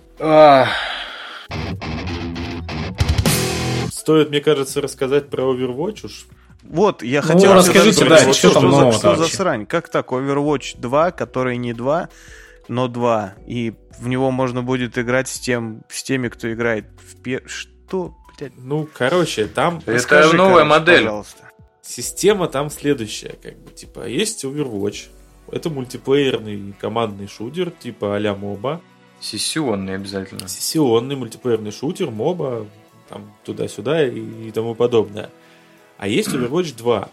Стоит, 3.90 4.30
мне 4.30 4.40
кажется, 4.40 4.80
рассказать 4.80 5.28
про 5.28 5.42
Overwatch 5.42 6.06
уж 6.06 6.26
вот, 6.62 7.02
я 7.02 7.22
ну, 7.22 7.26
хотел... 7.28 7.54
расскажите, 7.54 8.04
да, 8.04 8.18
что, 8.18 8.32
что 8.32 8.54
там 8.54 8.64
нового 8.68 8.92
Что 8.92 9.16
за 9.16 9.28
срань? 9.28 9.66
Как 9.66 9.88
так? 9.88 10.08
Overwatch 10.08 10.78
2, 10.78 11.12
который 11.12 11.56
не 11.56 11.72
2, 11.72 12.08
но 12.68 12.88
2. 12.88 13.34
И 13.46 13.74
в 13.98 14.08
него 14.08 14.30
можно 14.30 14.62
будет 14.62 14.98
играть 14.98 15.28
с, 15.28 15.38
тем, 15.38 15.82
с 15.88 16.02
теми, 16.02 16.28
кто 16.28 16.52
играет 16.52 16.86
в 16.96 17.20
пер... 17.22 17.42
Что? 17.46 18.14
Блядь? 18.38 18.52
Ну, 18.56 18.88
короче, 18.92 19.46
там... 19.46 19.78
Это 19.78 19.94
Расскажи, 19.94 20.36
новая 20.36 20.64
короче, 20.64 20.68
модель. 20.68 21.04
Пожалуйста. 21.04 21.50
Система 21.80 22.48
там 22.48 22.68
следующая, 22.70 23.34
как 23.42 23.56
бы, 23.58 23.70
типа, 23.70 24.06
есть 24.06 24.44
Overwatch, 24.44 25.06
это 25.50 25.70
мультиплеерный 25.70 26.74
командный 26.78 27.28
шутер, 27.28 27.70
типа 27.70 28.16
а-ля 28.16 28.34
моба. 28.34 28.82
Сессионный 29.20 29.94
обязательно. 29.94 30.48
Сессионный 30.48 31.16
мультиплеерный 31.16 31.72
шутер, 31.72 32.10
моба, 32.10 32.66
там 33.08 33.32
туда-сюда 33.44 34.06
и, 34.06 34.48
и 34.48 34.50
тому 34.50 34.74
подобное. 34.74 35.30
А 35.98 36.08
есть 36.08 36.28
Overwatch 36.28 36.76
2. 36.76 37.10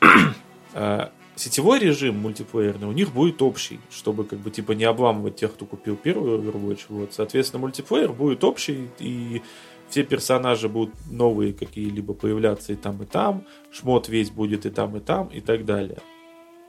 А, 0.78 1.12
сетевой 1.38 1.80
режим 1.80 2.18
мультиплеерный 2.20 2.88
у 2.88 2.92
них 2.92 3.14
будет 3.14 3.42
общий, 3.42 3.80
чтобы 3.90 4.26
как 4.26 4.40
бы 4.40 4.52
типа 4.52 4.74
не 4.74 4.84
обламывать 4.84 5.38
тех, 5.38 5.54
кто 5.54 5.66
купил 5.66 5.96
первый 5.96 6.38
Overwatch. 6.38 6.82
Вот. 6.90 7.14
Соответственно, 7.14 7.62
мультиплеер 7.62 8.12
будет 8.12 8.44
общий, 8.44 8.90
и 9.00 9.42
все 9.90 10.04
персонажи 10.04 10.68
будут 10.68 10.94
новые 11.10 11.54
какие-либо 11.54 12.14
появляться 12.14 12.74
и 12.74 12.76
там, 12.76 13.02
и 13.02 13.06
там. 13.06 13.46
Шмот 13.72 14.10
весь 14.10 14.32
будет 14.32 14.66
и 14.66 14.70
там, 14.70 14.98
и 14.98 15.00
там, 15.00 15.28
и 15.28 15.40
так 15.40 15.66
далее. 15.66 16.00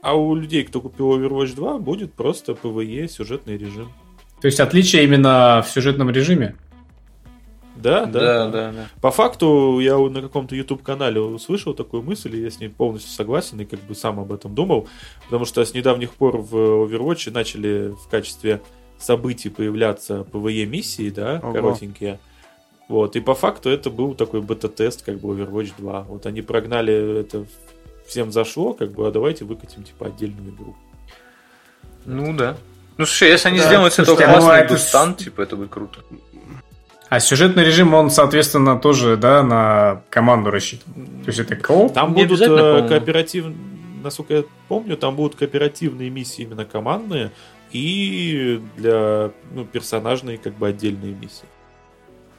А 0.02 0.14
у 0.14 0.34
людей, 0.34 0.62
кто 0.62 0.80
купил 0.80 1.18
Overwatch 1.18 1.54
2, 1.54 1.78
будет 1.78 2.14
просто 2.14 2.52
PvE 2.52 3.08
сюжетный 3.08 3.58
режим. 3.58 3.92
То 4.40 4.46
есть 4.46 4.60
отличие 4.60 5.04
именно 5.04 5.64
в 5.66 5.70
сюжетном 5.70 6.10
режиме? 6.10 6.54
Да, 7.76 8.06
да, 8.06 8.20
да, 8.20 8.48
да, 8.48 8.72
да. 8.72 8.88
По 9.00 9.10
факту 9.10 9.78
я 9.80 9.96
на 9.98 10.22
каком-то 10.22 10.54
YouTube 10.54 10.82
канале 10.82 11.20
услышал 11.20 11.74
такую 11.74 12.02
мысль, 12.02 12.36
и 12.36 12.42
я 12.42 12.50
с 12.50 12.58
ней 12.58 12.68
полностью 12.68 13.12
согласен 13.12 13.60
и 13.60 13.64
как 13.64 13.80
бы 13.80 13.94
сам 13.94 14.18
об 14.18 14.32
этом 14.32 14.54
думал, 14.54 14.88
потому 15.24 15.44
что 15.44 15.64
с 15.64 15.74
недавних 15.74 16.12
пор 16.12 16.38
в 16.38 16.54
Overwatch 16.54 17.30
начали 17.30 17.94
в 17.94 18.08
качестве 18.08 18.60
событий 18.98 19.50
появляться 19.50 20.26
PvE 20.32 20.64
миссии, 20.64 21.10
да, 21.10 21.40
Ого. 21.42 21.52
коротенькие. 21.52 22.18
Вот, 22.88 23.16
и 23.16 23.20
по 23.20 23.34
факту 23.34 23.68
это 23.68 23.90
был 23.90 24.14
такой 24.14 24.40
бета-тест, 24.40 25.04
как 25.04 25.18
бы 25.18 25.34
Overwatch 25.34 25.72
2. 25.76 26.02
Вот 26.02 26.26
они 26.26 26.42
прогнали 26.42 27.20
это, 27.20 27.44
всем 28.06 28.30
зашло, 28.32 28.72
как 28.72 28.92
бы, 28.92 29.06
а 29.06 29.10
давайте 29.10 29.44
выкатим, 29.44 29.82
типа, 29.82 30.06
отдельную 30.06 30.54
игру. 30.54 30.76
Ну 32.04 32.32
да. 32.32 32.56
Ну 32.96 33.04
слушай, 33.04 33.28
если 33.28 33.48
они 33.48 33.58
да. 33.58 33.66
сделают 33.66 33.92
с 33.92 33.98
этого 33.98 34.16
классный 34.16 34.54
а 34.54 34.58
это... 34.58 35.14
типа, 35.18 35.42
это 35.42 35.56
будет 35.56 35.70
круто. 35.70 36.00
А 37.09 37.20
сюжетный 37.20 37.64
режим, 37.64 37.94
он, 37.94 38.11
соответственно, 38.11 38.78
тоже, 38.78 39.16
да, 39.16 39.42
на 39.42 40.02
команду 40.11 40.50
рассчитан. 40.50 40.92
То 40.94 41.28
есть 41.28 41.38
это 41.38 41.57
кооп? 41.57 41.92
Там 41.92 42.14
Не 42.14 42.24
будут 42.24 42.40
э, 42.40 42.88
кооперативные, 42.88 43.57
насколько 44.02 44.34
я 44.34 44.44
помню, 44.68 44.96
там 44.96 45.14
будут 45.14 45.36
кооперативные 45.36 46.11
миссии 46.11 46.42
именно 46.42 46.64
командные 46.64 47.30
и 47.70 48.61
для 48.76 49.30
ну, 49.52 49.64
персонажные 49.64 50.38
как 50.38 50.54
бы 50.54 50.68
отдельные 50.68 51.12
миссии. 51.14 51.46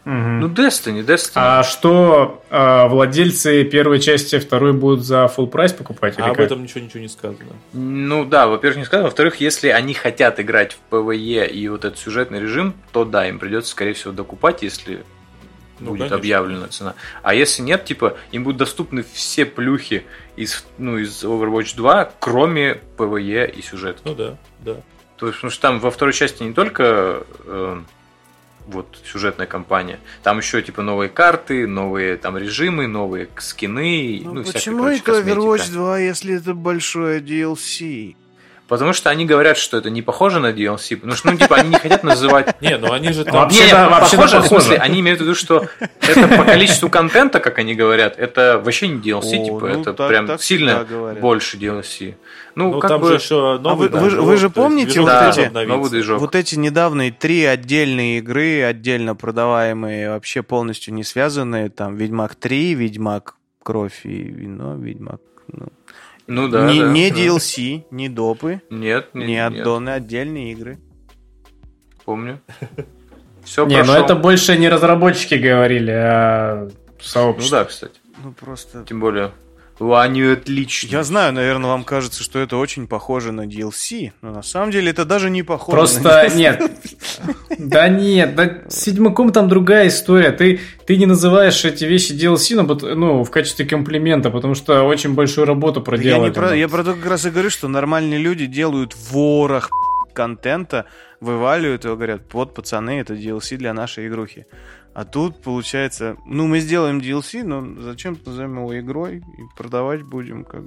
Угу. 0.08 0.14
Ну, 0.14 0.48
Destiny, 0.48 1.06
Destiny. 1.06 1.32
А 1.36 1.64
что 1.64 2.42
э, 2.50 2.88
владельцы 2.88 3.66
первой 3.66 4.00
части, 4.00 4.40
второй 4.40 4.72
будут 4.72 5.04
за 5.04 5.26
full 5.26 5.48
прайс 5.48 5.74
покупать? 5.74 6.16
А 6.18 6.30
об 6.30 6.40
этом 6.40 6.64
ничего 6.64 6.80
ничего 6.80 7.02
не 7.02 7.10
сказано. 7.10 7.52
Ну 7.74 8.24
да, 8.24 8.48
во-первых, 8.48 8.78
не 8.78 8.86
сказано. 8.86 9.10
Во-вторых, 9.10 9.42
если 9.42 9.68
они 9.68 9.94
хотят 9.94 10.40
играть 10.40 10.78
в 10.78 10.94
PvE 10.94 11.50
и 11.50 11.68
вот 11.68 11.84
этот 11.84 12.00
сюжетный 12.00 12.40
режим, 12.40 12.74
то 12.94 13.04
да, 13.04 13.28
им 13.28 13.38
придется, 13.38 13.72
скорее 13.72 13.92
всего, 13.92 14.14
докупать, 14.14 14.62
если 14.62 15.04
ну, 15.82 15.90
будет 15.90 16.00
конечно. 16.00 16.16
объявлена 16.16 16.68
цена. 16.70 16.96
А 17.22 17.34
если 17.34 17.62
нет, 17.62 17.84
типа, 17.84 18.16
им 18.32 18.46
будут 18.46 18.60
доступны 18.60 19.04
все 19.12 19.46
плюхи 19.46 20.06
из, 20.38 20.66
ну, 20.78 20.98
из 20.98 21.22
Overwatch 21.22 21.76
2, 21.76 22.14
кроме 22.20 22.80
PvE 22.98 23.52
и 23.52 23.62
сюжета. 23.62 24.00
Ну 24.06 24.16
да, 24.16 24.38
да. 24.60 24.78
То 25.18 25.26
есть, 25.26 25.40
потому 25.40 25.52
что 25.52 25.62
там 25.62 25.80
во 25.82 25.92
второй 25.92 26.14
части 26.14 26.44
не 26.44 26.54
только 26.54 27.24
э, 27.44 27.82
вот 28.68 29.00
сюжетная 29.06 29.48
кампания. 29.48 30.00
Там 30.24 30.38
еще 30.38 30.62
типа 30.62 30.82
новые 30.82 31.10
карты, 31.10 31.68
новые 31.68 32.18
там 32.18 32.38
режимы, 32.38 32.88
новые 32.88 33.30
скины. 33.38 34.22
Ну, 34.24 34.34
ну 34.34 34.44
почему 34.44 34.86
это 34.86 35.22
Overwatch 35.22 35.72
2, 35.72 36.00
если 36.00 36.36
это 36.36 36.54
большое 36.54 37.22
DLC? 37.22 38.16
Потому 38.68 38.92
что 38.94 39.10
они 39.10 39.26
говорят, 39.26 39.58
что 39.58 39.78
это 39.78 39.90
не 39.90 40.02
похоже 40.02 40.40
на 40.40 40.52
DLC. 40.52 40.98
Потому 40.98 41.16
что, 41.16 41.32
ну, 41.32 41.38
типа, 41.38 41.56
они 41.56 41.70
не 41.70 41.80
хотят 41.80 42.04
называть... 42.04 42.62
Не, 42.62 42.78
ну 42.78 42.92
они 42.92 43.14
же 43.14 43.24
там... 43.24 43.34
Вообще, 43.36 43.66
не, 43.66 43.74
вообще 43.74 44.18
похоже, 44.18 44.40
в 44.40 44.48
смысле, 44.48 44.78
они 44.78 45.00
имеют 45.00 45.20
в 45.20 45.24
виду, 45.24 45.36
что 45.36 45.68
это 46.02 46.28
по 46.28 46.44
количеству 46.44 46.90
контента, 46.90 47.40
как 47.40 47.60
они 47.60 47.76
говорят, 47.76 48.18
это 48.18 48.62
вообще 48.64 48.90
не 48.90 49.00
DLC, 49.00 49.46
типа, 49.46 49.70
ну, 49.70 49.82
это 49.82 49.94
прям 49.94 50.38
сильно 50.40 50.86
больше 51.20 51.58
DLC. 51.58 52.16
Ну, 52.56 52.74
ну 52.74 52.80
как 52.80 52.90
там 52.90 53.02
бы... 53.02 53.10
же 53.10 53.14
еще 53.16 53.60
новый 53.60 53.88
а 53.88 53.92
вы, 53.92 54.10
вы, 54.10 54.22
вы 54.22 54.38
же 54.38 54.50
помните 54.50 55.00
вот, 55.00 55.12
эти, 55.12 55.48
новый 55.48 56.18
вот 56.18 56.36
эти 56.36 56.56
недавние 56.56 57.12
три 57.12 57.46
отдельные 57.46 58.18
игры, 58.18 58.64
отдельно 58.64 59.16
продаваемые, 59.16 60.10
вообще 60.10 60.42
полностью 60.42 60.94
не 60.96 61.04
связанные, 61.04 61.70
там, 61.70 61.96
Ведьмак 61.96 62.34
3, 62.36 62.74
Ведьмак 62.74 63.36
Кровь 63.62 64.02
и 64.06 64.24
Вино, 64.24 64.76
Ведьмак... 64.76 65.22
Ну, 65.50 65.68
ну 66.28 66.48
да, 66.50 66.72
не, 66.72 66.82
да. 66.82 66.92
Не 66.92 67.10
DLC, 67.10 67.86
не 67.90 68.10
допы. 68.10 68.62
Нет, 68.70 69.14
не, 69.14 69.26
не 69.26 69.46
аддоны, 69.46 69.92
отдельные 69.92 70.52
игры. 70.52 70.80
Помню. 72.06 72.42
Все 73.44 73.66
Не, 73.66 73.82
но 73.84 73.96
это 73.96 74.16
больше 74.16 74.58
не 74.58 74.68
разработчики 74.68 75.36
говорили, 75.36 75.92
а 75.92 76.70
сообщество. 77.00 77.58
Ну 77.58 77.64
да, 77.64 77.66
кстати. 77.66 78.00
Ну 78.24 78.34
просто... 78.34 78.84
Тем 78.84 79.00
более 79.00 79.32
Они 79.80 80.24
отличные. 80.24 80.92
Я 80.92 81.04
знаю, 81.04 81.34
наверное, 81.34 81.70
вам 81.70 81.84
кажется, 81.84 82.24
что 82.24 82.40
это 82.40 82.58
очень 82.58 82.88
похоже 82.88 83.32
на 83.32 83.46
DLC, 83.46 84.12
но 84.22 84.32
на 84.32 84.42
самом 84.42 84.72
деле 84.72 84.90
это 84.90 85.06
даже 85.06 85.30
не 85.30 85.44
похоже 85.44 85.78
Просто 85.78 86.04
на 86.04 86.26
DLC. 86.26 86.36
нет. 86.36 86.72
Да 87.60 87.88
нет, 87.88 88.36
да 88.36 88.62
с 88.68 88.88
Ведьмаком 88.88 89.32
там 89.32 89.48
другая 89.48 89.88
история. 89.88 90.32
Ты, 90.32 90.60
ты 90.86 90.98
не 90.98 91.06
называешь 91.06 91.64
эти 91.66 91.86
вещи 91.86 92.14
DLC, 92.14 92.56
ну, 92.56 92.96
ну, 92.96 93.24
в 93.24 93.30
качестве 93.30 93.66
комплимента, 93.66 94.32
потому 94.32 94.56
что 94.56 94.84
очень 94.84 95.14
большую 95.14 95.46
работу 95.46 95.82
проделали. 95.82 96.22
Я, 96.22 96.28
не 96.28 96.34
про, 96.34 96.56
я 96.56 96.68
про 96.68 96.84
то 96.84 96.94
как 96.94 97.06
раз 97.06 97.26
и 97.26 97.30
говорю, 97.30 97.50
что 97.50 97.68
нормальные 97.68 98.20
люди 98.20 98.46
делают 98.48 98.96
ворох 99.12 99.70
контента, 100.14 100.86
вываливают 101.22 101.86
его, 101.86 101.96
говорят, 101.96 102.22
вот, 102.34 102.56
пацаны, 102.56 103.00
это 103.00 103.14
DLC 103.14 103.58
для 103.58 103.74
нашей 103.74 104.08
игрухи. 104.08 104.48
А 104.98 105.06
тут, 105.06 105.44
получается, 105.44 106.18
ну, 106.26 106.48
мы 106.48 106.60
сделаем 106.60 106.98
DLC, 106.98 107.44
но 107.44 107.84
зачем 107.84 108.18
назовем 108.26 108.58
его 108.58 108.80
игрой 108.80 109.18
и 109.18 109.56
продавать 109.56 110.02
будем 110.02 110.44
как... 110.44 110.64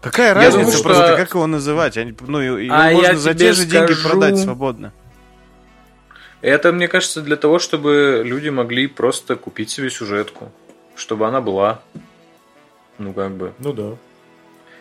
Какая 0.00 0.34
разница 0.34 0.58
думаю, 0.58 0.72
что... 0.72 0.82
просто, 0.82 1.16
как 1.16 1.34
его 1.34 1.46
называть? 1.46 1.96
Ну, 2.26 2.40
его 2.40 2.74
а 2.74 2.90
можно 2.90 3.16
за 3.16 3.34
те 3.34 3.52
же 3.52 3.62
скажу... 3.62 3.86
деньги 3.86 4.02
продать 4.02 4.36
свободно. 4.36 4.92
Это, 6.40 6.72
мне 6.72 6.88
кажется, 6.88 7.22
для 7.22 7.36
того, 7.36 7.60
чтобы 7.60 8.22
люди 8.24 8.48
могли 8.48 8.88
просто 8.88 9.36
купить 9.36 9.70
себе 9.70 9.90
сюжетку. 9.90 10.50
Чтобы 10.96 11.28
она 11.28 11.40
была. 11.40 11.82
Ну, 12.98 13.12
как 13.12 13.30
бы. 13.30 13.52
Ну 13.60 13.72
да. 13.72 13.96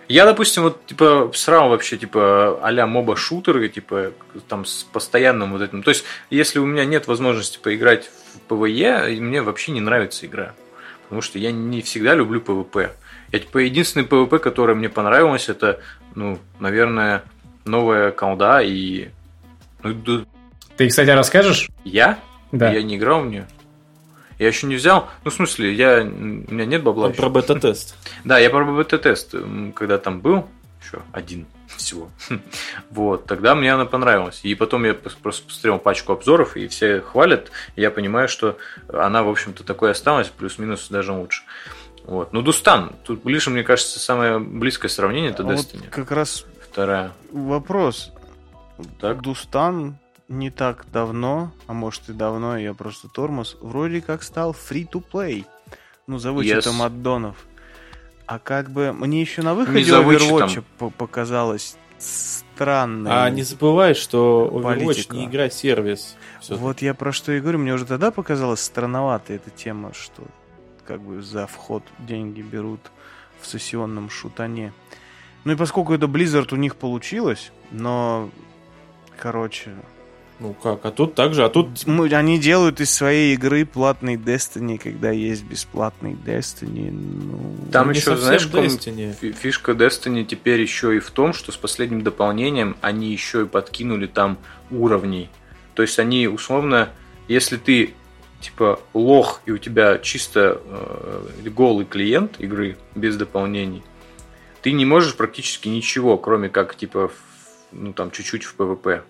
Я, 0.10 0.26
допустим, 0.26 0.64
вот, 0.64 0.84
типа, 0.88 1.32
срал 1.36 1.70
вообще, 1.70 1.96
типа, 1.96 2.60
а-ля 2.64 2.88
моба-шутеры, 2.88 3.70
типа, 3.70 4.12
там, 4.48 4.66
с 4.66 4.84
постоянным 4.84 5.52
вот 5.52 5.62
этим. 5.62 5.84
То 5.84 5.90
есть, 5.90 6.04
если 6.32 6.58
у 6.58 6.66
меня 6.66 6.84
нет 6.84 7.08
возможности 7.08 7.60
поиграть 7.60 8.10
в 8.34 8.40
PvE, 8.48 9.20
мне 9.20 9.44
вообще 9.44 9.72
не 9.72 9.82
нравится 9.82 10.26
игра. 10.26 10.56
Потому 11.04 11.22
что 11.22 11.38
я 11.38 11.52
не 11.52 11.84
всегда 11.84 12.16
люблю 12.16 12.42
PvP. 12.42 12.92
Я, 13.32 13.40
типа, 13.40 13.60
единственный 13.60 14.04
PvP, 14.04 14.40
который 14.40 14.74
мне 14.74 14.90
понравилось, 14.90 15.48
это, 15.48 15.80
ну, 16.16 16.40
наверное, 16.60 17.24
новая 17.66 18.10
колда 18.10 18.62
и... 18.64 19.10
Ну, 19.84 20.26
Ты, 20.76 20.88
кстати, 20.88 21.12
расскажешь? 21.12 21.70
Я? 21.84 22.18
Да. 22.52 22.72
Я 22.72 22.82
не 22.82 22.98
играл 22.98 23.22
в 23.22 23.28
нее. 23.28 23.48
Я 24.40 24.48
еще 24.48 24.68
не 24.68 24.76
взял. 24.76 25.10
Ну, 25.26 25.32
в 25.32 25.34
смысле, 25.34 25.74
я, 25.74 26.02
у 26.02 26.06
меня 26.06 26.66
нет 26.66 26.82
бабла. 26.82 27.10
Про 27.10 27.30
бета-тест. 27.30 27.96
Да, 28.24 28.40
я 28.40 28.50
про 28.50 28.64
бета-тест, 28.64 29.36
когда 29.76 29.98
там 29.98 30.22
был, 30.22 30.48
еще 30.82 31.02
один 31.12 31.46
всего. 31.68 32.10
Вот, 32.90 33.26
тогда 33.26 33.54
мне 33.54 33.74
она 33.74 33.86
понравилась. 33.86 34.40
И 34.44 34.56
потом 34.56 34.86
я 34.86 34.94
просто 34.94 35.44
посмотрел 35.44 35.78
пачку 35.78 36.14
обзоров, 36.14 36.58
и 36.58 36.68
все 36.68 37.02
хвалят. 37.02 37.52
И 37.76 37.82
я 37.82 37.92
понимаю, 37.92 38.28
что 38.28 38.58
она, 38.92 39.24
в 39.24 39.30
общем-то, 39.30 39.64
такой 39.64 39.92
осталась, 39.92 40.30
плюс-минус 40.30 40.88
даже 40.90 41.12
лучше. 41.12 41.44
Вот. 42.06 42.34
Ну, 42.34 42.42
Дустан. 42.42 42.94
Тут 43.04 43.24
ближе, 43.24 43.50
мне 43.50 43.64
кажется, 43.64 44.00
самое 44.00 44.40
близкое 44.40 44.88
сравнение 44.88 45.32
это 45.32 45.44
а 45.44 45.48
Destiny. 45.48 45.82
Вот 45.82 45.90
как 45.92 46.12
раз 46.12 46.46
вторая. 46.62 47.12
Вопрос. 47.32 48.12
Так. 49.00 49.22
Дустан 49.22 49.98
не 50.30 50.52
так 50.52 50.86
давно, 50.94 51.52
а 51.68 51.74
может 51.74 52.08
и 52.08 52.14
давно, 52.14 52.58
я 52.58 52.74
просто 52.74 53.10
тормоз, 53.10 53.58
вроде 53.60 54.00
как 54.00 54.24
стал 54.24 54.52
free-to-play. 54.52 55.46
Ну, 56.08 56.20
за 56.20 56.32
вычетом 56.32 56.82
yes. 56.82 56.86
аддонов. 56.86 57.36
А 58.26 58.40
как 58.40 58.70
бы 58.70 58.94
мне 58.94 59.22
еще 59.22 59.42
на 59.42 59.56
выходе 59.56 59.92
Overwatch 59.92 60.64
показалось 60.98 61.78
странно. 61.98 63.24
А 63.24 63.30
не 63.30 63.44
забывай, 63.44 63.96
что 63.96 64.50
Overwatch 64.54 64.86
политика. 64.86 65.16
не 65.16 65.26
игра-сервис. 65.26 66.16
Вот 66.48 66.82
я 66.82 66.94
про 66.94 67.12
что 67.12 67.32
и 67.32 67.40
говорю. 67.40 67.60
Мне 67.60 67.74
уже 67.74 67.86
тогда 67.86 68.12
показалась 68.12 68.62
странновата 68.62 69.34
эта 69.34 69.50
тема, 69.50 69.94
что 69.94 70.24
как 70.86 71.02
бы 71.02 71.22
за 71.22 71.48
вход 71.48 71.84
деньги 72.00 72.42
берут 72.42 72.80
в 73.42 73.48
сессионном 73.48 74.10
шутане. 74.10 74.74
Ну 75.44 75.54
и 75.54 75.56
поскольку 75.56 75.94
это 75.94 76.06
Blizzard 76.06 76.54
у 76.54 76.58
них 76.58 76.76
получилось, 76.76 77.52
но, 77.72 78.30
короче, 79.18 79.72
ну 80.40 80.54
как, 80.54 80.86
а 80.86 80.92
тут 80.92 81.16
также, 81.16 81.44
а 81.44 81.50
тут... 81.50 81.86
Мы, 81.86 82.08
они 82.14 82.40
делают 82.40 82.80
из 82.80 82.92
своей 82.92 83.34
игры 83.34 83.66
платный 83.66 84.16
Destiny, 84.16 84.78
когда 84.78 85.12
есть 85.12 85.44
бесплатный 85.44 86.14
Destiny. 86.14 86.92
Ну, 86.92 87.72
Там 87.74 87.90
еще, 87.90 88.16
знаешь, 88.16 88.48
Destiny. 88.48 89.14
фишка 89.34 89.74
Destiny 89.74 90.24
теперь 90.24 90.62
еще 90.62 90.96
и 90.96 91.00
в 91.00 91.12
том, 91.12 91.34
что 91.34 91.52
с 91.52 91.58
последним 91.58 92.04
дополнением 92.04 92.78
они 92.80 93.12
еще 93.12 93.42
и 93.42 93.46
подкинули 93.46 94.08
там 94.08 94.38
уровней. 94.72 95.30
То 95.74 95.82
есть 95.82 96.00
они 96.00 96.28
условно, 96.28 96.90
если 97.28 97.58
ты 97.58 97.94
типа 98.40 98.80
лох 98.94 99.42
и 99.46 99.52
у 99.52 99.58
тебя 99.58 99.98
чисто 99.98 100.62
э, 100.64 101.50
голый 101.50 101.86
клиент 101.86 102.40
игры 102.40 102.78
без 102.96 103.18
дополнений, 103.18 103.84
ты 104.62 104.72
не 104.72 104.86
можешь 104.86 105.16
практически 105.16 105.68
ничего, 105.68 106.18
кроме 106.18 106.48
как 106.48 106.76
типа 106.76 107.12
ну 107.74 107.92
там 107.92 108.12
чуть-чуть 108.12 108.46
в 108.46 108.56
PvP 108.58 109.02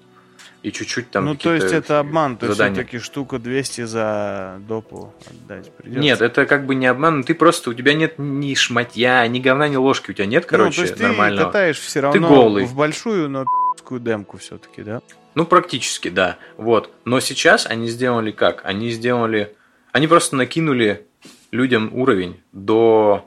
и 0.61 0.71
чуть-чуть 0.71 1.09
там 1.11 1.25
Ну, 1.25 1.35
то 1.35 1.53
есть 1.53 1.71
это 1.71 1.99
обман, 1.99 2.37
то 2.37 2.47
есть 2.47 2.59
все-таки 2.59 2.99
штука 2.99 3.39
200 3.39 3.85
за 3.85 4.59
допу 4.67 5.13
отдать 5.27 5.71
придется. 5.71 6.01
Нет, 6.01 6.21
это 6.21 6.45
как 6.45 6.65
бы 6.65 6.75
не 6.75 6.87
обман, 6.87 7.23
ты 7.23 7.33
просто, 7.33 7.69
у 7.69 7.73
тебя 7.73 7.93
нет 7.93 8.15
ни 8.17 8.53
шматья, 8.55 9.25
ни 9.27 9.39
говна, 9.39 9.67
ни 9.67 9.77
ложки, 9.77 10.11
у 10.11 10.13
тебя 10.13 10.25
нет, 10.25 10.45
короче, 10.45 10.81
ну, 10.81 10.87
то 10.87 10.91
есть 10.91 11.01
нормального. 11.01 11.45
ты 11.45 11.45
катаешь 11.45 11.79
все 11.79 12.01
равно 12.01 12.19
ты 12.19 12.27
голый. 12.27 12.65
в 12.65 12.75
большую, 12.75 13.29
но 13.29 13.45
пи***скую 13.45 14.01
демку 14.01 14.37
все-таки, 14.37 14.83
да? 14.83 15.01
Ну, 15.35 15.45
практически, 15.45 16.09
да. 16.09 16.37
Вот. 16.57 16.91
Но 17.05 17.19
сейчас 17.19 17.65
они 17.65 17.87
сделали 17.87 18.31
как? 18.31 18.61
Они 18.65 18.89
сделали... 18.89 19.55
Они 19.91 20.07
просто 20.07 20.35
накинули 20.35 21.07
людям 21.51 21.91
уровень 21.93 22.41
до, 22.51 23.25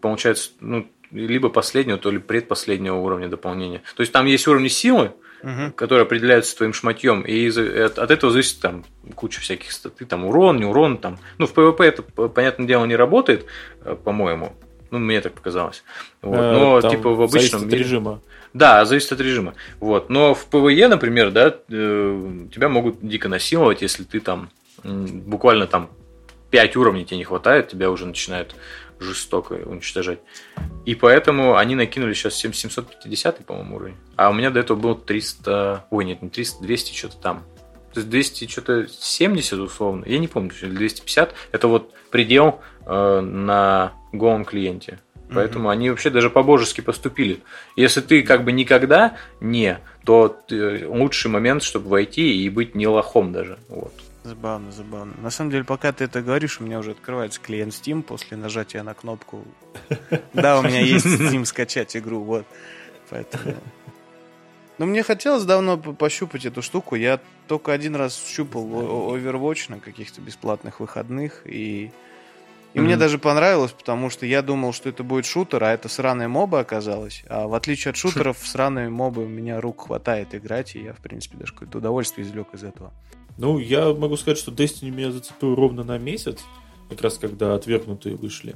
получается, 0.00 0.50
ну, 0.60 0.86
либо 1.10 1.48
последнего, 1.48 1.98
то 1.98 2.10
ли 2.10 2.18
предпоследнего 2.18 2.96
уровня 2.96 3.28
дополнения. 3.28 3.82
То 3.96 4.02
есть 4.02 4.12
там 4.12 4.26
есть 4.26 4.46
уровни 4.46 4.68
силы, 4.68 5.12
угу. 5.42 5.72
которые 5.74 6.02
определяются 6.02 6.56
твоим 6.56 6.72
шматьем, 6.72 7.22
и 7.22 7.48
от, 7.48 7.98
от 7.98 8.10
этого 8.10 8.32
зависит 8.32 8.60
там 8.60 8.84
куча 9.14 9.40
всяких 9.40 9.72
статы, 9.72 10.04
там 10.04 10.24
урон, 10.24 10.58
не 10.58 10.64
урон, 10.64 10.98
там. 10.98 11.18
Ну, 11.38 11.46
в 11.46 11.54
PvP 11.54 11.84
это, 11.84 12.02
понятное 12.02 12.66
дело, 12.66 12.84
не 12.84 12.96
работает, 12.96 13.46
э, 13.84 13.96
по-моему. 14.02 14.52
Ну, 14.90 14.98
мне 14.98 15.20
так 15.20 15.32
показалось. 15.32 15.84
Вот. 16.20 16.38
Э, 16.38 16.52
Но, 16.52 16.80
там 16.80 16.90
типа, 16.90 17.10
в 17.10 17.22
обычном 17.22 17.64
от 17.64 17.72
режима. 17.72 18.20
Да, 18.52 18.84
зависит 18.84 19.12
от 19.12 19.20
режима. 19.20 19.54
Вот. 19.80 20.10
Но 20.10 20.34
в 20.34 20.46
PvE, 20.50 20.88
например, 20.88 21.30
да, 21.30 21.54
э, 21.68 22.46
тебя 22.54 22.68
могут 22.68 22.96
дико 23.00 23.28
насиловать, 23.28 23.82
если 23.82 24.04
ты 24.04 24.20
там 24.20 24.50
буквально 24.84 25.66
там 25.66 25.90
5 26.50 26.76
уровней 26.76 27.04
тебе 27.04 27.18
не 27.18 27.24
хватает, 27.24 27.68
тебя 27.68 27.90
уже 27.90 28.04
начинают 28.04 28.54
жестоко 29.02 29.54
уничтожать. 29.54 30.20
И 30.84 30.94
поэтому 30.94 31.56
они 31.56 31.74
накинули 31.74 32.14
сейчас 32.14 32.34
750, 32.34 33.44
по-моему, 33.44 33.76
уровень. 33.76 33.96
А 34.16 34.30
у 34.30 34.32
меня 34.32 34.50
до 34.50 34.60
этого 34.60 34.78
был 34.78 34.94
300... 34.94 35.86
Ой, 35.90 36.04
нет, 36.04 36.22
не 36.22 36.28
300, 36.28 36.62
200 36.62 36.94
что-то 36.94 37.16
там. 37.16 37.44
То 37.92 38.00
есть 38.00 38.08
200 38.08 38.48
что-то 38.48 38.86
70 38.88 39.58
условно. 39.58 40.04
Я 40.06 40.18
не 40.18 40.28
помню, 40.28 40.50
250. 40.50 41.34
Это 41.52 41.68
вот 41.68 41.92
предел 42.10 42.60
э, 42.86 43.20
на 43.20 43.92
голом 44.12 44.44
клиенте. 44.44 44.98
Поэтому 45.34 45.68
mm-hmm. 45.68 45.72
они 45.72 45.90
вообще 45.90 46.10
даже 46.10 46.30
по-божески 46.30 46.80
поступили. 46.80 47.40
Если 47.76 48.00
ты 48.00 48.22
как 48.22 48.44
бы 48.44 48.52
никогда 48.52 49.16
не, 49.40 49.78
то 50.04 50.28
ты, 50.28 50.86
лучший 50.86 51.30
момент, 51.30 51.62
чтобы 51.62 51.88
войти 51.88 52.44
и 52.44 52.48
быть 52.48 52.74
не 52.74 52.86
лохом 52.86 53.32
даже. 53.32 53.58
Вот. 53.68 53.92
Забавно, 54.24 54.70
забавно. 54.70 55.14
На 55.20 55.30
самом 55.30 55.50
деле, 55.50 55.64
пока 55.64 55.92
ты 55.92 56.04
это 56.04 56.22
говоришь, 56.22 56.60
у 56.60 56.64
меня 56.64 56.78
уже 56.78 56.92
открывается 56.92 57.40
клиент 57.40 57.72
Steam 57.72 58.02
после 58.02 58.36
нажатия 58.36 58.82
на 58.82 58.94
кнопку. 58.94 59.44
Да, 60.32 60.58
у 60.58 60.62
меня 60.62 60.80
есть 60.80 61.06
Steam 61.06 61.44
скачать 61.44 61.96
игру, 61.96 62.22
вот. 62.22 62.46
Поэтому... 63.10 63.56
Но 64.78 64.86
мне 64.86 65.02
хотелось 65.02 65.44
давно 65.44 65.76
пощупать 65.76 66.46
эту 66.46 66.62
штуку. 66.62 66.94
Я 66.94 67.20
только 67.46 67.72
один 67.72 67.94
раз 67.94 68.16
щупал 68.16 68.64
Overwatch 68.64 69.70
на 69.70 69.80
каких-то 69.80 70.20
бесплатных 70.20 70.80
выходных, 70.80 71.42
и, 71.44 71.84
и 71.84 71.90
mm-hmm. 72.78 72.80
мне 72.80 72.96
даже 72.96 73.18
понравилось, 73.18 73.72
потому 73.72 74.08
что 74.08 74.24
я 74.24 74.40
думал, 74.40 74.72
что 74.72 74.88
это 74.88 75.04
будет 75.04 75.26
шутер, 75.26 75.62
а 75.62 75.72
это 75.72 75.88
сраная 75.88 76.28
моба 76.28 76.60
оказалась. 76.60 77.22
А 77.28 77.46
в 77.48 77.54
отличие 77.54 77.90
от 77.90 77.96
шутеров, 77.98 78.38
сраные 78.38 78.88
мобы 78.88 79.24
у 79.24 79.28
меня 79.28 79.60
рук 79.60 79.86
хватает 79.86 80.34
играть, 80.34 80.74
и 80.74 80.82
я, 80.82 80.94
в 80.94 80.98
принципе, 80.98 81.36
даже 81.36 81.52
какое-то 81.52 81.78
удовольствие 81.78 82.26
извлек 82.26 82.54
из 82.54 82.64
этого. 82.64 82.92
Ну, 83.38 83.58
я 83.58 83.92
могу 83.92 84.16
сказать, 84.16 84.38
что 84.38 84.52
Destiny 84.52 84.90
меня 84.90 85.10
зацепил 85.10 85.54
ровно 85.54 85.84
на 85.84 85.98
месяц, 85.98 86.40
как 86.88 87.00
раз 87.00 87.18
когда 87.18 87.54
отвергнутые 87.54 88.16
вышли. 88.16 88.54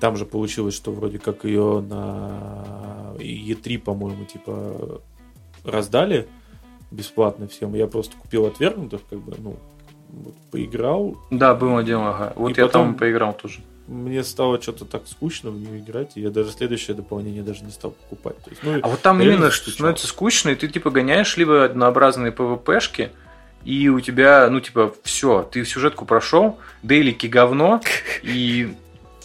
Там 0.00 0.16
же 0.16 0.26
получилось, 0.26 0.74
что 0.74 0.92
вроде 0.92 1.18
как 1.18 1.44
ее 1.44 1.80
на 1.80 3.14
E3, 3.18 3.78
по-моему, 3.78 4.24
типа 4.24 5.00
раздали 5.64 6.28
бесплатно 6.90 7.48
всем. 7.48 7.74
Я 7.74 7.86
просто 7.86 8.16
купил 8.16 8.46
отвергнутых, 8.46 9.00
как 9.08 9.20
бы, 9.20 9.34
ну, 9.38 9.56
вот, 10.08 10.34
поиграл. 10.50 11.16
Да, 11.30 11.54
было 11.54 11.82
дело, 11.82 12.10
ага. 12.10 12.32
Вот 12.36 12.56
и 12.56 12.60
я 12.60 12.66
потом 12.66 12.88
там 12.88 12.94
поиграл 12.96 13.32
тоже. 13.32 13.60
Мне 13.88 14.22
стало 14.22 14.60
что-то 14.62 14.84
так 14.84 15.08
скучно 15.08 15.50
в 15.50 15.58
нее 15.58 15.80
играть, 15.80 16.12
и 16.16 16.20
я 16.20 16.30
даже 16.30 16.52
следующее 16.52 16.96
дополнение 16.96 17.42
даже 17.42 17.64
не 17.64 17.70
стал 17.72 17.92
покупать. 17.92 18.36
То 18.38 18.50
есть, 18.50 18.62
ну, 18.62 18.78
а 18.80 18.88
вот 18.88 19.00
там 19.00 19.20
именно 19.20 19.50
что 19.50 19.70
становится 19.70 20.06
скучно, 20.06 20.50
и 20.50 20.54
ты 20.54 20.68
типа 20.68 20.90
гоняешь 20.90 21.36
либо 21.36 21.64
однообразные 21.64 22.30
ПВПшки, 22.30 23.10
и 23.64 23.88
у 23.88 24.00
тебя, 24.00 24.48
ну, 24.50 24.60
типа, 24.60 24.94
все, 25.02 25.42
ты 25.42 25.64
сюжетку 25.64 26.04
прошел, 26.04 26.58
дейлики 26.82 27.26
говно, 27.26 27.80
и 28.22 28.74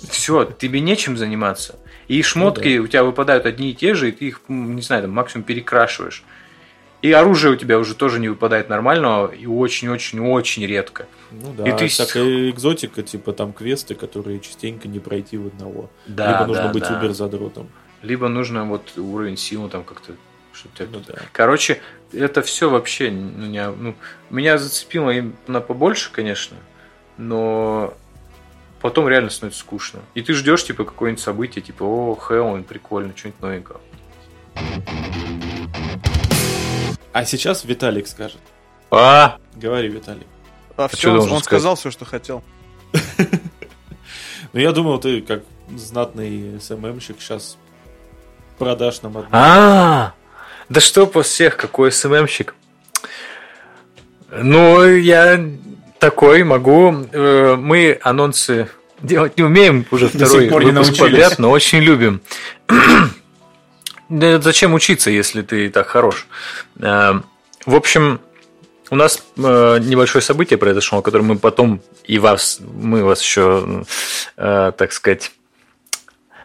Все, 0.09 0.45
тебе 0.45 0.79
нечем 0.79 1.17
заниматься. 1.17 1.79
И 2.07 2.21
шмотки 2.21 2.69
ну, 2.69 2.77
да. 2.77 2.83
у 2.83 2.87
тебя 2.87 3.03
выпадают 3.03 3.45
одни 3.45 3.71
и 3.71 3.73
те 3.73 3.93
же, 3.93 4.09
и 4.09 4.11
ты 4.11 4.25
их, 4.25 4.41
не 4.47 4.81
знаю, 4.81 5.03
там, 5.03 5.11
максимум 5.11 5.43
перекрашиваешь. 5.43 6.23
И 7.01 7.11
оружие 7.11 7.53
у 7.53 7.55
тебя 7.55 7.77
уже 7.77 7.93
тоже 7.93 8.19
не 8.19 8.27
выпадает 8.27 8.69
нормального, 8.69 9.27
и 9.27 9.45
очень-очень-очень 9.45 10.65
редко. 10.65 11.05
Ну 11.31 11.53
да, 11.53 11.67
и 11.67 11.77
ты... 11.77 11.87
всякая 11.87 12.49
экзотика, 12.49 13.03
типа 13.03 13.33
там 13.33 13.53
квесты, 13.53 13.93
которые 13.93 14.39
частенько 14.39 14.87
не 14.87 14.99
пройти 14.99 15.37
в 15.37 15.47
одного. 15.47 15.91
Да, 16.07 16.31
Либо 16.31 16.45
нужно 16.47 16.63
да, 16.63 16.73
быть 16.73 16.83
да. 16.83 16.97
убер-задротом. 16.97 17.69
Либо 18.01 18.27
нужно 18.29 18.65
вот 18.65 18.97
уровень 18.97 19.37
силы 19.37 19.69
там 19.69 19.83
как-то 19.83 20.13
что-то. 20.53 20.87
Ну, 20.91 21.01
да. 21.07 21.15
Короче, 21.33 21.81
это 22.13 22.41
все 22.41 22.69
вообще 22.69 23.11
ну, 23.11 23.47
не, 23.47 23.69
ну, 23.69 23.95
меня 24.29 24.57
зацепило 24.57 25.13
на 25.47 25.61
побольше, 25.61 26.11
конечно, 26.11 26.57
но 27.17 27.93
потом 28.81 29.07
реально 29.07 29.29
становится 29.29 29.61
скучно. 29.61 30.01
И 30.13 30.21
ты 30.21 30.33
ждешь, 30.33 30.65
типа, 30.65 30.83
какое-нибудь 30.83 31.23
событие, 31.23 31.61
типа, 31.61 31.83
о, 31.83 32.15
Хэллоуин, 32.15 32.63
прикольно, 32.63 33.13
что-нибудь 33.15 33.41
новенького. 33.41 33.81
А 37.13 37.25
сейчас 37.25 37.65
Виталик 37.65 38.07
скажет. 38.07 38.41
А! 38.91 39.37
Говори, 39.55 39.89
Виталик. 39.89 40.27
А, 40.75 40.85
а 40.85 40.87
все, 40.87 41.11
он, 41.19 41.31
он 41.31 41.41
сказал 41.41 41.75
все, 41.75 41.91
что 41.91 42.05
хотел. 42.05 42.43
Ну, 44.53 44.61
я 44.61 44.71
думал, 44.71 44.97
ты 44.97 45.21
как 45.21 45.43
знатный 45.75 46.59
СММщик 46.61 47.19
сейчас 47.19 47.57
продашь 48.57 49.01
нам 49.01 49.17
одну. 49.17 49.29
А, 49.31 50.13
да 50.69 50.81
что 50.81 51.07
по 51.07 51.23
всех, 51.23 51.57
какой 51.57 51.91
СММщик? 51.91 52.53
Ну, 54.29 54.85
я 54.85 55.39
такой 55.99 56.43
могу. 56.43 57.07
Э, 57.11 57.55
мы 57.55 57.97
анонсы 58.01 58.69
делать 59.01 59.37
не 59.37 59.43
умеем 59.43 59.85
уже 59.91 60.09
второй 60.09 60.49
выпуск 60.49 60.97
подряд, 60.97 61.39
но 61.39 61.51
очень 61.51 61.79
любим. 61.79 62.21
Да 64.09 64.39
зачем 64.39 64.73
учиться, 64.73 65.11
если 65.11 65.41
ты 65.41 65.69
так 65.69 65.87
хорош? 65.87 66.27
Э, 66.79 67.19
в 67.65 67.75
общем, 67.75 68.21
у 68.89 68.95
нас 68.95 69.21
э, 69.35 69.41
небольшое 69.81 70.21
событие 70.21 70.57
произошло, 70.57 71.01
которое 71.01 71.25
мы 71.25 71.37
потом 71.37 71.81
и 72.05 72.17
вас, 72.17 72.61
мы 72.61 73.03
вас 73.03 73.21
еще, 73.21 73.83
так 74.37 74.93
сказать, 74.93 75.33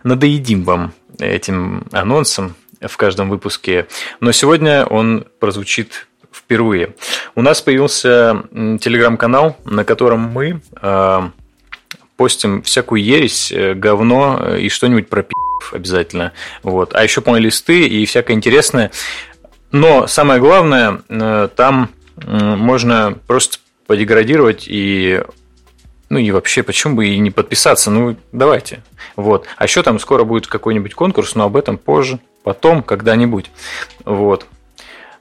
надоедим 0.03 0.65
вам 0.65 0.93
этим 1.21 1.87
анонсом 1.93 2.57
в 2.89 2.97
каждом 2.97 3.31
выпуске. 3.31 3.87
Но 4.21 4.33
сегодня 4.33 4.85
он 4.87 5.27
прозвучит 5.41 6.07
впервые. 6.33 6.95
У 7.35 7.43
нас 7.43 7.61
появился 7.61 8.45
телеграм-канал, 8.53 9.57
на 9.65 9.85
котором 9.85 10.21
мы 10.21 10.61
э, 10.81 11.21
постим 12.17 12.63
всякую 12.63 13.03
ересь, 13.03 13.53
э, 13.53 13.75
говно 13.75 14.39
э, 14.41 14.61
и 14.61 14.69
что-нибудь 14.69 15.09
про 15.09 15.23
пи*** 15.23 15.35
обязательно. 15.73 16.33
Вот. 16.63 16.95
А 16.95 17.03
еще 17.03 17.21
плейлисты 17.21 17.87
и 17.87 18.05
всякое 18.07 18.35
интересное. 18.35 18.91
Но 19.71 20.07
самое 20.07 20.41
главное, 20.41 21.03
э, 21.09 21.49
там 21.55 21.91
э, 22.17 22.57
можно 22.57 23.19
просто 23.27 23.59
подеградировать 23.87 24.65
и 24.69 25.23
ну 26.13 26.19
и 26.19 26.31
вообще, 26.31 26.63
почему 26.63 26.97
бы 26.97 27.07
и 27.07 27.19
не 27.19 27.31
подписаться? 27.31 27.91
Ну, 27.91 28.17
давайте. 28.33 28.83
Вот. 29.17 29.47
А 29.57 29.65
еще 29.65 29.83
там 29.83 29.99
скоро 29.99 30.25
будет 30.25 30.47
какой-нибудь 30.47 30.93
конкурс, 30.93 31.35
но 31.35 31.45
об 31.45 31.57
этом 31.57 31.79
позже, 31.79 32.21
потом, 32.43 32.83
когда-нибудь. 32.83 33.51
Вот. 34.05 34.47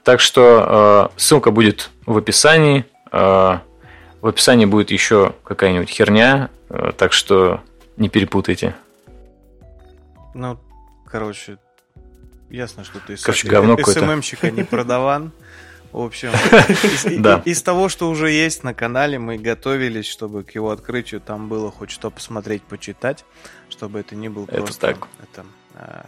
Так 0.03 0.19
что 0.19 1.09
э, 1.15 1.19
ссылка 1.19 1.51
будет 1.51 1.91
в 2.05 2.17
описании. 2.17 2.85
Э, 3.11 3.59
в 4.21 4.27
описании 4.27 4.65
будет 4.65 4.91
еще 4.91 5.33
какая-нибудь 5.43 5.89
херня, 5.89 6.49
э, 6.69 6.91
так 6.97 7.13
что 7.13 7.61
не 7.97 8.09
перепутайте. 8.09 8.75
Ну, 10.33 10.57
короче, 11.05 11.57
ясно, 12.49 12.83
что 12.83 12.99
ты 12.99 13.15
короче, 13.17 13.47
говно 13.47 13.77
СММщика 13.77 14.51
не 14.51 14.63
продаван. 14.63 15.31
В 15.91 15.99
общем, 15.99 16.29
из, 16.29 17.21
да. 17.21 17.41
из 17.43 17.61
того, 17.61 17.89
что 17.89 18.09
уже 18.09 18.31
есть 18.31 18.63
на 18.63 18.73
канале, 18.73 19.19
мы 19.19 19.37
готовились, 19.37 20.05
чтобы 20.07 20.43
к 20.43 20.51
его 20.55 20.71
открытию 20.71 21.19
там 21.19 21.49
было 21.49 21.69
хоть 21.69 21.91
что 21.91 22.09
посмотреть, 22.09 22.63
почитать, 22.63 23.25
чтобы 23.69 23.99
это 23.99 24.15
не 24.15 24.29
был 24.29 24.45
это 24.45 24.61
просто 24.61 24.87
так. 24.87 25.07
Это, 25.21 25.41
а, 25.41 25.45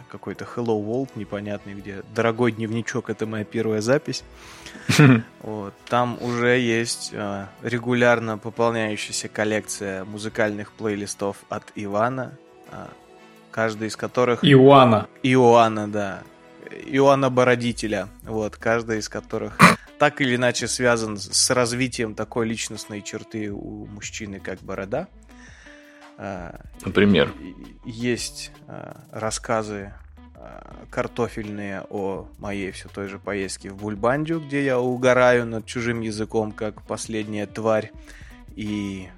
какой-то 0.08 0.44
Hello 0.44 0.82
World 0.82 1.10
непонятный, 1.14 1.74
где 1.74 2.02
дорогой 2.14 2.52
дневничок, 2.52 3.10
это 3.10 3.26
моя 3.26 3.44
первая 3.44 3.80
запись. 3.80 4.22
Вот. 5.42 5.74
Там 5.88 6.18
уже 6.22 6.58
есть 6.58 7.12
а, 7.14 7.48
регулярно 7.62 8.38
пополняющаяся 8.38 9.28
коллекция 9.28 10.04
музыкальных 10.04 10.72
плейлистов 10.72 11.36
от 11.50 11.64
Ивана, 11.74 12.32
а, 12.72 12.88
каждый 13.50 13.88
из 13.88 13.96
которых... 13.96 14.42
Иоанна. 14.42 15.06
Иоанна, 15.22 15.86
да. 15.86 16.22
Иоанна 16.86 17.30
Бородителя, 17.30 18.08
вот, 18.22 18.56
каждый 18.56 18.98
из 18.98 19.08
которых 19.08 19.58
так 19.98 20.20
или 20.20 20.36
иначе 20.36 20.68
связан 20.68 21.16
с 21.16 21.50
развитием 21.50 22.14
такой 22.14 22.46
личностной 22.46 23.02
черты 23.02 23.50
у 23.50 23.86
мужчины, 23.86 24.40
как 24.40 24.60
борода. 24.60 25.08
А, 26.16 26.60
Например? 26.84 27.32
Есть 27.84 28.52
а, 28.66 29.00
рассказы 29.10 29.92
а, 30.36 30.84
картофельные 30.90 31.84
о 31.90 32.28
моей 32.38 32.70
все 32.70 32.88
той 32.88 33.08
же 33.08 33.18
поездке 33.18 33.70
в 33.70 33.76
Бульбандию, 33.76 34.40
где 34.40 34.64
я 34.64 34.78
угораю 34.78 35.46
над 35.46 35.66
чужим 35.66 36.00
языком, 36.00 36.52
как 36.52 36.82
последняя 36.82 37.46
тварь. 37.46 37.92
И... 38.54 39.08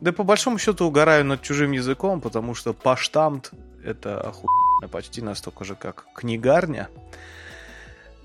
Да 0.00 0.12
по 0.12 0.24
большому 0.24 0.58
счету 0.58 0.86
угораю 0.86 1.24
над 1.24 1.42
чужим 1.42 1.72
языком, 1.72 2.20
потому 2.20 2.54
что 2.54 2.74
паштамт 2.74 3.52
это 3.84 4.20
охуенно, 4.20 4.88
почти 4.90 5.22
настолько 5.22 5.64
же, 5.64 5.74
как 5.76 6.06
книгарня. 6.14 6.88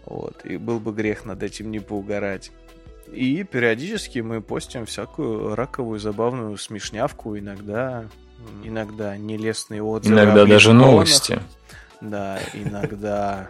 Вот, 0.05 0.43
и 0.45 0.57
был 0.57 0.79
бы 0.79 0.91
грех 0.91 1.25
над 1.25 1.43
этим 1.43 1.69
не 1.69 1.79
поугарать. 1.79 2.51
И 3.13 3.43
периодически 3.43 4.19
мы 4.19 4.41
постим 4.41 4.85
всякую 4.85 5.55
раковую, 5.55 5.99
забавную 5.99 6.57
смешнявку, 6.57 7.37
иногда, 7.37 8.05
иногда 8.63 9.17
нелестные 9.17 9.81
отзывы. 9.81 10.15
Иногда 10.15 10.45
даже 10.45 10.73
новости. 10.73 11.39
Да, 12.01 12.39
иногда 12.53 13.49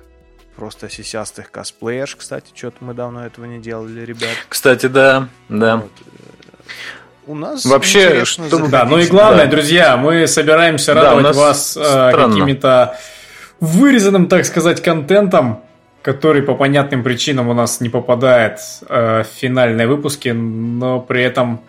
просто 0.56 0.90
сисястых 0.90 1.52
косплеерш, 1.52 2.16
кстати, 2.16 2.52
что-то 2.54 2.78
мы 2.84 2.94
давно 2.94 3.26
этого 3.26 3.46
не 3.46 3.60
делали, 3.60 4.02
ребят. 4.02 4.36
Кстати, 4.48 4.88
да, 4.88 5.30
да. 5.48 5.78
Вот 5.78 5.92
у 7.30 7.36
нас 7.36 7.64
вообще 7.64 8.26
что 8.26 8.68
да 8.70 8.86
ну 8.86 8.98
и 8.98 9.06
главное 9.06 9.46
да. 9.46 9.52
друзья 9.52 9.98
мы 9.98 10.26
собираемся 10.26 10.96
радовать 10.96 11.26
да, 11.26 11.34
вас 11.34 11.78
э, 11.78 12.12
какими-то 12.12 12.98
вырезанным 13.60 14.28
так 14.28 14.46
сказать 14.46 14.82
контентом 14.82 15.64
который 16.02 16.42
по 16.42 16.56
понятным 16.56 17.04
причинам 17.04 17.50
у 17.50 17.54
нас 17.54 17.82
не 17.82 17.90
попадает 17.90 18.60
э, 18.88 19.24
в 19.24 19.28
финальные 19.28 19.88
выпуски 19.88 20.30
но 20.30 21.00
при 21.00 21.24
этом 21.24 21.62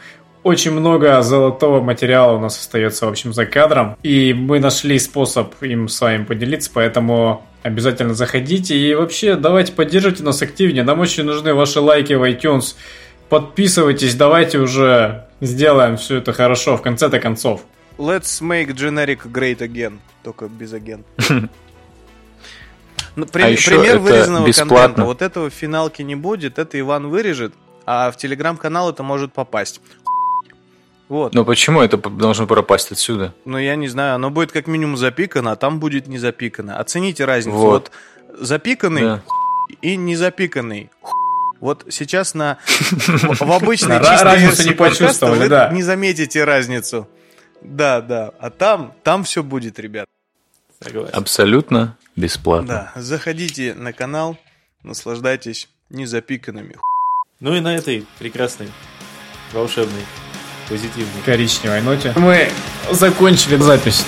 очень 0.43 0.73
много 0.73 1.21
золотого 1.23 1.83
материала 1.83 2.37
у 2.37 2.41
нас 2.41 2.59
остается, 2.59 3.07
в 3.07 3.11
общем, 3.11 3.33
за 3.33 3.45
кадром. 3.45 3.97
И 4.03 4.33
мы 4.33 4.59
нашли 4.59 4.99
способ 4.99 5.55
им 5.63 5.89
с 5.89 6.01
вами 6.01 6.25
поделиться, 6.25 6.71
поэтому 6.73 7.47
обязательно 7.63 8.15
заходите. 8.15 8.75
И 8.75 8.95
вообще, 8.95 9.37
давайте 9.37 9.73
поддержите 9.73 10.23
нас 10.23 10.41
активнее. 10.41 10.83
Нам 10.83 11.01
очень 11.01 11.25
нужны 11.25 11.53
ваши 11.53 11.81
лайки 11.81 12.15
в 12.15 12.23
iTunes. 12.23 12.75
Подписывайтесь, 13.29 14.15
давайте 14.15 14.59
уже 14.59 15.27
сделаем 15.41 15.97
все 15.97 16.17
это 16.17 16.33
хорошо 16.33 16.77
в 16.77 16.83
конце-то 16.83 17.21
концов. 17.21 17.63
Let's 17.99 18.41
make 18.41 18.75
generic 18.75 19.31
great 19.31 19.59
again, 19.59 19.99
только 20.25 20.49
без 20.49 20.73
агент. 20.73 21.07
Ну, 23.17 23.27
при, 23.27 23.43
а 23.43 23.47
пример 23.47 23.99
вырезанного 23.99 24.47
бесплатно. 24.47 24.77
контента. 24.77 25.05
Вот 25.05 25.23
этого 25.23 25.51
в 25.51 25.55
финалке 25.55 26.05
не 26.05 26.15
будет, 26.15 26.59
это 26.59 26.79
Иван 26.79 27.09
вырежет, 27.09 27.55
а 27.87 28.11
в 28.11 28.17
телеграм-канал 28.17 28.91
это 28.91 29.03
может 29.03 29.33
попасть. 29.33 29.81
Вот. 31.09 31.35
Но 31.35 31.45
почему 31.45 31.81
это 31.81 31.97
должно 31.97 32.47
пропасть 32.47 32.93
отсюда? 32.93 33.35
Ну, 33.45 33.59
я 33.59 33.75
не 33.75 33.89
знаю, 33.89 34.15
оно 34.15 34.31
будет 34.31 34.53
как 34.53 34.69
минимум 34.69 34.97
запикано, 34.97 35.53
а 35.53 35.57
там 35.57 35.81
будет 35.81 36.07
не 36.07 36.19
запикано. 36.19 36.79
Оцените 36.79 37.25
разницу. 37.25 37.57
Вот, 37.57 37.91
вот 38.31 38.41
запиканный 38.41 39.03
да. 39.03 39.23
и 39.83 39.97
не 39.97 40.15
запиканный. 40.15 40.89
Вот 41.59 41.85
сейчас 41.91 42.35
на 42.35 42.59
в 42.69 43.53
обычной 43.53 43.99
чистой 43.99 44.39
версии 44.39 44.69
не 44.69 44.75
почувствовали, 44.75 45.49
да. 45.49 45.71
не 45.71 45.83
заметите 45.83 46.45
разницу. 46.45 47.09
Да, 47.61 48.01
да. 48.01 48.31
А 48.39 48.51
там, 48.51 48.95
там 49.03 49.25
все 49.25 49.43
будет, 49.43 49.81
ребят. 49.81 50.07
Абсолютно 51.13 51.97
бесплатно. 52.21 52.93
Да, 52.95 53.01
заходите 53.01 53.75
на 53.75 53.93
канал, 53.93 54.39
наслаждайтесь 54.83 55.69
незапиканными. 55.89 56.77
Ну 57.41 57.55
и 57.55 57.61
на 57.61 57.75
этой 57.75 58.07
прекрасной, 58.19 58.71
волшебной, 59.53 60.05
позитивной, 60.69 61.23
коричневой 61.25 61.81
ноте 61.81 62.13
мы 62.17 62.51
закончили 62.91 63.57
запись. 63.57 64.05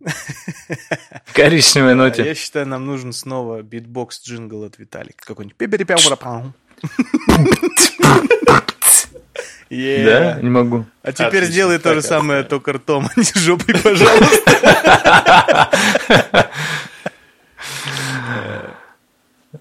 Коричневой 1.38 1.94
ноте. 1.94 2.24
Я 2.24 2.34
считаю, 2.34 2.66
нам 2.66 2.84
нужен 2.84 3.12
снова 3.12 3.62
битбокс 3.62 4.20
джингл 4.24 4.64
от 4.64 4.78
Виталика. 4.78 5.24
Какой-нибудь. 5.24 5.56
Yeah. 9.70 10.04
Да? 10.04 10.38
Не 10.40 10.48
могу. 10.48 10.86
А 11.02 11.12
теперь 11.12 11.26
Отлично, 11.26 11.50
сделай 11.52 11.78
то 11.78 11.94
же 11.94 12.00
самое, 12.00 12.42
только 12.42 12.72
ртом, 12.72 13.06
а 13.14 13.20
не 13.20 13.30
жопой, 13.34 13.74
пожалуйста. 13.74 15.70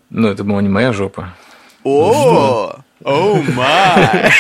Ну, 0.10 0.30
это 0.30 0.44
была 0.46 0.62
не 0.62 0.70
моя 0.70 0.94
жопа. 0.94 1.36
Oh, 1.84 2.78
oh 3.04 3.44
my. 3.54 4.32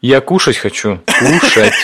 Я 0.00 0.20
кушать 0.20 0.56
хочу. 0.58 1.00
Кушать. 1.18 1.74